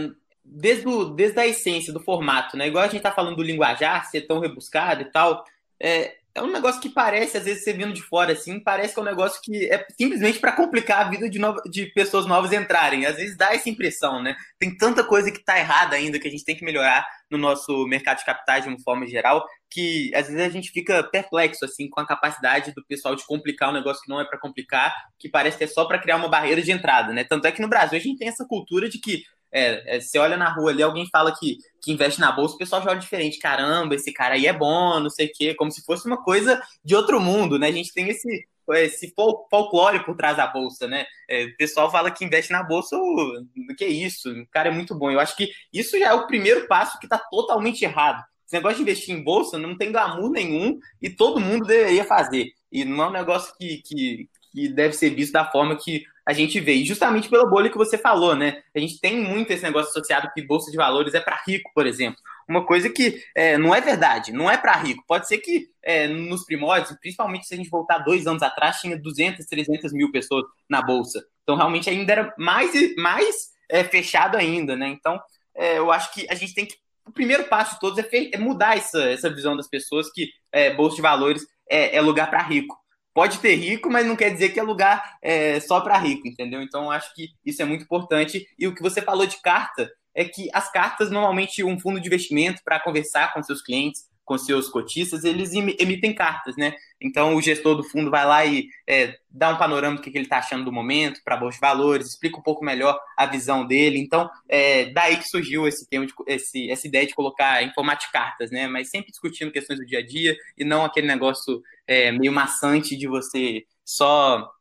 desde, 0.49 0.87
o, 0.87 1.05
desde 1.05 1.39
a 1.39 1.45
essência 1.45 1.91
do 1.91 1.99
formato, 1.99 2.55
né? 2.55 2.67
Igual 2.67 2.85
a 2.85 2.87
gente 2.87 3.01
tá 3.01 3.11
falando 3.11 3.35
do 3.35 3.43
linguajar 3.43 4.09
ser 4.09 4.21
tão 4.21 4.39
rebuscado 4.39 5.01
e 5.01 5.11
tal, 5.11 5.43
é, 5.79 6.15
é 6.37 6.41
um 6.41 6.51
negócio 6.51 6.79
que 6.79 6.89
parece, 6.89 7.35
às 7.35 7.45
vezes, 7.45 7.63
você 7.63 7.73
vindo 7.73 7.93
de 7.93 8.01
fora, 8.01 8.33
assim, 8.33 8.59
parece 8.59 8.93
que 8.93 8.99
é 8.99 9.01
um 9.01 9.05
negócio 9.05 9.41
que 9.43 9.65
é 9.71 9.85
simplesmente 9.99 10.39
para 10.39 10.51
complicar 10.51 11.05
a 11.05 11.09
vida 11.09 11.27
de, 11.27 11.39
no... 11.39 11.55
de 11.63 11.87
pessoas 11.87 12.27
novas 12.27 12.53
entrarem. 12.53 13.05
Às 13.07 13.15
vezes 13.15 13.35
dá 13.35 13.53
essa 13.53 13.69
impressão, 13.69 14.21
né? 14.21 14.35
Tem 14.59 14.75
tanta 14.77 15.03
coisa 15.03 15.31
que 15.31 15.39
está 15.39 15.57
errada 15.57 15.95
ainda 15.95 16.19
que 16.19 16.27
a 16.27 16.31
gente 16.31 16.45
tem 16.45 16.55
que 16.55 16.63
melhorar 16.63 17.07
no 17.29 17.37
nosso 17.39 17.85
mercado 17.87 18.19
de 18.19 18.25
capitais 18.25 18.63
de 18.63 18.69
uma 18.69 18.79
forma 18.79 19.07
geral, 19.07 19.43
que 19.69 20.11
às 20.13 20.27
vezes 20.27 20.41
a 20.41 20.49
gente 20.49 20.69
fica 20.69 21.03
perplexo, 21.03 21.65
assim, 21.65 21.89
com 21.89 21.99
a 21.99 22.07
capacidade 22.07 22.71
do 22.71 22.85
pessoal 22.85 23.15
de 23.15 23.25
complicar 23.25 23.69
um 23.69 23.73
negócio 23.73 24.01
que 24.03 24.09
não 24.09 24.21
é 24.21 24.25
para 24.25 24.39
complicar, 24.39 24.93
que 25.19 25.27
parece 25.27 25.57
que 25.57 25.63
é 25.63 25.67
só 25.67 25.85
para 25.85 25.99
criar 25.99 26.17
uma 26.17 26.29
barreira 26.29 26.61
de 26.61 26.71
entrada, 26.71 27.11
né? 27.13 27.23
Tanto 27.23 27.47
é 27.47 27.51
que 27.51 27.61
no 27.61 27.67
Brasil 27.67 27.97
a 27.97 28.01
gente 28.01 28.19
tem 28.19 28.27
essa 28.27 28.45
cultura 28.45 28.87
de 28.87 28.99
que 28.99 29.23
é, 29.51 29.97
é, 29.97 29.99
você 29.99 30.17
olha 30.17 30.37
na 30.37 30.49
rua 30.53 30.71
ali, 30.71 30.83
alguém 30.83 31.07
fala 31.11 31.33
que, 31.37 31.57
que 31.81 31.91
investe 31.91 32.19
na 32.19 32.31
bolsa, 32.31 32.55
o 32.55 32.57
pessoal 32.57 32.81
já 32.81 32.91
olha 32.91 32.99
diferente. 32.99 33.39
Caramba, 33.39 33.95
esse 33.95 34.11
cara 34.11 34.35
aí 34.35 34.45
é 34.45 34.53
bom, 34.53 34.99
não 34.99 35.09
sei 35.09 35.27
o 35.27 35.31
quê, 35.33 35.53
como 35.55 35.71
se 35.71 35.83
fosse 35.83 36.05
uma 36.05 36.21
coisa 36.21 36.61
de 36.83 36.95
outro 36.95 37.19
mundo, 37.19 37.57
né? 37.57 37.67
A 37.67 37.71
gente 37.71 37.93
tem 37.93 38.09
esse, 38.09 38.47
esse 38.75 39.13
folclore 39.49 40.03
por 40.03 40.15
trás 40.15 40.37
da 40.37 40.47
bolsa, 40.47 40.87
né? 40.87 41.05
É, 41.29 41.45
o 41.45 41.57
pessoal 41.57 41.89
fala 41.91 42.11
que 42.11 42.25
investe 42.25 42.51
na 42.51 42.63
bolsa, 42.63 42.97
o 42.97 43.45
que 43.77 43.85
é 43.85 43.89
isso? 43.89 44.31
O 44.31 44.47
cara 44.47 44.69
é 44.69 44.71
muito 44.71 44.93
bom. 44.95 45.09
Eu 45.11 45.19
acho 45.19 45.35
que 45.35 45.49
isso 45.71 45.97
já 45.97 46.09
é 46.09 46.13
o 46.13 46.27
primeiro 46.27 46.67
passo 46.67 46.99
que 46.99 47.05
está 47.05 47.17
totalmente 47.17 47.83
errado. 47.83 48.23
Esse 48.45 48.55
negócio 48.55 48.77
de 48.77 48.83
investir 48.83 49.13
em 49.13 49.21
bolsa 49.21 49.57
não 49.57 49.77
tem 49.77 49.91
glamour 49.91 50.29
nenhum 50.29 50.79
e 51.01 51.09
todo 51.09 51.39
mundo 51.39 51.65
deveria 51.65 52.05
fazer. 52.05 52.53
E 52.71 52.85
não 52.85 53.03
é 53.03 53.07
um 53.07 53.11
negócio 53.11 53.53
que, 53.57 53.81
que, 53.83 54.29
que 54.53 54.69
deve 54.69 54.93
ser 54.93 55.09
visto 55.09 55.33
da 55.33 55.49
forma 55.51 55.77
que 55.77 56.03
a 56.27 56.33
gente 56.33 56.59
vê. 56.59 56.73
E 56.73 56.85
justamente 56.85 57.29
pela 57.29 57.49
bolha 57.49 57.69
que 57.69 57.77
você 57.77 57.97
falou, 57.97 58.35
né? 58.35 58.61
A 58.75 58.79
gente 58.79 58.99
tem 58.99 59.17
muito 59.17 59.49
esse 59.51 59.63
negócio 59.63 59.91
associado 59.91 60.29
que 60.33 60.45
bolsa 60.45 60.69
de 60.69 60.75
valores 60.75 61.13
é 61.13 61.21
para 61.21 61.41
rico, 61.47 61.71
por 61.73 61.87
exemplo. 61.87 62.19
Uma 62.49 62.65
coisa 62.65 62.89
que 62.89 63.23
é, 63.33 63.57
não 63.57 63.73
é 63.73 63.79
verdade, 63.79 64.33
não 64.33 64.51
é 64.51 64.57
para 64.57 64.75
rico. 64.75 65.05
Pode 65.07 65.25
ser 65.25 65.37
que 65.37 65.69
é, 65.81 66.05
nos 66.05 66.43
primórdios, 66.43 66.97
principalmente 66.99 67.47
se 67.47 67.53
a 67.53 67.57
gente 67.57 67.69
voltar 67.69 67.99
dois 67.99 68.27
anos 68.27 68.43
atrás, 68.43 68.81
tinha 68.81 68.99
200, 68.99 69.45
300 69.45 69.93
mil 69.93 70.11
pessoas 70.11 70.43
na 70.69 70.81
bolsa. 70.81 71.25
Então, 71.43 71.55
realmente, 71.55 71.89
ainda 71.89 72.11
era 72.11 72.33
mais, 72.37 72.73
mais 72.97 73.53
é, 73.69 73.85
fechado 73.85 74.35
ainda, 74.35 74.75
né? 74.75 74.89
Então, 74.89 75.17
é, 75.55 75.77
eu 75.77 75.93
acho 75.93 76.13
que 76.13 76.27
a 76.29 76.35
gente 76.35 76.53
tem 76.53 76.65
que. 76.65 76.75
O 77.05 77.11
primeiro 77.13 77.45
passo 77.45 77.75
de 77.75 77.79
todos 77.79 77.99
é, 77.99 78.09
é 78.33 78.37
mudar 78.37 78.75
essa, 78.75 79.01
essa 79.03 79.29
visão 79.33 79.55
das 79.55 79.69
pessoas 79.69 80.11
que 80.11 80.29
é, 80.51 80.73
bolsa 80.73 80.97
de 80.97 81.01
valores 81.01 81.47
é, 81.69 81.95
é 81.95 82.01
lugar 82.01 82.29
para 82.29 82.43
rico 82.43 82.75
pode 83.17 83.39
ter 83.39 83.55
rico, 83.55 83.89
mas 83.89 84.05
não 84.05 84.15
quer 84.15 84.29
dizer 84.29 84.49
que 84.49 84.59
é 84.59 84.63
lugar 84.63 85.17
é, 85.23 85.59
só 85.59 85.81
para 85.81 85.97
rico, 85.97 86.27
entendeu? 86.27 86.61
Então, 86.61 86.91
acho 86.91 87.15
que 87.15 87.29
isso 87.43 87.59
é 87.63 87.65
muito 87.65 87.83
importante. 87.83 88.45
E 88.59 88.67
o 88.67 88.75
que 88.75 88.81
você 88.83 89.01
falou 89.01 89.25
de 89.25 89.41
carta 89.41 89.91
é 90.13 90.23
que 90.23 90.51
as 90.53 90.71
cartas, 90.71 91.09
normalmente, 91.09 91.63
um 91.63 91.79
fundo 91.79 91.99
de 91.99 92.05
investimento 92.05 92.61
para 92.63 92.79
conversar 92.79 93.33
com 93.33 93.41
seus 93.41 93.59
clientes, 93.59 94.06
com 94.27 94.37
seus 94.37 94.67
cotistas, 94.67 95.23
eles 95.23 95.53
emitem 95.53 96.13
cartas, 96.13 96.57
né? 96.57 96.75
Então 96.99 97.33
o 97.33 97.41
gestor 97.41 97.77
do 97.77 97.83
fundo 97.83 98.11
vai 98.11 98.25
lá 98.25 98.45
e 98.45 98.67
é, 98.85 99.17
dá 99.29 99.51
um 99.51 99.57
panorama 99.57 99.95
do 99.95 100.01
que, 100.01 100.09
ele 100.09 100.25
está 100.25 100.39
achando 100.39 100.65
do 100.65 100.71
momento 100.71 101.21
para 101.23 101.35
a 101.35 101.37
Bolsa 101.37 101.55
de 101.55 101.61
Valores, 101.61 102.07
explica 102.07 102.37
um 102.37 102.41
pouco 102.41 102.63
melhor 102.63 102.99
a 103.15 103.25
visão 103.25 103.65
dele. 103.65 103.97
Então, 103.97 104.29
é 104.49 104.87
daí 104.91 105.15
que 105.15 105.29
surgiu 105.29 105.65
esse 105.65 105.87
tema, 105.89 106.05
de, 106.05 106.13
esse, 106.27 106.69
essa 106.69 106.85
ideia 106.85 107.07
de 107.07 107.15
colocar 107.15 107.63
em 107.63 107.73
formato 107.73 108.05
de 108.05 108.11
cartas, 108.11 108.51
né? 108.51 108.67
Mas 108.67 108.89
sempre 108.89 109.11
discutindo 109.11 109.49
questões 109.49 109.79
do 109.79 109.85
dia 109.85 109.99
a 109.99 110.05
dia 110.05 110.35
e 110.57 110.65
não 110.65 110.83
aquele 110.83 111.07
negócio 111.07 111.63
é, 111.87 112.11
meio 112.11 112.33
maçante 112.33 112.97
de 112.97 113.07
você 113.07 113.63
só 113.85 114.51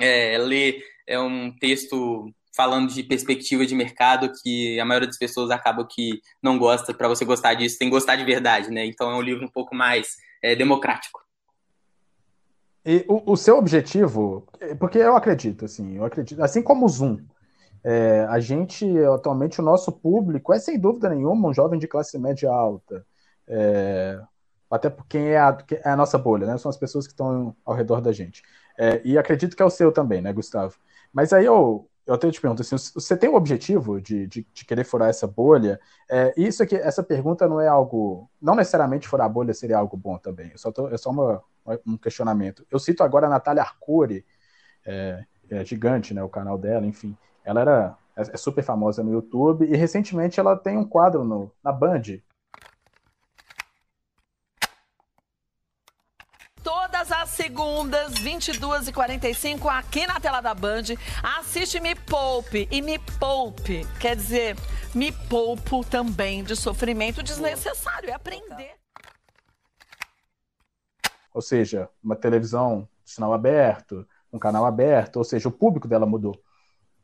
é, 0.00 0.38
ler 0.38 0.82
é, 1.06 1.20
um 1.20 1.54
texto 1.58 2.32
falando 2.54 2.92
de 2.92 3.02
perspectiva 3.02 3.64
de 3.64 3.74
mercado 3.74 4.30
que 4.42 4.78
a 4.78 4.84
maioria 4.84 5.08
das 5.08 5.18
pessoas 5.18 5.50
acaba 5.50 5.86
que 5.86 6.20
não 6.42 6.58
gosta. 6.58 6.92
Para 6.92 7.08
você 7.08 7.24
gostar 7.24 7.54
disso, 7.54 7.78
tem 7.78 7.88
que 7.88 7.94
gostar 7.94 8.16
de 8.16 8.24
verdade, 8.24 8.70
né? 8.70 8.84
Então 8.84 9.10
é 9.10 9.14
um 9.14 9.22
livro 9.22 9.44
um 9.44 9.50
pouco 9.50 9.74
mais 9.74 10.16
é, 10.42 10.54
democrático. 10.54 11.20
E 12.84 13.04
o, 13.08 13.32
o, 13.32 13.36
seu 13.36 13.56
objetivo, 13.56 14.46
porque 14.80 14.98
eu 14.98 15.14
acredito, 15.16 15.64
assim, 15.64 15.96
eu 15.96 16.04
acredito, 16.04 16.42
assim 16.42 16.60
como 16.60 16.84
o 16.84 16.88
Zoom, 16.88 17.18
é, 17.84 18.26
a 18.28 18.40
gente, 18.40 18.86
atualmente, 19.04 19.60
o 19.60 19.64
nosso 19.64 19.92
público 19.92 20.52
é 20.52 20.58
sem 20.58 20.78
dúvida 20.78 21.08
nenhuma 21.08 21.48
um 21.48 21.54
jovem 21.54 21.78
de 21.78 21.86
classe 21.86 22.18
média 22.18 22.50
alta. 22.50 23.06
É, 23.46 24.20
até 24.70 24.88
por 24.88 25.06
quem 25.06 25.28
é 25.28 25.38
a, 25.38 25.56
é 25.84 25.90
a 25.90 25.96
nossa 25.96 26.16
bolha, 26.18 26.46
né? 26.46 26.58
São 26.58 26.70
as 26.70 26.76
pessoas 26.76 27.06
que 27.06 27.12
estão 27.12 27.54
ao 27.64 27.74
redor 27.74 28.00
da 28.00 28.12
gente. 28.12 28.42
É, 28.78 29.00
e 29.04 29.18
acredito 29.18 29.56
que 29.56 29.62
é 29.62 29.66
o 29.66 29.70
seu 29.70 29.92
também, 29.92 30.20
né, 30.20 30.32
Gustavo? 30.32 30.74
Mas 31.12 31.32
aí 31.32 31.44
eu, 31.44 31.88
eu 32.06 32.14
até 32.14 32.30
te 32.30 32.40
pergunto 32.40 32.62
assim, 32.62 32.76
você 32.76 33.16
tem 33.16 33.28
o 33.28 33.34
objetivo 33.34 34.00
de, 34.00 34.26
de, 34.26 34.46
de 34.52 34.64
querer 34.64 34.84
furar 34.84 35.08
essa 35.08 35.26
bolha? 35.26 35.80
É, 36.10 36.32
isso 36.36 36.62
aqui, 36.62 36.74
essa 36.74 37.02
pergunta 37.02 37.48
não 37.48 37.60
é 37.60 37.68
algo, 37.68 38.28
não 38.40 38.54
necessariamente 38.54 39.06
furar 39.06 39.26
a 39.26 39.30
bolha 39.30 39.54
seria 39.54 39.78
algo 39.78 39.96
bom 39.96 40.18
também. 40.18 40.50
Eu 40.50 40.58
só 40.58 40.72
tô, 40.72 40.88
é 40.88 40.96
só 40.96 41.10
uma, 41.10 41.42
um 41.86 41.96
questionamento. 41.96 42.66
Eu 42.70 42.78
cito 42.78 43.02
agora 43.02 43.26
a 43.26 43.30
Natália 43.30 43.62
Arcuri, 43.62 44.24
é, 44.84 45.24
é 45.50 45.64
gigante, 45.64 46.12
né, 46.12 46.22
o 46.22 46.28
canal 46.28 46.58
dela, 46.58 46.86
enfim. 46.86 47.16
Ela 47.44 47.60
era 47.60 47.98
é, 48.16 48.22
é 48.22 48.36
super 48.36 48.62
famosa 48.62 49.02
no 49.02 49.12
YouTube 49.12 49.64
e 49.64 49.76
recentemente 49.76 50.40
ela 50.40 50.56
tem 50.56 50.76
um 50.76 50.84
quadro 50.84 51.24
no, 51.24 51.52
na 51.62 51.72
Band 51.72 52.02
Todas 56.62 57.10
as 57.10 57.21
segundas, 57.32 58.14
22h45, 58.14 59.66
aqui 59.66 60.06
na 60.06 60.20
tela 60.20 60.40
da 60.40 60.54
Band. 60.54 60.82
Assiste 61.38 61.80
Me 61.80 61.94
Poupe. 61.94 62.68
E 62.70 62.80
Me 62.80 62.98
Poupe 63.18 63.86
quer 63.98 64.16
dizer, 64.16 64.56
me 64.94 65.12
poupo 65.28 65.84
também 65.84 66.44
de 66.44 66.54
sofrimento 66.54 67.22
desnecessário. 67.22 68.10
É 68.10 68.12
aprender. 68.12 68.72
Ou 71.34 71.40
seja, 71.40 71.88
uma 72.02 72.14
televisão, 72.14 72.86
sinal 73.04 73.32
aberto, 73.32 74.06
um 74.32 74.38
canal 74.38 74.66
aberto, 74.66 75.16
ou 75.16 75.24
seja, 75.24 75.48
o 75.48 75.52
público 75.52 75.88
dela 75.88 76.06
mudou. 76.06 76.38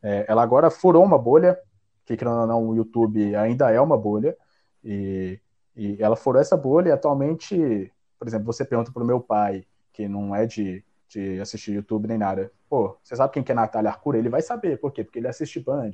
É, 0.01 0.25
ela 0.27 0.43
agora 0.43 0.69
furou 0.69 1.03
uma 1.03 1.17
bolha, 1.17 1.59
que 2.05 2.15
querendo 2.15 2.41
ou 2.41 2.47
não, 2.47 2.69
o 2.69 2.75
YouTube 2.75 3.35
ainda 3.35 3.71
é 3.71 3.81
uma 3.81 3.97
bolha, 3.97 4.37
e, 4.83 5.39
e 5.75 5.97
ela 6.01 6.15
furou 6.15 6.41
essa 6.41 6.55
bolha 6.55 6.89
e 6.89 6.91
atualmente 6.91 7.91
por 8.19 8.27
exemplo, 8.27 8.45
você 8.45 8.65
pergunta 8.65 8.91
pro 8.91 9.05
meu 9.05 9.21
pai, 9.21 9.65
que 9.91 10.07
não 10.07 10.35
é 10.35 10.45
de, 10.45 10.83
de 11.07 11.39
assistir 11.39 11.73
YouTube 11.73 12.07
nem 12.07 12.17
nada, 12.17 12.51
pô, 12.69 12.97
você 13.03 13.15
sabe 13.15 13.33
quem 13.33 13.43
que 13.43 13.51
é 13.51 13.55
Natália 13.55 13.89
Arcura? 13.89 14.17
Ele 14.17 14.29
vai 14.29 14.41
saber, 14.41 14.77
por 14.77 14.91
quê? 14.91 15.03
Porque 15.03 15.19
ele 15.19 15.27
assiste 15.27 15.59
Band, 15.59 15.91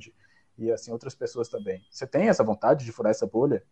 e 0.58 0.70
assim, 0.70 0.90
outras 0.90 1.14
pessoas 1.14 1.48
também. 1.48 1.84
Você 1.90 2.06
tem 2.06 2.28
essa 2.28 2.44
vontade 2.44 2.84
de 2.84 2.92
furar 2.92 3.10
essa 3.10 3.26
bolha? 3.26 3.62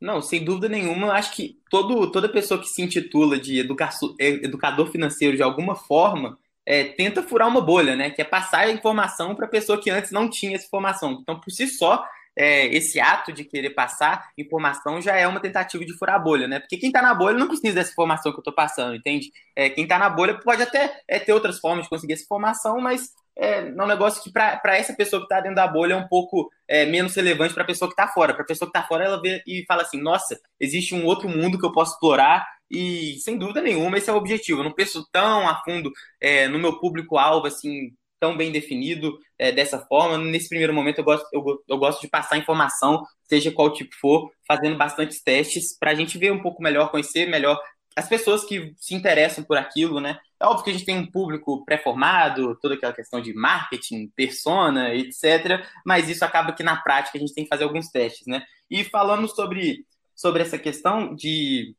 Não, 0.00 0.20
sem 0.20 0.44
dúvida 0.44 0.68
nenhuma. 0.68 1.12
Acho 1.12 1.34
que 1.34 1.58
todo, 1.70 2.10
toda 2.10 2.28
pessoa 2.28 2.60
que 2.60 2.66
se 2.66 2.82
intitula 2.82 3.38
de 3.38 3.60
educa 3.60 3.88
é, 4.20 4.28
educador 4.28 4.88
financeiro 4.88 5.36
de 5.36 5.42
alguma 5.42 5.74
forma 5.74 6.38
é, 6.66 6.84
tenta 6.84 7.22
furar 7.22 7.48
uma 7.48 7.60
bolha, 7.60 7.96
né? 7.96 8.10
Que 8.10 8.20
é 8.20 8.24
passar 8.24 8.60
a 8.60 8.70
informação 8.70 9.34
para 9.34 9.46
a 9.46 9.48
pessoa 9.48 9.80
que 9.80 9.90
antes 9.90 10.10
não 10.10 10.28
tinha 10.28 10.56
essa 10.56 10.66
informação. 10.66 11.12
Então, 11.22 11.40
por 11.40 11.50
si 11.50 11.66
só, 11.66 12.04
é, 12.36 12.66
esse 12.66 13.00
ato 13.00 13.32
de 13.32 13.44
querer 13.44 13.70
passar 13.70 14.30
informação 14.36 15.00
já 15.00 15.16
é 15.16 15.26
uma 15.26 15.40
tentativa 15.40 15.84
de 15.84 15.96
furar 15.96 16.16
a 16.16 16.18
bolha, 16.18 16.48
né? 16.48 16.60
Porque 16.60 16.76
quem 16.76 16.88
está 16.88 17.00
na 17.00 17.14
bolha 17.14 17.38
não 17.38 17.46
precisa 17.46 17.74
dessa 17.74 17.92
informação 17.92 18.32
que 18.32 18.38
eu 18.38 18.40
estou 18.40 18.54
passando, 18.54 18.94
entende? 18.94 19.30
É, 19.54 19.70
quem 19.70 19.84
está 19.84 19.98
na 19.98 20.10
bolha 20.10 20.38
pode 20.38 20.62
até 20.62 21.00
é, 21.06 21.18
ter 21.18 21.32
outras 21.32 21.58
formas 21.58 21.84
de 21.84 21.90
conseguir 21.90 22.14
essa 22.14 22.24
informação, 22.24 22.80
mas 22.80 23.12
é, 23.36 23.68
é 23.68 23.82
um 23.82 23.86
negócio 23.86 24.22
que 24.22 24.30
para 24.30 24.76
essa 24.76 24.94
pessoa 24.94 25.20
que 25.20 25.26
está 25.26 25.40
dentro 25.40 25.56
da 25.56 25.66
bolha 25.66 25.94
é 25.94 25.96
um 25.96 26.08
pouco 26.08 26.50
é, 26.68 26.86
menos 26.86 27.14
relevante 27.14 27.54
para 27.54 27.62
a 27.62 27.66
pessoa 27.66 27.88
que 27.88 28.00
está 28.00 28.08
fora. 28.08 28.34
Para 28.34 28.42
a 28.42 28.46
pessoa 28.46 28.70
que 28.70 28.76
está 28.76 28.86
fora, 28.86 29.04
ela 29.04 29.20
vê 29.20 29.42
e 29.46 29.64
fala 29.66 29.82
assim: 29.82 30.00
nossa, 30.00 30.38
existe 30.60 30.94
um 30.94 31.04
outro 31.04 31.28
mundo 31.28 31.58
que 31.58 31.64
eu 31.64 31.72
posso 31.72 31.94
explorar. 31.94 32.46
E 32.70 33.18
sem 33.20 33.38
dúvida 33.38 33.60
nenhuma, 33.60 33.98
esse 33.98 34.10
é 34.10 34.12
o 34.12 34.16
objetivo. 34.16 34.60
Eu 34.60 34.64
não 34.64 34.72
penso 34.72 35.06
tão 35.12 35.46
a 35.48 35.62
fundo 35.62 35.92
é, 36.20 36.48
no 36.48 36.58
meu 36.58 36.80
público-alvo, 36.80 37.46
assim, 37.46 37.92
tão 38.24 38.34
bem 38.34 38.50
definido 38.50 39.18
é, 39.38 39.52
dessa 39.52 39.78
forma. 39.80 40.16
Nesse 40.16 40.48
primeiro 40.48 40.72
momento, 40.72 40.98
eu 41.00 41.04
gosto, 41.04 41.26
eu, 41.30 41.44
eu 41.68 41.76
gosto 41.76 42.00
de 42.00 42.08
passar 42.08 42.38
informação, 42.38 43.02
seja 43.28 43.52
qual 43.52 43.70
tipo 43.70 43.94
for, 44.00 44.30
fazendo 44.48 44.78
bastantes 44.78 45.22
testes, 45.22 45.76
para 45.78 45.90
a 45.90 45.94
gente 45.94 46.16
ver 46.16 46.32
um 46.32 46.40
pouco 46.40 46.62
melhor, 46.62 46.90
conhecer 46.90 47.28
melhor 47.28 47.60
as 47.94 48.08
pessoas 48.08 48.42
que 48.44 48.72
se 48.78 48.94
interessam 48.94 49.44
por 49.44 49.58
aquilo, 49.58 50.00
né? 50.00 50.18
É 50.40 50.46
óbvio 50.46 50.64
que 50.64 50.70
a 50.70 50.72
gente 50.72 50.86
tem 50.86 50.98
um 50.98 51.10
público 51.10 51.62
pré-formado, 51.66 52.58
toda 52.62 52.74
aquela 52.74 52.94
questão 52.94 53.20
de 53.20 53.34
marketing, 53.34 54.08
persona, 54.16 54.94
etc. 54.94 55.62
Mas 55.84 56.08
isso 56.08 56.24
acaba 56.24 56.54
que 56.54 56.62
na 56.62 56.76
prática 56.76 57.18
a 57.18 57.20
gente 57.20 57.34
tem 57.34 57.44
que 57.44 57.50
fazer 57.50 57.64
alguns 57.64 57.88
testes, 57.90 58.26
né? 58.26 58.42
E 58.70 58.84
falando 58.84 59.28
sobre, 59.28 59.84
sobre 60.16 60.42
essa 60.42 60.58
questão 60.58 61.14
de 61.14 61.76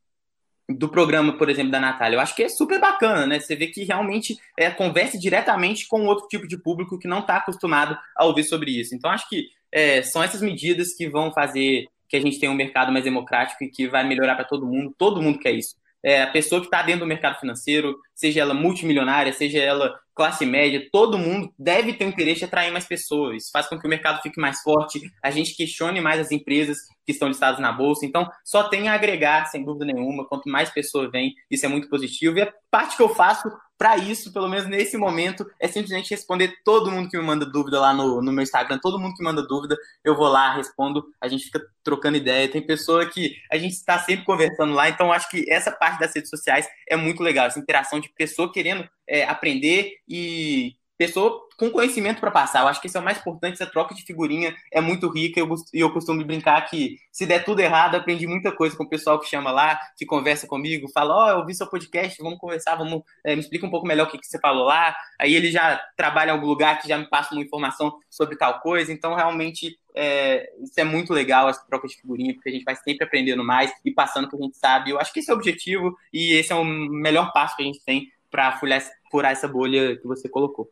do 0.70 0.89
programa, 0.89 1.38
por 1.38 1.49
exemplo, 1.49 1.72
da 1.72 1.80
Natália. 1.80 2.16
Eu 2.16 2.20
acho 2.20 2.36
que 2.36 2.43
é 2.43 2.49
super 2.49 2.80
bacana, 2.80 3.28
né? 3.28 3.39
Você 3.39 3.55
vê 3.55 3.68
que 3.68 3.84
realmente 3.84 4.38
é, 4.57 4.70
conversa 4.72 5.18
diretamente 5.18 5.88
com 5.88 6.05
outro 6.05 6.28
tipo 6.28 6.47
de 6.47 6.57
público 6.57 6.97
que 6.97 7.07
não 7.07 7.20
está 7.20 7.38
acostumado 7.38 7.97
a 8.16 8.26
ouvir 8.26 8.43
sobre 8.43 8.72
isso. 8.72 8.95
Então, 8.95 9.11
acho 9.11 9.30
que 9.30 9.49
é, 9.72 10.01
são 10.01 10.24
essas 10.24 10.41
medidas 10.41 10.93
que 10.93 11.07
vão 11.07 11.32
fazer 11.32 11.88
que 12.07 12.16
a 12.16 12.22
gente 12.22 12.39
tenha 12.39 12.51
um 12.51 12.55
mercado 12.55 12.91
mais 12.91 13.03
democrático 13.03 13.63
e 13.63 13.70
que 13.70 13.88
vai 13.88 14.07
melhorar 14.07 14.36
para 14.36 14.45
todo 14.45 14.66
mundo. 14.66 14.93
Todo 14.97 15.22
mundo 15.22 15.39
quer 15.39 15.51
isso. 15.51 15.76
É, 16.06 16.22
a 16.22 16.28
pessoa 16.28 16.62
que 16.62 16.68
está 16.68 16.84
dentro 16.84 16.99
do 16.99 17.08
mercado 17.08 17.39
financeiro, 17.39 17.97
seja 18.14 18.41
ela 18.41 18.53
multimilionária, 18.53 19.34
seja 19.34 19.58
ela 19.60 19.99
classe 20.14 20.45
média, 20.45 20.88
todo 20.91 21.18
mundo 21.18 21.51
deve 21.58 21.93
ter 21.93 22.06
interesse 22.06 22.43
em 22.43 22.45
atrair 22.45 22.72
mais 22.72 22.86
pessoas. 22.86 23.43
Isso 23.43 23.51
faz 23.51 23.68
com 23.68 23.80
que 23.80 23.88
o 23.88 23.89
mercado 23.89 24.22
fique 24.22 24.39
mais 24.39 24.62
forte, 24.62 25.01
a 25.22 25.32
gente 25.32 25.56
questione 25.56 25.99
mais 25.99 26.20
as 26.20 26.32
empresas 26.32 26.78
que 27.06 27.12
estão 27.12 27.28
listadas 27.28 27.60
na 27.60 27.72
bolsa. 27.72 28.06
Então, 28.06 28.30
só 28.43 28.70
tem 28.70 28.88
a 28.88 28.93
agregar, 28.93 29.47
sem 29.47 29.66
dúvida 29.66 29.86
nenhuma. 29.86 30.28
Quanto 30.28 30.47
mais 30.47 30.70
pessoas 30.70 31.12
vêm, 31.12 31.34
isso 31.49 31.66
é 31.66 31.70
muito 31.70 31.89
positivo. 31.89 32.38
E 32.38 32.43
a 32.43 32.53
parte 32.70 32.95
que 32.95 33.01
eu 33.01 33.10
faço 33.10 33.49
para 33.78 33.98
isso, 33.98 34.32
pelo 34.32 34.48
menos 34.48 34.68
nesse 34.68 34.98
momento, 34.98 35.46
é 35.60 35.68
simplesmente 35.68 36.10
responder 36.10 36.54
todo 36.64 36.92
mundo 36.92 37.10
que 37.10 37.18
me 37.18 37.24
manda 37.24 37.46
dúvida 37.46 37.80
lá 37.80 37.94
no, 37.94 38.22
no 38.22 38.32
meu 38.32 38.44
Instagram. 38.44 38.80
Todo 38.82 39.00
mundo 39.00 39.16
que 39.16 39.24
manda 39.24 39.46
dúvida, 39.46 39.76
eu 40.04 40.16
vou 40.16 40.28
lá, 40.28 40.54
respondo, 40.54 41.06
a 41.20 41.28
gente 41.28 41.46
fica 41.46 41.62
trocando 41.84 42.18
ideia. 42.18 42.48
Tem 42.48 42.66
pessoa 42.66 43.06
que 43.06 43.36
a 43.52 43.58
gente 43.58 43.74
está 43.74 44.00
sempre 44.00 44.26
conversando 44.26 44.74
lá, 44.74 44.88
então 44.90 45.12
acho 45.12 45.30
que 45.30 45.46
essa 45.50 45.72
parte 45.72 46.00
das 46.00 46.14
redes 46.16 46.30
sociais 46.30 46.68
é 46.90 46.96
muito 46.96 47.22
legal, 47.22 47.48
essa 47.48 47.60
interação 47.60 48.00
de 48.00 48.10
pessoa 48.10 48.52
querendo 48.52 48.88
é, 49.08 49.24
aprender 49.26 49.98
e 50.08 50.76
pessoa 50.98 51.46
com 51.58 51.70
conhecimento 51.70 52.20
para 52.20 52.32
passar. 52.32 52.62
Eu 52.62 52.68
acho 52.68 52.82
que 52.82 52.88
isso 52.88 52.98
é 52.98 53.02
o 53.02 53.04
mais 53.04 53.18
importante, 53.18 53.54
essa 53.54 53.66
troca 53.66 53.93
de 53.96 54.04
figurinha 54.04 54.56
é 54.72 54.82
muito 54.82 55.10
rica 55.10 55.39
e 55.39 55.43
eu, 55.43 55.56
eu 55.74 55.91
costumo 55.91 56.24
brincar 56.24 56.70
que 56.70 56.98
se 57.12 57.26
der 57.26 57.43
tudo 57.43 57.62
errado, 57.62 57.96
aprendi 57.96 58.28
muita 58.28 58.52
coisa 58.52 58.76
com 58.76 58.84
o 58.84 58.89
pessoal 58.89 59.20
que 59.20 59.28
chama 59.28 59.52
lá, 59.52 59.80
que 59.98 60.06
conversa 60.06 60.48
comigo, 60.48 60.89
fala, 60.89 61.16
ó, 61.16 61.26
oh, 61.26 61.30
eu 61.30 61.38
ouvi 61.39 61.56
seu 61.56 61.68
podcast, 61.68 62.22
vamos 62.22 62.39
conversar, 62.39 62.76
vamos, 62.76 63.04
é, 63.24 63.36
me 63.36 63.41
explica 63.41 63.66
um 63.66 63.70
pouco 63.70 63.88
melhor 63.88 64.08
o 64.08 64.12
que, 64.12 64.18
que 64.18 64.28
você 64.28 64.39
falou 64.39 64.66
lá. 64.66 64.96
Aí 65.20 65.34
ele 65.34 65.52
já 65.52 65.82
trabalha 65.96 66.30
em 66.30 66.34
algum 66.34 66.48
lugar 66.48 66.82
que 66.82 66.88
já 66.88 66.98
me 66.98 67.10
passa 67.10 67.34
uma 67.34 67.43
informação 67.43 67.98
sobre 68.10 68.36
tal 68.38 68.60
coisa, 68.60 68.91
então 68.91 69.16
realmente 69.16 69.78
é, 69.96 70.52
isso 70.62 70.78
é 70.78 70.84
muito 70.84 71.14
legal, 71.14 71.48
essa 71.48 71.66
troca 71.66 71.88
de 71.88 71.96
figurinha, 71.96 72.34
porque 72.34 72.50
a 72.50 72.52
gente 72.52 72.66
vai 72.66 72.76
sempre 72.76 73.06
aprendendo 73.06 73.43
mais 73.43 73.72
e 73.84 73.91
passando 73.91 74.26
o 74.26 74.30
que 74.30 74.36
a 74.36 74.41
gente 74.41 74.58
sabe. 74.58 74.91
Eu 74.91 75.00
acho 75.00 75.14
que 75.14 75.20
esse 75.20 75.32
é 75.32 75.34
o 75.34 75.38
objetivo 75.38 75.96
e 76.12 76.34
esse 76.34 76.52
é 76.52 76.56
o 76.56 76.66
melhor 76.66 77.32
passo 77.32 77.56
que 77.56 77.64
a 77.64 77.66
gente 77.66 77.82
tem 77.86 78.12
para 78.30 78.60
furar 78.60 79.32
essa 79.32 79.48
bolha 79.48 79.96
que 79.96 80.06
você 80.06 80.28
colocou. 80.28 80.70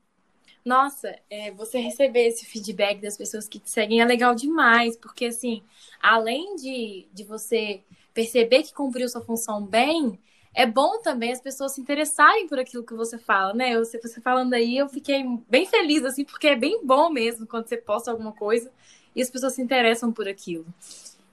Nossa, 0.65 1.13
é, 1.29 1.51
você 1.51 1.79
receber 1.79 2.27
esse 2.27 2.45
feedback 2.45 3.01
das 3.01 3.17
pessoas 3.17 3.49
que 3.49 3.59
te 3.59 3.69
seguem 3.69 3.99
é 4.01 4.05
legal 4.05 4.33
demais, 4.33 4.95
porque 4.95 5.25
assim, 5.25 5.61
além 6.01 6.55
de, 6.55 7.07
de 7.13 7.23
você 7.25 7.81
perceber 8.13 8.63
que 8.63 8.73
cumpriu 8.73 9.09
sua 9.09 9.21
função 9.21 9.65
bem, 9.65 10.17
é 10.53 10.65
bom 10.65 11.01
também 11.01 11.33
as 11.33 11.41
pessoas 11.41 11.73
se 11.73 11.81
interessarem 11.81 12.47
por 12.47 12.59
aquilo 12.59 12.83
que 12.85 12.93
você 12.93 13.17
fala, 13.17 13.53
né? 13.53 13.77
Você, 13.77 13.99
você 13.99 14.21
falando 14.21 14.53
aí, 14.53 14.77
eu 14.77 14.87
fiquei 14.87 15.25
bem 15.49 15.65
feliz, 15.65 16.05
assim, 16.05 16.23
porque 16.23 16.47
é 16.47 16.55
bem 16.55 16.85
bom 16.85 17.09
mesmo 17.09 17.45
quando 17.47 17.67
você 17.67 17.75
posta 17.75 18.11
alguma 18.11 18.31
coisa 18.31 18.71
e 19.15 19.21
as 19.21 19.29
pessoas 19.29 19.53
se 19.53 19.61
interessam 19.61 20.11
por 20.13 20.27
aquilo. 20.27 20.65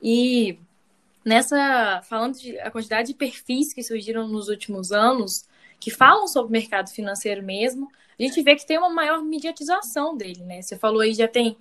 E 0.03 0.59
nessa, 1.25 2.01
falando 2.09 2.39
de 2.39 2.59
a 2.61 2.71
quantidade 2.71 3.09
de 3.09 3.15
perfis 3.15 3.73
que 3.75 3.83
surgiram 3.83 4.27
nos 4.27 4.49
últimos 4.49 4.91
anos, 4.91 5.45
que 5.81 5.91
falam 5.91 6.29
sobre 6.29 6.51
o 6.51 6.53
mercado 6.53 6.91
financeiro 6.91 7.43
mesmo, 7.43 7.91
a 8.19 8.23
gente 8.23 8.43
vê 8.43 8.55
que 8.55 8.67
tem 8.67 8.77
uma 8.77 8.91
maior 8.91 9.23
mediatização 9.23 10.15
dele, 10.15 10.45
né? 10.45 10.61
Você 10.61 10.77
falou 10.77 11.01
aí 11.01 11.15
já 11.15 11.27
tem, 11.27 11.57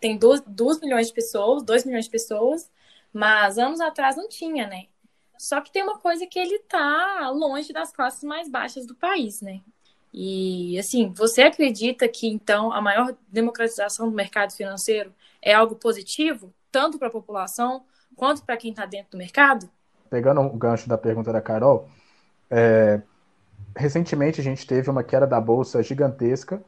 tem 0.00 0.18
2 0.18 0.80
milhões 0.80 1.08
de 1.08 1.12
pessoas, 1.12 1.62
2 1.62 1.84
milhões 1.84 2.06
de 2.06 2.10
pessoas, 2.10 2.70
mas 3.12 3.58
anos 3.58 3.80
atrás 3.80 4.16
não 4.16 4.26
tinha, 4.26 4.66
né? 4.66 4.86
Só 5.36 5.60
que 5.60 5.70
tem 5.70 5.82
uma 5.82 5.98
coisa 5.98 6.26
que 6.26 6.38
ele 6.38 6.58
tá 6.60 7.30
longe 7.30 7.72
das 7.72 7.92
classes 7.92 8.24
mais 8.24 8.48
baixas 8.48 8.86
do 8.86 8.94
país, 8.94 9.42
né? 9.42 9.60
E 10.12 10.78
assim, 10.78 11.12
você 11.14 11.42
acredita 11.42 12.08
que 12.08 12.26
então 12.26 12.72
a 12.72 12.80
maior 12.80 13.14
democratização 13.28 14.08
do 14.08 14.16
mercado 14.16 14.52
financeiro 14.54 15.14
é 15.42 15.52
algo 15.52 15.76
positivo, 15.76 16.52
tanto 16.72 16.98
para 16.98 17.08
a 17.08 17.10
população 17.12 17.84
quanto 18.16 18.42
para 18.42 18.56
quem 18.56 18.70
está 18.70 18.86
dentro 18.86 19.12
do 19.12 19.18
mercado? 19.18 19.68
Pegando 20.08 20.40
o 20.40 20.56
gancho 20.56 20.88
da 20.88 20.96
pergunta 20.96 21.30
da 21.32 21.40
Carol, 21.40 21.88
é, 22.50 23.02
recentemente 23.76 24.40
a 24.40 24.44
gente 24.44 24.66
teve 24.66 24.90
uma 24.90 25.02
queda 25.04 25.26
da 25.26 25.40
bolsa 25.40 25.82
gigantesca, 25.82 26.62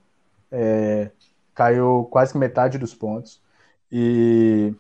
é, 0.51 1.11
caiu 1.55 2.09
quase 2.11 2.37
metade 2.37 2.79
dos 2.79 2.95
pontos. 2.95 3.41
E 3.91 4.75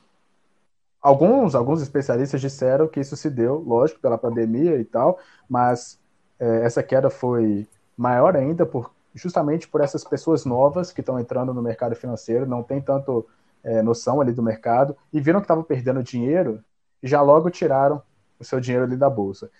alguns, 1.01 1.55
alguns 1.55 1.83
especialistas 1.83 2.41
disseram 2.41 2.89
que 2.89 3.01
isso 3.01 3.17
se 3.17 3.29
deu, 3.29 3.57
lógico, 3.59 4.01
pela 4.01 4.19
pandemia 4.19 4.77
e 4.79 4.85
tal, 4.85 5.19
mas 5.49 5.99
é, 6.39 6.65
essa 6.65 6.83
queda 6.83 7.11
foi 7.11 7.67
maior 7.97 8.37
ainda 8.37 8.65
por 8.65 8.93
justamente 9.15 9.67
por 9.67 9.81
essas 9.81 10.05
pessoas 10.05 10.45
novas 10.45 10.93
que 10.93 11.01
estão 11.01 11.19
entrando 11.19 11.53
no 11.53 11.61
mercado 11.61 11.97
financeiro, 11.97 12.47
não 12.47 12.63
tem 12.63 12.81
tanto 12.81 13.27
é, 13.63 13.83
noção 13.83 14.21
ali 14.21 14.33
do 14.33 14.43
mercado 14.43 14.97
e 15.13 15.21
viram 15.21 15.41
que 15.41 15.45
estavam 15.45 15.65
perdendo 15.65 16.03
dinheiro 16.03 16.63
e 17.03 17.09
já 17.09 17.21
logo 17.21 17.51
tiraram 17.51 18.03
o 18.39 18.45
seu 18.45 18.61
dinheiro 18.61 18.85
ali 18.85 18.97
da 18.97 19.11
bolsa. 19.11 19.51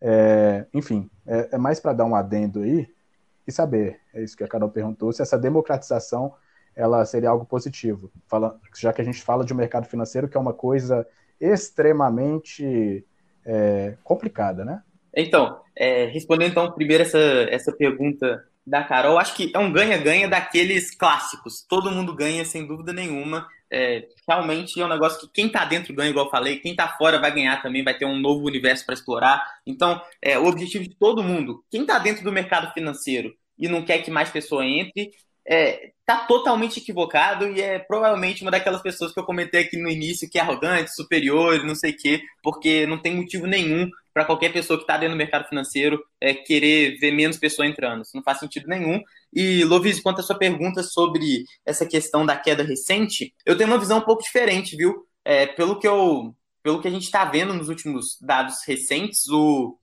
É, 0.00 0.66
enfim, 0.72 1.10
é, 1.26 1.50
é 1.52 1.58
mais 1.58 1.78
para 1.78 1.92
dar 1.92 2.04
um 2.04 2.14
adendo 2.14 2.62
aí 2.62 2.88
e 3.46 3.52
saber, 3.52 4.00
é 4.14 4.22
isso 4.22 4.36
que 4.36 4.44
a 4.44 4.48
Carol 4.48 4.70
perguntou, 4.70 5.12
se 5.12 5.22
essa 5.22 5.38
democratização 5.38 6.32
ela 6.74 7.04
seria 7.04 7.28
algo 7.28 7.44
positivo, 7.44 8.10
fala, 8.26 8.58
já 8.78 8.92
que 8.92 9.02
a 9.02 9.04
gente 9.04 9.22
fala 9.22 9.44
de 9.44 9.52
um 9.52 9.56
mercado 9.56 9.86
financeiro 9.86 10.28
que 10.28 10.36
é 10.36 10.40
uma 10.40 10.54
coisa 10.54 11.06
extremamente 11.40 13.04
é, 13.44 13.94
complicada, 14.04 14.64
né? 14.64 14.82
Então, 15.14 15.60
é, 15.74 16.04
respondendo 16.06 16.52
então 16.52 16.70
primeiro 16.72 17.02
essa, 17.02 17.18
essa 17.50 17.72
pergunta 17.72 18.44
da 18.66 18.84
Carol, 18.84 19.18
acho 19.18 19.34
que 19.34 19.50
é 19.54 19.58
um 19.58 19.72
ganha-ganha 19.72 20.28
daqueles 20.28 20.94
clássicos. 20.94 21.64
Todo 21.68 21.90
mundo 21.90 22.14
ganha, 22.14 22.44
sem 22.44 22.66
dúvida 22.66 22.92
nenhuma. 22.92 23.48
É, 23.72 24.08
realmente 24.28 24.80
é 24.80 24.84
um 24.84 24.88
negócio 24.88 25.20
que 25.20 25.32
quem 25.32 25.48
tá 25.48 25.64
dentro 25.64 25.94
ganha, 25.94 26.10
igual 26.10 26.26
eu 26.26 26.30
falei, 26.30 26.58
quem 26.58 26.74
tá 26.74 26.88
fora 26.88 27.20
vai 27.20 27.32
ganhar 27.32 27.62
também, 27.62 27.84
vai 27.84 27.96
ter 27.96 28.04
um 28.04 28.18
novo 28.18 28.46
universo 28.46 28.84
para 28.84 28.94
explorar. 28.94 29.42
Então, 29.66 30.00
é, 30.20 30.38
o 30.38 30.46
objetivo 30.46 30.84
de 30.84 30.94
todo 30.96 31.22
mundo, 31.22 31.64
quem 31.70 31.86
tá 31.86 31.98
dentro 31.98 32.24
do 32.24 32.32
mercado 32.32 32.72
financeiro 32.72 33.32
e 33.58 33.68
não 33.68 33.84
quer 33.84 33.98
que 33.98 34.10
mais 34.10 34.30
pessoa 34.30 34.64
entre, 34.64 35.10
é, 35.46 35.90
tá 36.06 36.18
totalmente 36.26 36.78
equivocado 36.78 37.48
e 37.48 37.60
é 37.60 37.78
provavelmente 37.78 38.42
uma 38.42 38.50
daquelas 38.50 38.82
pessoas 38.82 39.12
que 39.12 39.20
eu 39.20 39.24
comentei 39.24 39.62
aqui 39.62 39.76
no 39.76 39.88
início 39.88 40.28
que 40.28 40.38
é 40.38 40.42
arrogante, 40.42 40.94
superior, 40.94 41.64
não 41.64 41.74
sei 41.74 41.92
o 41.92 41.96
quê, 41.96 42.22
porque 42.42 42.86
não 42.86 42.98
tem 42.98 43.14
motivo 43.14 43.46
nenhum 43.46 43.88
para 44.12 44.24
qualquer 44.24 44.52
pessoa 44.52 44.76
que 44.76 44.84
está 44.84 44.96
dentro 44.96 45.14
do 45.14 45.18
mercado 45.18 45.48
financeiro 45.48 46.02
é, 46.20 46.34
querer 46.34 46.98
ver 46.98 47.12
menos 47.12 47.36
pessoas 47.36 47.68
entrando. 47.68 48.02
Isso 48.02 48.16
não 48.16 48.22
faz 48.22 48.38
sentido 48.38 48.68
nenhum. 48.68 49.00
E, 49.32 49.64
Lovis, 49.64 50.00
quanto 50.00 50.20
à 50.20 50.22
sua 50.22 50.36
pergunta 50.36 50.82
sobre 50.82 51.44
essa 51.64 51.86
questão 51.86 52.26
da 52.26 52.36
queda 52.36 52.62
recente, 52.62 53.34
eu 53.46 53.56
tenho 53.56 53.70
uma 53.70 53.78
visão 53.78 53.98
um 53.98 54.04
pouco 54.04 54.22
diferente, 54.22 54.76
viu? 54.76 55.06
É, 55.24 55.46
pelo 55.46 55.78
que 55.78 55.86
eu 55.86 56.34
pelo 56.62 56.82
que 56.82 56.88
a 56.88 56.90
gente 56.90 57.04
está 57.04 57.24
vendo 57.24 57.54
nos 57.54 57.70
últimos 57.70 58.18
dados 58.20 58.58
recentes, 58.66 59.26
o, 59.28 59.78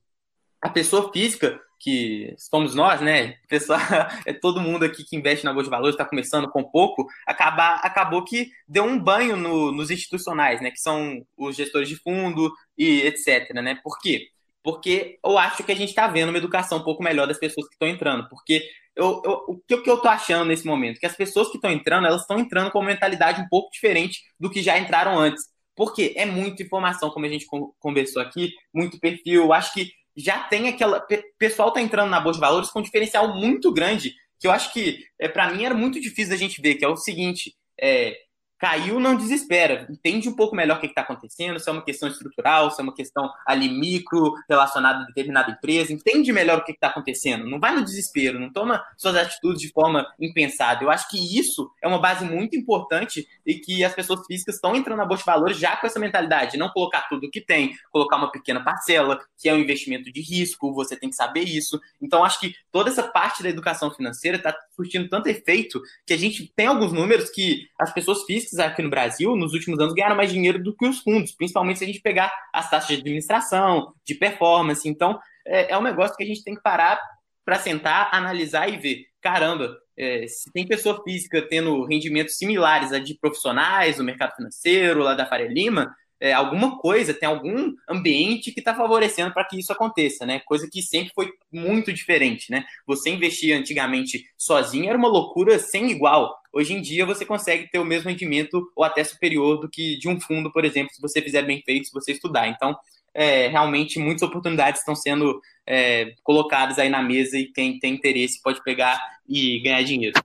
a 0.62 0.70
pessoa 0.70 1.12
física 1.12 1.60
que 1.80 2.34
somos 2.38 2.74
nós, 2.76 3.02
né? 3.02 3.36
Pessoal, 3.48 3.80
é 4.26 4.34
todo 4.34 4.62
mundo 4.62 4.84
aqui 4.84 5.04
que 5.04 5.16
investe 5.16 5.46
na 5.46 5.54
Bolsa 5.54 5.66
de 5.66 5.72
Valores, 5.72 5.94
está 5.94 6.06
começando 6.06 6.50
com 6.50 6.64
pouco, 6.64 7.06
acabar, 7.26 7.80
acabou 7.84 8.24
que 8.24 8.50
deu 8.68 8.84
um 8.84 9.00
banho 9.00 9.36
no, 9.36 9.72
nos 9.72 9.92
institucionais, 9.92 10.62
né? 10.62 10.72
Que 10.72 10.80
são 10.80 11.26
os 11.38 11.56
gestores 11.56 11.88
de 11.88 11.96
fundo 11.98 12.52
e 12.78 13.02
etc, 13.02 13.54
né? 13.54 13.80
Por 13.84 14.00
quê? 14.00 14.28
Porque 14.64 15.18
eu 15.24 15.38
acho 15.38 15.64
que 15.64 15.72
a 15.72 15.76
gente 15.76 15.90
está 15.90 16.08
vendo 16.08 16.30
uma 16.30 16.38
educação 16.38 16.80
um 16.80 16.84
pouco 16.84 17.02
melhor 17.02 17.26
das 17.28 17.40
pessoas 17.40 17.68
que 17.68 17.76
estão 17.76 17.88
entrando. 17.88 18.28
Porque 18.28 18.64
eu, 18.98 19.22
eu, 19.24 19.44
o 19.48 19.62
que, 19.66 19.90
eu 19.90 19.96
estou 19.96 20.12
achando 20.12 20.46
nesse 20.46 20.66
momento? 20.66 21.00
Que 21.00 21.06
as 21.06 21.16
pessoas 21.16 21.50
que 21.50 21.56
estão 21.56 21.72
entrando, 21.72 22.08
elas 22.08 22.22
estão 22.22 22.38
entrando 22.38 22.72
com 22.72 22.80
uma 22.80 22.88
mentalidade 22.88 23.40
um 23.40 23.48
pouco 23.48 23.72
diferente 23.72 24.20
do 24.40 24.50
que 24.50 24.62
já 24.62 24.78
entraram 24.78 25.18
antes. 25.18 25.46
Porque 25.76 26.14
é 26.18 26.26
muita 26.26 26.64
informação, 26.64 27.12
como 27.12 27.26
a 27.26 27.30
gente 27.30 27.46
conversou 27.80 28.22
aqui, 28.22 28.52
muito 28.74 29.00
perfil. 29.00 29.44
Eu 29.44 29.54
acho 29.54 29.72
que 29.74 29.92
já 30.18 30.40
tem 30.40 30.68
aquela. 30.68 30.98
O 30.98 31.38
pessoal 31.38 31.72
tá 31.72 31.82
entrando 31.82 32.10
na 32.10 32.20
Bolsa 32.20 32.40
de 32.40 32.46
Valores 32.46 32.70
com 32.72 32.80
um 32.80 32.84
diferencial 32.84 33.36
muito 33.36 33.72
grande, 33.72 34.14
que 34.40 34.48
eu 34.48 34.52
acho 34.52 34.74
que, 34.74 35.04
é, 35.20 35.28
para 35.28 35.54
mim, 35.54 35.64
era 35.64 35.76
muito 35.76 36.02
difícil 36.02 36.32
da 36.32 36.36
gente 36.36 36.62
ver, 36.62 36.76
que 36.76 36.84
é 36.84 36.88
o 36.88 36.98
seguinte. 36.98 37.54
É, 37.80 38.18
caiu, 38.58 39.00
não 39.00 39.16
desespera. 39.16 39.88
Entende 39.90 40.28
um 40.28 40.36
pouco 40.36 40.56
melhor 40.56 40.78
o 40.78 40.80
que 40.80 40.88
está 40.88 41.02
acontecendo, 41.02 41.60
se 41.60 41.70
é 41.70 41.72
uma 41.72 41.84
questão 41.84 42.10
estrutural, 42.10 42.72
se 42.72 42.82
é 42.82 42.84
uma 42.84 42.94
questão 42.94 43.30
ali 43.46 43.70
micro, 43.70 44.34
relacionada 44.50 45.04
a 45.04 45.06
determinada 45.06 45.52
empresa. 45.52 45.94
Entende 45.94 46.32
melhor 46.34 46.60
o 46.60 46.64
que 46.64 46.72
está 46.72 46.88
acontecendo. 46.88 47.48
Não 47.48 47.60
vai 47.60 47.76
no 47.76 47.84
desespero, 47.84 48.40
não 48.40 48.52
toma 48.52 48.84
suas 48.98 49.16
atitudes 49.16 49.62
de 49.62 49.72
forma 49.72 50.08
impensada. 50.20 50.84
Eu 50.84 50.90
acho 50.90 51.08
que 51.10 51.40
isso 51.40 51.72
é 51.82 51.88
uma 51.88 52.00
base 52.00 52.26
muito 52.26 52.56
importante 52.56 53.28
e 53.46 53.56
que 53.56 53.84
as 53.84 53.94
pessoas 53.94 54.26
físicas 54.26 54.56
estão 54.56 54.76
entrando 54.76 54.98
na 54.98 55.06
Bolsa 55.06 55.24
de 55.24 55.28
Valores 55.28 55.58
já 55.58 55.76
com 55.76 55.86
essa 55.86 56.00
mentalidade. 56.00 56.58
Não 56.58 56.70
colocar 56.70 57.08
tudo 57.08 57.28
o 57.28 57.32
que 57.32 57.42
tem, 57.42 57.76
colocar 57.92 58.18
uma 58.18 58.32
pequena 58.32 58.64
parcela, 58.64 59.20
que 59.38 59.48
é 59.48 59.54
um 59.54 59.58
investimento 59.58 60.12
de 60.12 60.22
risco, 60.22 60.74
você 60.74 60.96
tem 60.96 61.10
que 61.10 61.16
saber 61.16 61.44
isso. 61.44 61.80
Então, 62.02 62.24
acho 62.24 62.40
que 62.40 62.56
toda 62.72 62.90
essa 62.90 63.04
parte 63.04 63.44
da 63.44 63.50
educação 63.50 63.92
financeira 63.92 64.38
está 64.38 64.56
surtindo 64.76 65.10
tanto 65.10 65.28
efeito 65.28 65.82
que 66.06 66.14
a 66.14 66.18
gente 66.18 66.52
tem 66.56 66.68
alguns 66.68 66.92
números 66.92 67.30
que 67.30 67.68
as 67.80 67.94
pessoas 67.94 68.24
físicas 68.24 68.47
aqui 68.60 68.82
no 68.82 68.90
Brasil, 68.90 69.36
nos 69.36 69.54
últimos 69.54 69.80
anos, 69.80 69.94
ganharam 69.94 70.16
mais 70.16 70.32
dinheiro 70.32 70.62
do 70.62 70.76
que 70.76 70.88
os 70.88 71.00
fundos, 71.00 71.32
principalmente 71.32 71.80
se 71.80 71.84
a 71.84 71.88
gente 71.88 72.02
pegar 72.02 72.32
as 72.54 72.70
taxas 72.70 72.88
de 72.88 73.02
administração, 73.02 73.94
de 74.06 74.16
performance. 74.16 74.88
Então, 74.88 75.20
é, 75.46 75.74
é 75.74 75.78
um 75.78 75.84
negócio 75.84 76.16
que 76.16 76.24
a 76.24 76.28
gente 76.28 76.44
tem 76.44 76.56
que 76.56 76.62
parar 76.62 77.00
para 77.46 77.60
sentar, 77.60 78.10
analisar 78.12 78.68
e 78.68 78.78
ver. 78.78 79.06
Caramba, 79.22 79.76
é, 79.98 80.28
se 80.28 80.52
tem 80.52 80.68
pessoa 80.68 81.02
física 81.04 81.42
tendo 81.42 81.86
rendimentos 81.86 82.38
similares 82.38 82.92
a 82.92 83.00
de 83.00 83.18
profissionais 83.18 83.98
no 83.98 84.04
mercado 84.04 84.36
financeiro, 84.36 85.02
lá 85.02 85.14
da 85.14 85.26
Faria 85.26 85.48
Lima, 85.48 85.96
é, 86.20 86.34
alguma 86.34 86.78
coisa, 86.80 87.14
tem 87.14 87.28
algum 87.28 87.74
ambiente 87.88 88.52
que 88.52 88.60
está 88.60 88.74
favorecendo 88.74 89.34
para 89.34 89.46
que 89.46 89.60
isso 89.60 89.72
aconteça, 89.72 90.26
né? 90.26 90.40
Coisa 90.46 90.68
que 90.72 90.82
sempre 90.82 91.12
foi 91.14 91.32
muito 91.52 91.94
diferente, 91.94 92.52
né? 92.52 92.66
Você 92.86 93.10
investir 93.10 93.56
antigamente 93.56 94.26
sozinho 94.38 94.90
era 94.90 94.98
uma 94.98 95.08
loucura 95.08 95.60
sem 95.60 95.92
igual. 95.92 96.36
Hoje 96.52 96.74
em 96.74 96.82
dia 96.82 97.06
você 97.06 97.26
consegue 97.26 97.70
ter 97.70 97.80
o 97.80 97.86
mesmo 97.86 98.10
rendimento 98.10 98.68
ou 98.76 98.84
até 98.84 99.04
superior 99.04 99.60
do 99.60 99.70
que 99.70 99.98
de 99.98 100.10
um 100.10 100.20
fundo, 100.20 100.52
por 100.52 100.66
exemplo, 100.66 100.94
se 100.94 101.02
você 101.02 101.22
fizer 101.22 101.44
bem 101.44 101.62
feito, 101.62 101.86
se 101.86 101.94
você 101.94 102.14
estudar. 102.14 102.48
Então, 102.48 102.76
é, 103.14 103.48
realmente 103.48 104.00
muitas 104.00 104.24
oportunidades 104.24 104.82
estão 104.82 104.96
sendo 104.96 105.40
é, 105.66 106.14
colocadas 106.24 106.80
aí 106.80 106.90
na 106.90 107.02
mesa 107.02 107.38
e 107.38 107.46
quem 107.46 107.78
tem 107.78 107.94
interesse 107.94 108.42
pode 108.42 108.64
pegar 108.64 109.00
e 109.28 109.60
ganhar 109.60 109.84
dinheiro. 109.84 110.20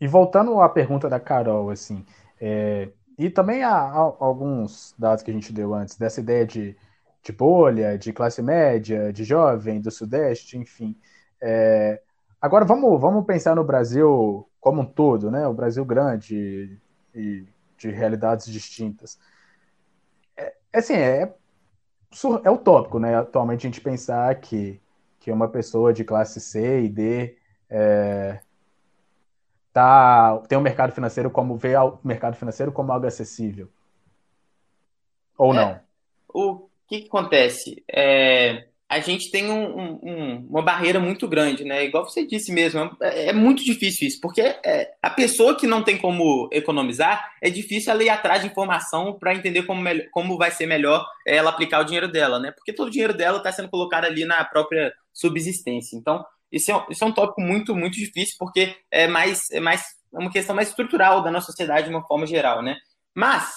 E 0.00 0.06
voltando 0.06 0.60
à 0.60 0.68
pergunta 0.68 1.08
da 1.08 1.20
Carol, 1.20 1.70
assim, 1.70 2.04
é, 2.40 2.88
e 3.20 3.28
também 3.28 3.62
há, 3.62 3.76
há, 3.76 3.98
alguns 4.18 4.94
dados 4.98 5.22
que 5.22 5.30
a 5.30 5.34
gente 5.34 5.52
deu 5.52 5.74
antes, 5.74 5.98
dessa 5.98 6.20
ideia 6.20 6.46
de, 6.46 6.74
de 7.22 7.32
bolha, 7.32 7.98
de 7.98 8.14
classe 8.14 8.40
média, 8.40 9.12
de 9.12 9.24
jovem, 9.24 9.78
do 9.78 9.90
Sudeste, 9.90 10.56
enfim. 10.56 10.96
É, 11.38 12.00
agora 12.40 12.64
vamos, 12.64 12.98
vamos 12.98 13.26
pensar 13.26 13.54
no 13.54 13.62
Brasil 13.62 14.48
como 14.58 14.80
um 14.80 14.86
todo, 14.86 15.30
né? 15.30 15.46
O 15.46 15.52
Brasil 15.52 15.84
grande 15.84 16.80
e 17.14 17.44
de 17.76 17.90
realidades 17.90 18.46
distintas. 18.46 19.18
É, 20.34 20.54
assim, 20.72 20.94
é, 20.94 21.34
é 22.42 22.50
utópico, 22.50 22.98
né? 22.98 23.16
Atualmente 23.16 23.66
a 23.66 23.70
gente 23.70 23.82
pensar 23.82 24.34
que, 24.36 24.80
que 25.18 25.30
uma 25.30 25.48
pessoa 25.48 25.92
de 25.92 26.04
classe 26.04 26.40
C 26.40 26.84
e 26.84 26.88
D 26.88 27.36
é, 27.68 28.40
tá, 29.72 30.38
tem 30.48 30.56
o 30.56 30.60
um 30.60 30.64
mercado 30.64 30.92
financeiro 30.92 31.30
como 31.30 31.56
vê 31.56 31.76
o 31.76 31.98
mercado 32.04 32.36
financeiro 32.36 32.72
como 32.72 32.92
algo 32.92 33.06
acessível. 33.06 33.68
Ou 35.36 35.54
é, 35.54 35.56
não? 35.56 35.80
O 36.28 36.68
que, 36.86 37.00
que 37.00 37.08
acontece? 37.08 37.82
É, 37.90 38.66
a 38.90 38.98
gente 38.98 39.30
tem 39.30 39.48
um, 39.48 40.00
um, 40.02 40.46
uma 40.50 40.62
barreira 40.62 40.98
muito 40.98 41.28
grande, 41.28 41.64
né? 41.64 41.84
Igual 41.84 42.04
você 42.04 42.26
disse 42.26 42.50
mesmo, 42.50 42.96
é, 43.00 43.28
é 43.28 43.32
muito 43.32 43.64
difícil 43.64 44.08
isso, 44.08 44.20
porque 44.20 44.40
é, 44.40 44.92
a 45.00 45.08
pessoa 45.08 45.56
que 45.56 45.64
não 45.64 45.84
tem 45.84 45.96
como 45.96 46.48
economizar, 46.52 47.32
é 47.40 47.48
difícil 47.48 47.92
ela 47.92 48.02
ir 48.02 48.08
atrás 48.08 48.42
de 48.42 48.48
informação 48.48 49.16
para 49.16 49.32
entender 49.32 49.62
como, 49.62 49.84
como 50.10 50.36
vai 50.36 50.50
ser 50.50 50.66
melhor 50.66 51.06
ela 51.24 51.50
aplicar 51.50 51.80
o 51.80 51.84
dinheiro 51.84 52.10
dela, 52.10 52.40
né? 52.40 52.50
Porque 52.50 52.72
todo 52.72 52.88
o 52.88 52.90
dinheiro 52.90 53.14
dela 53.14 53.38
está 53.38 53.52
sendo 53.52 53.70
colocado 53.70 54.06
ali 54.06 54.24
na 54.24 54.44
própria 54.44 54.92
subsistência. 55.12 55.96
Então, 55.96 56.24
isso 56.50 56.72
é, 56.72 56.86
isso 56.90 57.04
é 57.04 57.06
um 57.06 57.12
tópico 57.12 57.40
muito, 57.40 57.74
muito 57.74 57.94
difícil, 57.94 58.36
porque 58.38 58.76
é 58.90 59.06
mais, 59.06 59.50
é 59.50 59.60
mais 59.60 59.82
é 60.12 60.18
uma 60.18 60.30
questão 60.30 60.54
mais 60.54 60.68
estrutural 60.68 61.22
da 61.22 61.30
nossa 61.30 61.46
sociedade 61.46 61.88
de 61.88 61.94
uma 61.94 62.06
forma 62.06 62.26
geral, 62.26 62.62
né? 62.62 62.76
Mas, 63.14 63.50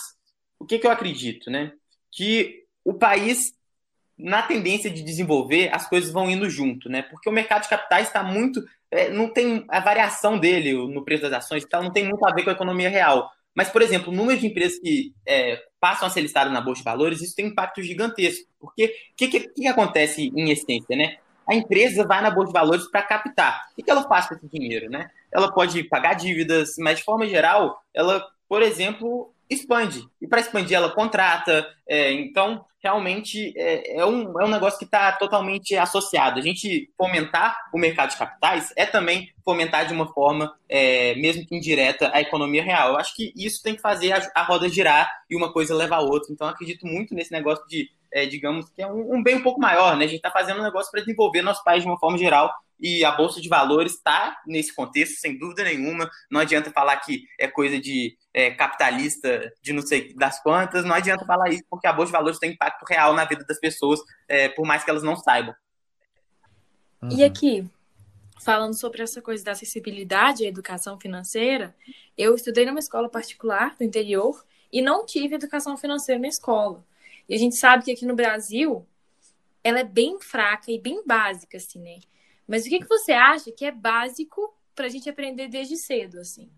o 0.60 0.66
que, 0.66 0.80
que 0.80 0.86
eu 0.86 0.92
acredito, 0.92 1.50
né? 1.50 1.72
Que 2.12 2.64
o 2.86 2.94
país, 2.94 3.54
na 4.18 4.44
tendência 4.44 4.90
de 4.90 5.02
desenvolver, 5.02 5.74
as 5.74 5.88
coisas 5.88 6.12
vão 6.12 6.30
indo 6.30 6.50
junto, 6.50 6.90
né? 6.90 7.02
Porque 7.02 7.30
o 7.30 7.34
mercado 7.34 7.64
de 7.64 7.70
capitais 7.70 8.08
está 8.08 8.22
muito. 8.22 8.64
É, 8.92 9.10
não 9.10 9.30
tem 9.30 9.66
a 9.70 9.80
variação 9.80 10.38
dele 10.38 10.74
no 10.74 11.04
preço 11.04 11.24
das 11.24 11.34
ações 11.34 11.66
tal, 11.66 11.84
não 11.84 11.92
tem 11.92 12.08
muito 12.08 12.26
a 12.26 12.34
ver 12.34 12.44
com 12.44 12.52
a 12.52 12.54
economia 12.54 12.90
real. 12.90 13.32
Mas, 13.56 13.70
por 13.70 13.82
exemplo, 13.82 14.12
o 14.12 14.16
número 14.16 14.40
de 14.40 14.48
empresas 14.48 14.80
que 14.80 15.14
é, 15.28 15.62
passam 15.80 16.08
a 16.08 16.12
ser 16.12 16.22
listadas 16.22 16.52
na 16.52 16.62
Bolsa 16.62 16.80
de 16.80 16.86
Valores, 16.86 17.22
isso 17.22 17.36
tem 17.36 17.46
um 17.46 17.50
impacto 17.50 17.84
gigantesco. 17.84 18.48
Porque 18.60 18.86
o 18.86 19.16
que, 19.16 19.28
que, 19.28 19.40
que, 19.50 19.68
acontece 19.68 20.32
em 20.36 20.50
essência, 20.50 20.96
né? 20.96 21.18
A 21.48 21.56
empresa 21.56 22.06
vai 22.06 22.22
na 22.22 22.32
bolsa 22.32 22.48
de 22.48 22.60
valores 22.60 22.88
para 22.90 23.02
captar. 23.02 23.68
O 23.78 23.84
que 23.84 23.90
ela 23.90 24.04
faz 24.04 24.28
com 24.28 24.36
esse 24.36 24.48
dinheiro, 24.48 24.90
né? 24.90 25.10
Ela 25.32 25.52
pode 25.52 25.84
pagar 25.84 26.14
dívidas, 26.14 26.76
mas 26.78 27.00
de 27.00 27.04
forma 27.04 27.28
geral, 27.28 27.84
ela, 27.94 28.26
por 28.48 28.62
exemplo, 28.62 29.34
expande. 29.50 30.08
E 30.22 30.28
para 30.28 30.42
expandir, 30.42 30.76
ela 30.76 30.90
contrata. 30.90 31.68
É, 31.88 32.12
então, 32.14 32.66
realmente, 32.82 33.54
é, 33.58 34.00
é, 34.00 34.06
um, 34.06 34.40
é 34.40 34.46
um 34.46 34.50
negócio 34.50 34.78
que 34.78 34.86
está 34.86 35.12
totalmente 35.14 35.76
associado. 35.76 36.40
A 36.40 36.42
gente 36.42 36.90
fomentar 36.98 37.58
o 37.74 37.78
mercado 37.78 38.12
de 38.12 38.18
capitais 38.18 38.74
é 38.76 38.86
também 38.86 39.30
fomentar 39.44 39.86
de 39.86 39.94
uma 39.94 40.12
forma, 40.14 40.54
é, 40.68 41.16
mesmo 41.16 41.46
que 41.46 41.56
indireta, 41.56 42.12
a 42.14 42.22
economia 42.22 42.64
real. 42.64 42.90
Eu 42.90 42.98
acho 42.98 43.16
que 43.16 43.34
isso 43.36 43.62
tem 43.64 43.76
que 43.76 43.82
fazer 43.82 44.12
a, 44.12 44.32
a 44.36 44.44
roda 44.44 44.70
girar 44.70 45.10
e 45.30 45.36
uma 45.36 45.52
coisa 45.52 45.76
levar 45.76 45.98
a 45.98 46.02
outra. 46.02 46.32
Então, 46.32 46.48
acredito 46.48 46.86
muito 46.86 47.14
nesse 47.14 47.32
negócio 47.32 47.66
de 47.68 47.90
é, 48.14 48.26
digamos 48.28 48.70
que 48.70 48.82
é 48.82 48.88
um, 48.88 49.16
um, 49.16 49.24
bem 49.24 49.36
um 49.36 49.44
pouco 49.44 49.60
maior, 49.60 49.98
né? 49.98 50.06
A 50.06 50.08
gente 50.08 50.18
está 50.18 50.30
fazendo 50.30 50.60
um 50.60 50.64
negócio 50.64 50.92
para 50.92 51.02
desenvolver 51.02 51.42
nosso 51.42 51.64
país 51.64 51.84
de 51.84 51.90
uma 51.90 52.00
forma 52.00 52.18
geral 52.18 52.54
e 52.80 53.04
a 53.04 53.12
Bolsa 53.12 53.42
de 53.42 53.50
Valores 53.50 53.94
está 53.94 54.38
nesse 54.46 54.76
contexto, 54.76 55.20
sem 55.20 55.38
dúvida 55.38 55.64
nenhuma. 55.64 56.10
Não 56.30 56.40
adianta 56.40 56.70
falar 56.70 56.98
que 56.98 57.24
é 57.40 57.48
coisa 57.48 57.80
de 57.80 58.16
é, 58.34 58.52
capitalista 58.52 59.52
de 59.62 59.74
não 59.74 59.82
sei 59.82 60.14
das 60.14 60.42
quantas, 60.44 60.86
não 60.86 60.94
adianta 60.94 61.26
falar 61.26 61.50
isso, 61.50 61.64
porque 61.70 61.88
a 61.88 61.94
Bolsa 61.94 62.12
de 62.12 62.18
Valores 62.18 62.40
tem 62.40 62.52
impacto 62.52 62.84
real 62.84 63.14
na 63.14 63.26
vida 63.26 63.44
das 63.46 63.60
pessoas, 63.60 64.00
é, 64.28 64.50
por 64.50 64.66
mais 64.66 64.84
que 64.84 64.90
elas 64.90 65.04
não 65.04 65.16
saibam. 65.16 65.56
Uhum. 67.02 67.10
E 67.12 67.24
aqui, 67.24 67.68
falando 68.44 68.74
sobre 68.74 69.02
essa 69.02 69.22
coisa 69.22 69.44
da 69.44 69.54
acessibilidade 69.54 70.46
à 70.46 70.48
educação 70.48 71.00
financeira, 71.00 71.74
eu 72.18 72.36
estudei 72.36 72.66
numa 72.66 72.80
escola 72.80 73.10
particular 73.10 73.76
do 73.76 73.84
interior 73.84 74.44
e 74.72 74.82
não 74.82 75.06
tive 75.06 75.36
educação 75.36 75.78
financeira 75.78 76.20
na 76.20 76.28
escola. 76.28 76.84
E 77.28 77.36
a 77.36 77.38
gente 77.38 77.56
sabe 77.56 77.86
que 77.86 77.92
aqui 77.92 78.06
no 78.06 78.16
Brasil 78.16 78.86
ela 79.64 79.80
é 79.80 79.84
bem 79.84 80.20
fraca 80.20 80.72
e 80.72 80.80
bem 80.80 81.04
básica, 81.06 81.58
assim, 81.58 81.80
né? 81.80 82.00
Mas 82.48 82.66
o 82.66 82.70
que, 82.70 82.80
que 82.80 82.88
você 82.88 83.14
acha 83.14 83.52
que 83.52 83.66
é 83.66 83.72
básico 83.72 84.54
para 84.76 84.86
a 84.86 84.90
gente 84.90 85.10
aprender 85.10 85.48
desde 85.48 85.78
cedo, 85.78 86.20
assim? 86.20 86.50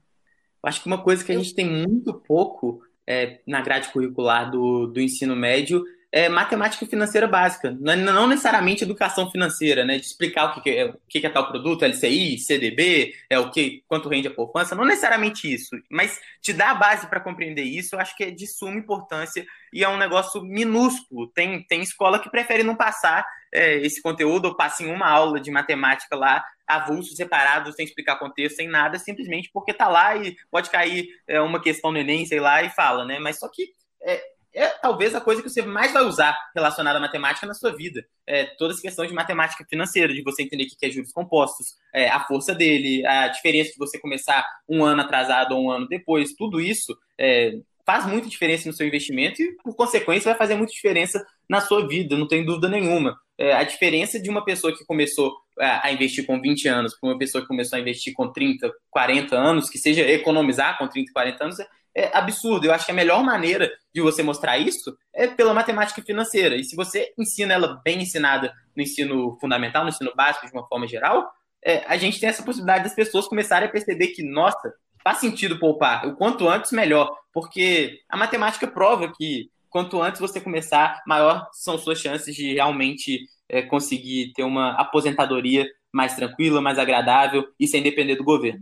Acho 0.63 0.81
que 0.81 0.87
uma 0.87 1.03
coisa 1.03 1.23
que 1.23 1.31
a 1.31 1.37
gente 1.37 1.53
tem 1.53 1.69
muito 1.69 2.13
pouco 2.13 2.81
é, 3.05 3.39
na 3.45 3.61
grade 3.61 3.91
curricular 3.91 4.49
do, 4.49 4.87
do 4.87 4.99
ensino 4.99 5.35
médio 5.35 5.83
é, 6.15 6.29
matemática 6.29 6.85
financeira 6.85 7.27
básica, 7.27 7.75
não, 7.77 7.93
não, 7.97 8.25
necessariamente 8.25 8.85
educação 8.85 9.29
financeira, 9.29 9.83
né? 9.83 9.97
De 9.97 10.05
explicar 10.05 10.45
o 10.45 10.61
que, 10.61 10.69
é, 10.69 10.85
o 10.85 10.97
que 11.09 11.27
é 11.27 11.29
tal 11.29 11.49
produto, 11.49 11.83
LCI, 11.83 12.37
CDB, 12.37 13.13
é 13.29 13.37
o 13.37 13.51
que, 13.51 13.83
quanto 13.85 14.07
rende 14.07 14.29
a 14.29 14.33
poupança, 14.33 14.75
não 14.75 14.85
necessariamente 14.85 15.53
isso, 15.53 15.75
mas 15.91 16.17
te 16.41 16.53
dar 16.53 16.71
a 16.71 16.75
base 16.75 17.07
para 17.07 17.19
compreender 17.19 17.63
isso, 17.63 17.95
eu 17.95 17.99
acho 17.99 18.15
que 18.15 18.23
é 18.23 18.31
de 18.31 18.47
suma 18.47 18.79
importância 18.79 19.45
e 19.73 19.83
é 19.83 19.89
um 19.89 19.97
negócio 19.97 20.41
minúsculo. 20.41 21.27
Tem, 21.27 21.61
tem 21.67 21.81
escola 21.81 22.17
que 22.17 22.31
prefere 22.31 22.63
não 22.63 22.77
passar 22.77 23.27
é, 23.53 23.75
esse 23.79 24.01
conteúdo 24.01 24.45
ou 24.45 24.55
passa 24.55 24.83
em 24.83 24.89
uma 24.89 25.09
aula 25.09 25.37
de 25.37 25.51
matemática 25.51 26.15
lá, 26.15 26.45
avulso, 26.65 27.13
separado, 27.13 27.73
sem 27.73 27.83
explicar 27.83 28.17
contexto, 28.17 28.55
sem 28.55 28.69
nada, 28.69 28.97
simplesmente 28.97 29.49
porque 29.53 29.73
tá 29.73 29.89
lá 29.89 30.15
e 30.15 30.33
pode 30.49 30.69
cair 30.69 31.09
é, 31.27 31.41
uma 31.41 31.61
questão 31.61 31.91
no 31.91 31.97
Enem, 31.97 32.25
sei 32.25 32.39
lá, 32.39 32.63
e 32.63 32.69
fala, 32.69 33.03
né? 33.03 33.19
Mas 33.19 33.37
só 33.37 33.49
que 33.49 33.73
é, 34.01 34.34
é 34.55 34.67
talvez 34.69 35.13
a 35.13 35.21
coisa 35.21 35.41
que 35.41 35.49
você 35.49 35.61
mais 35.61 35.91
vai 35.91 36.03
usar 36.03 36.37
relacionada 36.55 36.97
à 36.97 37.01
matemática 37.01 37.45
na 37.45 37.53
sua 37.53 37.75
vida. 37.75 38.05
É, 38.25 38.45
toda 38.57 38.73
essa 38.73 38.81
questão 38.81 39.05
de 39.05 39.13
matemática 39.13 39.65
financeira, 39.69 40.13
de 40.13 40.23
você 40.23 40.43
entender 40.43 40.63
o 40.63 40.67
que 40.67 40.85
é 40.85 40.89
juros 40.89 41.11
compostos, 41.11 41.75
é, 41.93 42.09
a 42.09 42.21
força 42.21 42.55
dele, 42.55 43.05
a 43.05 43.27
diferença 43.27 43.71
de 43.71 43.77
você 43.77 43.99
começar 43.99 44.45
um 44.67 44.83
ano 44.83 45.01
atrasado 45.01 45.55
ou 45.55 45.65
um 45.65 45.69
ano 45.69 45.87
depois, 45.87 46.33
tudo 46.33 46.61
isso 46.61 46.97
é, 47.19 47.59
faz 47.85 48.05
muita 48.05 48.27
diferença 48.27 48.67
no 48.67 48.73
seu 48.73 48.87
investimento 48.87 49.41
e, 49.41 49.55
por 49.63 49.75
consequência, 49.75 50.31
vai 50.31 50.37
fazer 50.37 50.55
muita 50.55 50.73
diferença 50.73 51.23
na 51.47 51.61
sua 51.61 51.87
vida, 51.87 52.17
não 52.17 52.27
tem 52.27 52.43
dúvida 52.43 52.67
nenhuma. 52.67 53.15
É, 53.37 53.53
a 53.53 53.63
diferença 53.63 54.19
de 54.19 54.29
uma 54.29 54.43
pessoa 54.43 54.75
que 54.75 54.85
começou 54.85 55.35
a 55.59 55.91
investir 55.91 56.25
com 56.25 56.39
20 56.39 56.67
anos 56.67 56.97
para 56.99 57.09
uma 57.09 57.17
pessoa 57.17 57.41
que 57.41 57.47
começou 57.47 57.77
a 57.77 57.81
investir 57.81 58.13
com 58.13 58.31
30, 58.31 58.71
40 58.89 59.35
anos, 59.35 59.69
que 59.69 59.77
seja 59.77 60.01
economizar 60.01 60.77
com 60.77 60.87
30, 60.87 61.11
40 61.13 61.43
anos, 61.43 61.57
é, 61.95 62.15
absurdo. 62.15 62.65
Eu 62.65 62.73
acho 62.73 62.85
que 62.85 62.91
a 62.91 62.95
melhor 62.95 63.23
maneira 63.23 63.71
de 63.93 64.01
você 64.01 64.21
mostrar 64.21 64.57
isso 64.57 64.95
é 65.13 65.27
pela 65.27 65.53
matemática 65.53 66.01
financeira. 66.01 66.55
E 66.55 66.63
se 66.63 66.75
você 66.75 67.13
ensina 67.17 67.53
ela 67.53 67.81
bem 67.83 68.01
ensinada 68.01 68.53
no 68.75 68.83
ensino 68.83 69.37
fundamental, 69.39 69.83
no 69.83 69.89
ensino 69.89 70.11
básico, 70.15 70.45
de 70.45 70.51
uma 70.51 70.67
forma 70.67 70.85
geral, 70.87 71.31
é, 71.63 71.83
a 71.87 71.95
gente 71.95 72.19
tem 72.19 72.27
essa 72.27 72.43
possibilidade 72.43 72.83
das 72.83 72.93
pessoas 72.93 73.27
começarem 73.27 73.67
a 73.67 73.71
perceber 73.71 74.07
que, 74.07 74.21
nossa, 74.21 74.73
faz 75.01 75.19
sentido 75.19 75.57
poupar. 75.57 76.05
O 76.05 76.15
quanto 76.15 76.47
antes, 76.49 76.71
melhor. 76.71 77.15
Porque 77.33 78.01
a 78.09 78.17
matemática 78.17 78.67
prova 78.67 79.11
que 79.15 79.49
quanto 79.69 80.01
antes 80.01 80.19
você 80.19 80.41
começar, 80.41 81.01
maior 81.07 81.47
são 81.53 81.77
suas 81.77 81.99
chances 81.99 82.35
de 82.35 82.53
realmente 82.53 83.27
é, 83.47 83.61
conseguir 83.61 84.33
ter 84.33 84.43
uma 84.43 84.71
aposentadoria 84.73 85.65
mais 85.91 86.15
tranquila, 86.15 86.61
mais 86.61 86.77
agradável 86.77 87.47
e 87.59 87.67
sem 87.67 87.81
depender 87.81 88.15
do 88.15 88.23
governo. 88.23 88.61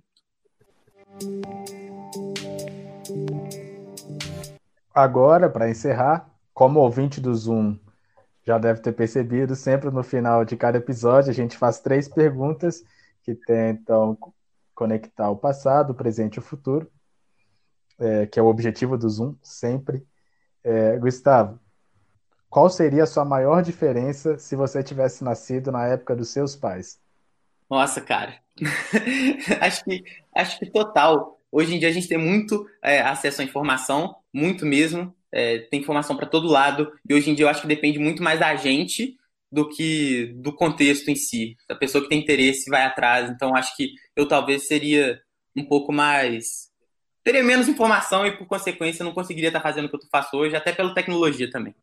Agora, 4.94 5.50
para 5.50 5.70
encerrar, 5.70 6.30
como 6.54 6.80
ouvinte 6.80 7.20
do 7.20 7.34
Zoom 7.34 7.78
já 8.46 8.58
deve 8.58 8.82
ter 8.82 8.92
percebido, 8.92 9.56
sempre 9.56 9.90
no 9.90 10.04
final 10.04 10.44
de 10.44 10.58
cada 10.58 10.78
episódio 10.78 11.32
a 11.32 11.34
gente 11.34 11.58
faz 11.58 11.80
três 11.80 12.08
perguntas 12.08 12.84
que 13.24 13.34
tentam 13.34 14.18
conectar 14.76 15.30
o 15.30 15.38
passado, 15.38 15.92
o 15.92 15.96
presente 15.96 16.36
e 16.36 16.40
o 16.40 16.44
futuro, 16.44 16.92
é, 17.98 18.26
que 18.26 18.40
é 18.40 18.44
o 18.44 18.48
objetivo 18.48 18.98
do 18.98 19.10
Zoom, 19.10 19.36
sempre. 19.42 20.06
É, 20.64 20.98
Gustavo, 20.98 21.60
qual 22.50 22.70
seria 22.70 23.04
a 23.04 23.08
sua 23.08 23.26
maior 23.26 23.64
diferença 23.64 24.38
se 24.38 24.56
você 24.56 24.84
tivesse 24.84 25.24
nascido 25.24 25.72
na 25.72 25.88
época 25.88 26.16
dos 26.16 26.30
seus 26.30 26.56
pais? 26.56 27.00
Nossa, 27.70 28.02
cara. 28.02 28.40
acho, 29.62 29.84
que, 29.84 30.04
acho 30.36 30.60
que 30.60 30.70
total. 30.70 31.40
Hoje 31.52 31.76
em 31.76 31.80
dia 31.80 31.90
a 31.90 31.92
gente 31.92 32.08
tem 32.08 32.18
muito 32.18 32.68
é, 32.82 33.02
acesso 33.02 33.42
à 33.42 33.44
informação, 33.44 34.16
muito 34.34 34.66
mesmo. 34.66 35.16
é, 35.32 35.60
tem 35.60 35.80
informação 35.82 36.16
para 36.16 36.28
todo 36.28 36.48
lado, 36.48 36.92
e 37.10 37.14
hoje 37.14 37.30
em 37.30 37.36
dia 37.36 37.46
eu 37.46 37.50
acho 37.50 37.62
que 37.62 37.68
depende 37.68 37.98
muito 38.00 38.22
mais 38.22 38.40
da 38.40 38.56
gente 38.56 39.18
do 39.52 39.68
que 39.70 40.28
do 40.38 40.54
contexto 40.56 41.10
em 41.10 41.16
si. 41.16 41.58
A 41.70 41.76
pessoa 41.76 42.04
que 42.04 42.10
tem 42.10 42.20
interesse 42.20 42.70
vai 42.70 42.84
atrás, 42.84 43.30
então 43.30 43.56
acho 43.56 43.76
que 43.76 43.94
eu 44.16 44.28
talvez 44.28 44.68
seria 44.68 45.22
um 45.56 45.66
pouco 45.66 45.92
mais. 45.92 46.72
teria 47.24 47.44
menos 47.44 47.68
informação 47.68 48.26
e, 48.28 48.38
por 48.38 48.48
consequência, 48.48 49.04
não 49.06 49.14
conseguiria 49.14 49.50
estar 49.50 49.62
fazendo 49.62 49.86
o 49.86 49.90
que 49.90 49.96
eu 49.96 50.02
faço 50.12 50.38
hoje, 50.38 50.56
até 50.56 50.72
pela 50.72 50.94
tecnologia 50.94 51.50
também. 51.50 51.76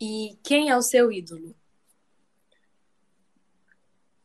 E 0.00 0.38
quem 0.42 0.70
é 0.70 0.76
o 0.76 0.82
seu 0.82 1.10
ídolo? 1.12 1.54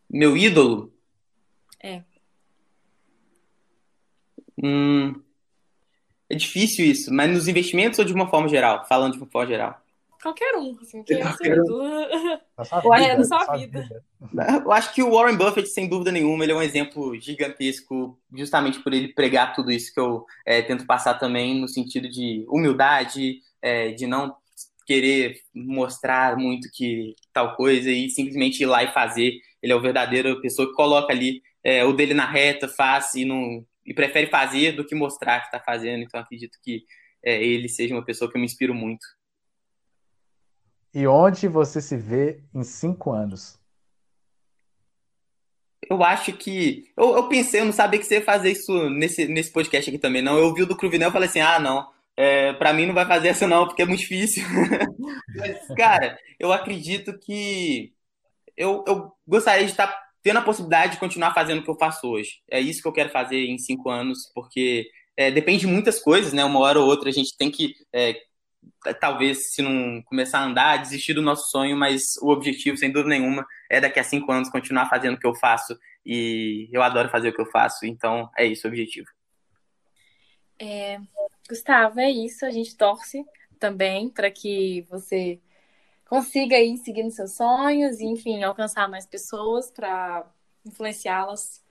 Meu 0.10 0.36
ídolo? 0.36 0.94
É. 1.82 2.04
Hum, 4.62 5.22
é 6.30 6.36
difícil 6.36 6.86
isso, 6.86 7.14
mas 7.14 7.32
nos 7.32 7.48
investimentos 7.48 7.98
ou 8.00 8.06
de 8.06 8.14
uma 8.14 8.30
forma 8.30 8.48
geral? 8.48 8.86
Falando 8.88 9.14
de 9.14 9.20
uma 9.20 9.28
forma 9.30 9.48
geral. 9.48 9.82
Qualquer 10.22 10.54
um, 10.58 10.78
assim, 10.82 11.02
quem 11.02 11.22
é 11.22 11.26
o 11.26 11.34
seu 11.34 11.54
ídolo? 11.54 11.82
É, 11.86 13.18
na 13.18 13.24
sua 13.24 13.56
vida. 13.56 13.88
Eu 14.64 14.72
acho 14.74 14.94
que 14.94 15.02
o 15.02 15.12
Warren 15.12 15.38
Buffett, 15.38 15.70
sem 15.70 15.88
dúvida 15.88 16.12
nenhuma, 16.12 16.44
ele 16.44 16.52
é 16.52 16.56
um 16.56 16.62
exemplo 16.62 17.18
gigantesco, 17.20 18.20
justamente 18.36 18.82
por 18.82 18.94
ele 18.94 19.14
pregar 19.14 19.56
tudo 19.56 19.72
isso 19.72 19.94
que 19.94 20.00
eu 20.00 20.26
é, 20.46 20.62
tento 20.62 20.86
passar 20.86 21.14
também, 21.14 21.60
no 21.60 21.70
sentido 21.70 22.10
de 22.10 22.46
humildade, 22.50 23.40
é, 23.62 23.92
de 23.92 24.06
não 24.06 24.36
querer 24.86 25.38
mostrar 25.54 26.36
muito 26.36 26.68
que 26.74 27.16
tal 27.32 27.56
coisa 27.56 27.90
e 27.90 28.10
simplesmente 28.10 28.62
ir 28.62 28.66
lá 28.66 28.84
e 28.84 28.92
fazer. 28.92 29.40
Ele 29.64 29.72
é 29.72 29.76
o 29.76 29.82
verdadeiro 29.82 30.42
pessoa 30.42 30.68
que 30.68 30.74
coloca 30.74 31.14
ali 31.14 31.42
é, 31.64 31.86
o 31.86 31.94
dele 31.94 32.14
na 32.14 32.26
reta, 32.26 32.68
faz 32.68 33.14
e, 33.16 33.24
não, 33.24 33.64
e 33.90 33.94
prefere 33.94 34.28
fazer 34.28 34.74
do 34.74 34.86
que 34.86 34.94
mostrar 34.94 35.40
que 35.40 35.48
está 35.48 35.60
fazendo. 35.60 36.04
Então 36.04 36.20
acredito 36.20 36.60
que 36.64 36.86
é, 37.26 37.44
ele 37.44 37.68
seja 37.68 37.96
uma 37.96 38.06
pessoa 38.06 38.30
que 38.30 38.38
eu 38.38 38.40
me 38.40 38.46
inspiro 38.46 38.74
muito. 38.74 39.04
E 40.94 41.08
onde 41.08 41.48
você 41.48 41.82
se 41.82 41.98
vê 41.98 42.44
em 42.54 42.64
cinco 42.64 43.12
anos? 43.12 43.60
Eu 45.90 46.04
acho 46.04 46.34
que. 46.34 46.92
Eu, 46.96 47.16
eu 47.16 47.28
pensei, 47.28 47.62
eu 47.62 47.66
não 47.66 47.72
sabia 47.72 48.00
que 48.00 48.06
você 48.06 48.16
ia 48.16 48.24
fazer 48.24 48.52
isso 48.52 48.90
nesse, 48.92 49.28
nesse 49.28 49.52
podcast 49.52 49.90
aqui 49.90 49.98
também, 49.98 50.22
não. 50.22 50.38
Eu 50.38 50.46
ouvi 50.46 50.62
o 50.62 50.68
do 50.68 50.78
Cruvinel 50.78 51.10
e 51.10 51.12
falei 51.12 51.28
assim: 51.28 51.40
ah, 51.40 51.60
não. 51.60 51.90
É, 52.16 52.54
para 52.54 52.74
mim 52.74 52.86
não 52.86 52.94
vai 52.94 53.08
fazer 53.08 53.30
essa 53.30 53.48
não, 53.48 53.66
porque 53.66 53.82
é 53.82 53.86
muito 53.86 54.02
difícil. 54.02 54.44
Mas, 55.36 55.68
cara, 55.76 56.20
eu 56.40 56.52
acredito 56.52 57.18
que 57.18 57.94
eu, 58.58 58.84
eu 58.88 59.12
gostaria 59.26 59.66
de 59.66 59.72
estar 59.72 59.88
tendo 60.22 60.38
a 60.38 60.42
possibilidade 60.42 60.94
de 60.94 61.00
continuar 61.00 61.34
fazendo 61.34 61.60
o 61.60 61.64
que 61.64 61.70
eu 61.70 61.78
faço 61.78 62.08
hoje. 62.08 62.42
É 62.50 62.60
isso 62.60 62.82
que 62.82 62.88
eu 62.88 62.94
quero 62.94 63.10
fazer 63.10 63.46
em 63.46 63.58
cinco 63.58 63.90
anos, 63.90 64.32
porque 64.34 64.90
é, 65.18 65.32
depende 65.32 65.62
de 65.62 65.68
muitas 65.68 66.00
coisas, 66.00 66.34
né? 66.34 66.44
Uma 66.44 66.60
hora 66.60 66.80
ou 66.80 66.88
outra 66.88 67.10
a 67.10 67.14
gente 67.14 67.36
tem 67.38 67.50
que, 67.52 67.74
é, 67.94 68.16
talvez, 69.00 69.54
se 69.54 69.62
não 69.62 70.02
começar 70.04 70.40
a 70.40 70.46
andar, 70.46 70.78
desistir 70.78 71.14
do 71.14 71.22
nosso 71.22 71.50
sonho, 71.50 71.76
mas 71.78 72.16
o 72.22 72.30
objetivo, 72.30 72.78
sem 72.78 72.92
dúvida 72.92 73.10
nenhuma, 73.10 73.46
é 73.70 73.80
daqui 73.80 74.00
a 74.00 74.04
cinco 74.04 74.32
anos 74.32 74.50
continuar 74.50 74.90
fazendo 74.90 75.16
o 75.16 75.20
que 75.20 75.28
eu 75.28 75.36
faço. 75.36 75.78
E 76.06 76.70
eu 76.72 76.82
adoro 76.82 77.10
fazer 77.10 77.30
o 77.30 77.34
que 77.34 77.42
eu 77.42 77.52
faço, 77.52 77.86
então 77.86 78.30
é 78.38 78.46
isso 78.46 78.68
o 78.68 78.70
objetivo. 78.70 79.08
É, 80.58 81.00
Gustavo, 81.48 82.00
é 82.00 82.12
isso. 82.12 82.46
A 82.46 82.52
gente 82.52 82.76
torce 82.76 83.24
também 83.60 84.10
para 84.10 84.30
que 84.30 84.86
você 84.90 85.40
consiga 86.10 86.60
ir 86.60 86.78
seguindo 86.78 87.12
seus 87.12 87.34
sonhos 87.34 88.00
e, 88.00 88.06
enfim, 88.06 88.42
alcançar 88.42 88.90
mais 88.90 89.06
pessoas 89.06 89.70
para 89.70 90.26
influenciá-las 90.66 91.64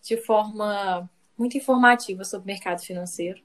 de 0.00 0.16
forma 0.16 1.10
muito 1.36 1.58
informativa 1.58 2.24
sobre 2.24 2.44
o 2.44 2.54
mercado 2.54 2.80
financeiro. 2.80 3.42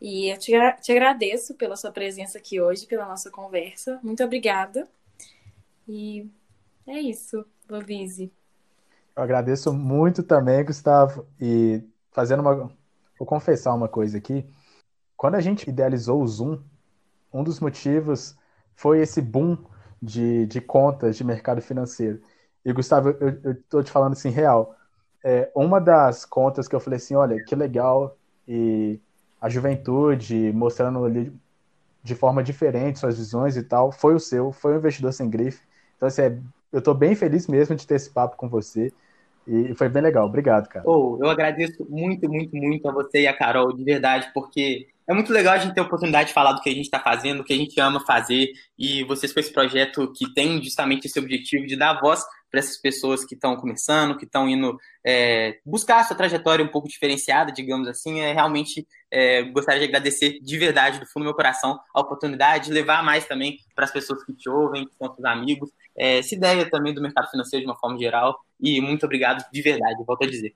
E 0.00 0.32
eu 0.32 0.38
te, 0.38 0.52
te 0.80 0.92
agradeço 0.92 1.54
pela 1.54 1.74
sua 1.74 1.90
presença 1.90 2.38
aqui 2.38 2.60
hoje, 2.60 2.86
pela 2.86 3.06
nossa 3.06 3.28
conversa. 3.28 3.98
Muito 4.04 4.22
obrigada. 4.22 4.86
E 5.88 6.30
é 6.86 7.00
isso, 7.00 7.44
Lovise. 7.68 8.32
Eu 9.16 9.22
agradeço 9.22 9.72
muito 9.72 10.22
também, 10.22 10.64
Gustavo. 10.64 11.26
E 11.40 11.82
fazendo 12.12 12.40
uma. 12.40 12.70
Vou 13.18 13.26
confessar 13.26 13.74
uma 13.74 13.88
coisa 13.88 14.18
aqui. 14.18 14.46
Quando 15.16 15.34
a 15.34 15.40
gente 15.40 15.68
idealizou 15.68 16.22
o 16.22 16.28
Zoom, 16.28 16.62
um 17.32 17.42
dos 17.42 17.58
motivos 17.58 18.36
foi 18.76 19.00
esse 19.00 19.20
boom 19.20 19.56
de, 20.00 20.46
de 20.46 20.60
contas 20.60 21.16
de 21.16 21.24
mercado 21.24 21.60
financeiro. 21.60 22.20
E, 22.64 22.72
Gustavo, 22.72 23.10
eu 23.20 23.52
estou 23.52 23.82
te 23.82 23.90
falando 23.90 24.12
assim, 24.12 24.30
real. 24.30 24.76
É, 25.24 25.50
uma 25.54 25.80
das 25.80 26.24
contas 26.24 26.68
que 26.68 26.76
eu 26.76 26.80
falei 26.80 26.98
assim, 26.98 27.14
olha, 27.14 27.42
que 27.42 27.54
legal, 27.54 28.16
e 28.46 29.00
a 29.40 29.48
juventude 29.48 30.52
mostrando 30.52 31.04
ali 31.04 31.32
de 32.02 32.14
forma 32.14 32.42
diferente 32.42 33.00
suas 33.00 33.18
visões 33.18 33.56
e 33.56 33.62
tal, 33.62 33.90
foi 33.90 34.14
o 34.14 34.20
seu, 34.20 34.52
foi 34.52 34.74
o 34.74 34.78
Investidor 34.78 35.12
Sem 35.12 35.28
Grife. 35.28 35.62
Então, 35.96 36.06
assim, 36.06 36.22
é, 36.22 36.38
eu 36.72 36.78
estou 36.78 36.94
bem 36.94 37.14
feliz 37.14 37.48
mesmo 37.48 37.74
de 37.74 37.86
ter 37.86 37.94
esse 37.96 38.10
papo 38.10 38.36
com 38.36 38.48
você. 38.48 38.92
E 39.46 39.74
foi 39.74 39.88
bem 39.88 40.02
legal. 40.02 40.26
Obrigado, 40.26 40.68
cara. 40.68 40.84
Oh, 40.88 41.18
eu 41.20 41.30
agradeço 41.30 41.86
muito, 41.88 42.28
muito, 42.28 42.56
muito 42.56 42.88
a 42.88 42.92
você 42.92 43.22
e 43.22 43.26
a 43.26 43.36
Carol, 43.36 43.72
de 43.72 43.84
verdade, 43.84 44.30
porque 44.34 44.88
é 45.08 45.14
muito 45.14 45.32
legal 45.32 45.54
a 45.54 45.58
gente 45.58 45.74
ter 45.74 45.80
a 45.80 45.84
oportunidade 45.84 46.28
de 46.28 46.34
falar 46.34 46.52
do 46.52 46.60
que 46.60 46.68
a 46.68 46.72
gente 46.72 46.84
está 46.84 46.98
fazendo, 46.98 47.38
do 47.38 47.44
que 47.44 47.52
a 47.52 47.56
gente 47.56 47.80
ama 47.80 48.00
fazer, 48.00 48.50
e 48.78 49.04
vocês 49.04 49.32
com 49.32 49.40
esse 49.40 49.52
projeto 49.52 50.12
que 50.12 50.32
tem 50.34 50.62
justamente 50.62 51.06
esse 51.06 51.18
objetivo 51.18 51.66
de 51.66 51.76
dar 51.76 52.00
voz 52.00 52.24
para 52.50 52.60
essas 52.60 52.76
pessoas 52.80 53.24
que 53.24 53.34
estão 53.34 53.56
começando, 53.56 54.16
que 54.16 54.24
estão 54.24 54.48
indo 54.48 54.78
é, 55.04 55.58
buscar 55.64 56.00
a 56.00 56.04
sua 56.04 56.16
trajetória 56.16 56.64
um 56.64 56.68
pouco 56.68 56.88
diferenciada, 56.88 57.52
digamos 57.52 57.86
assim, 57.86 58.20
é 58.20 58.32
realmente 58.32 58.86
é, 59.10 59.42
gostaria 59.42 59.80
de 59.80 59.86
agradecer 59.86 60.40
de 60.40 60.58
verdade, 60.58 60.98
do 60.98 61.06
fundo 61.06 61.22
do 61.22 61.26
meu 61.26 61.34
coração, 61.34 61.78
a 61.94 62.00
oportunidade 62.00 62.66
de 62.66 62.72
levar 62.72 63.04
mais 63.04 63.26
também 63.26 63.58
para 63.74 63.84
as 63.84 63.92
pessoas 63.92 64.24
que 64.24 64.32
te 64.32 64.48
ouvem, 64.48 64.86
que 64.86 64.94
são 64.96 65.12
seus 65.14 65.24
amigos, 65.24 65.70
é, 65.96 66.18
essa 66.18 66.34
ideia 66.34 66.68
também 66.68 66.94
do 66.94 67.02
mercado 67.02 67.30
financeiro 67.30 67.64
de 67.64 67.70
uma 67.70 67.78
forma 67.78 67.98
geral, 67.98 68.38
e 68.60 68.80
muito 68.80 69.04
obrigado 69.04 69.44
de 69.52 69.62
verdade, 69.62 70.02
volto 70.04 70.24
a 70.24 70.26
dizer. 70.26 70.54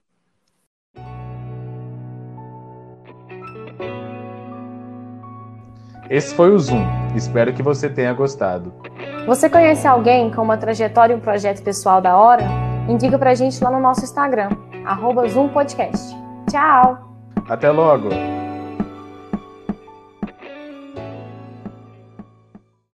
Esse 6.10 6.34
foi 6.34 6.50
o 6.50 6.58
Zoom. 6.58 6.84
Espero 7.14 7.52
que 7.52 7.62
você 7.62 7.88
tenha 7.88 8.12
gostado. 8.12 8.72
Você 9.26 9.48
conhece 9.48 9.86
alguém 9.86 10.28
com 10.28 10.42
uma 10.42 10.56
trajetória 10.56 11.14
e 11.14 11.16
um 11.16 11.20
projeto 11.20 11.62
pessoal 11.62 12.00
da 12.00 12.16
hora? 12.16 12.42
Indica 12.88 13.16
pra 13.16 13.32
gente 13.32 13.62
lá 13.62 13.70
no 13.70 13.78
nosso 13.78 14.02
Instagram, 14.02 14.48
arroba 14.84 15.28
Zoom 15.28 15.50
Podcast. 15.50 16.12
Tchau! 16.50 16.98
Até 17.48 17.70
logo! 17.70 18.08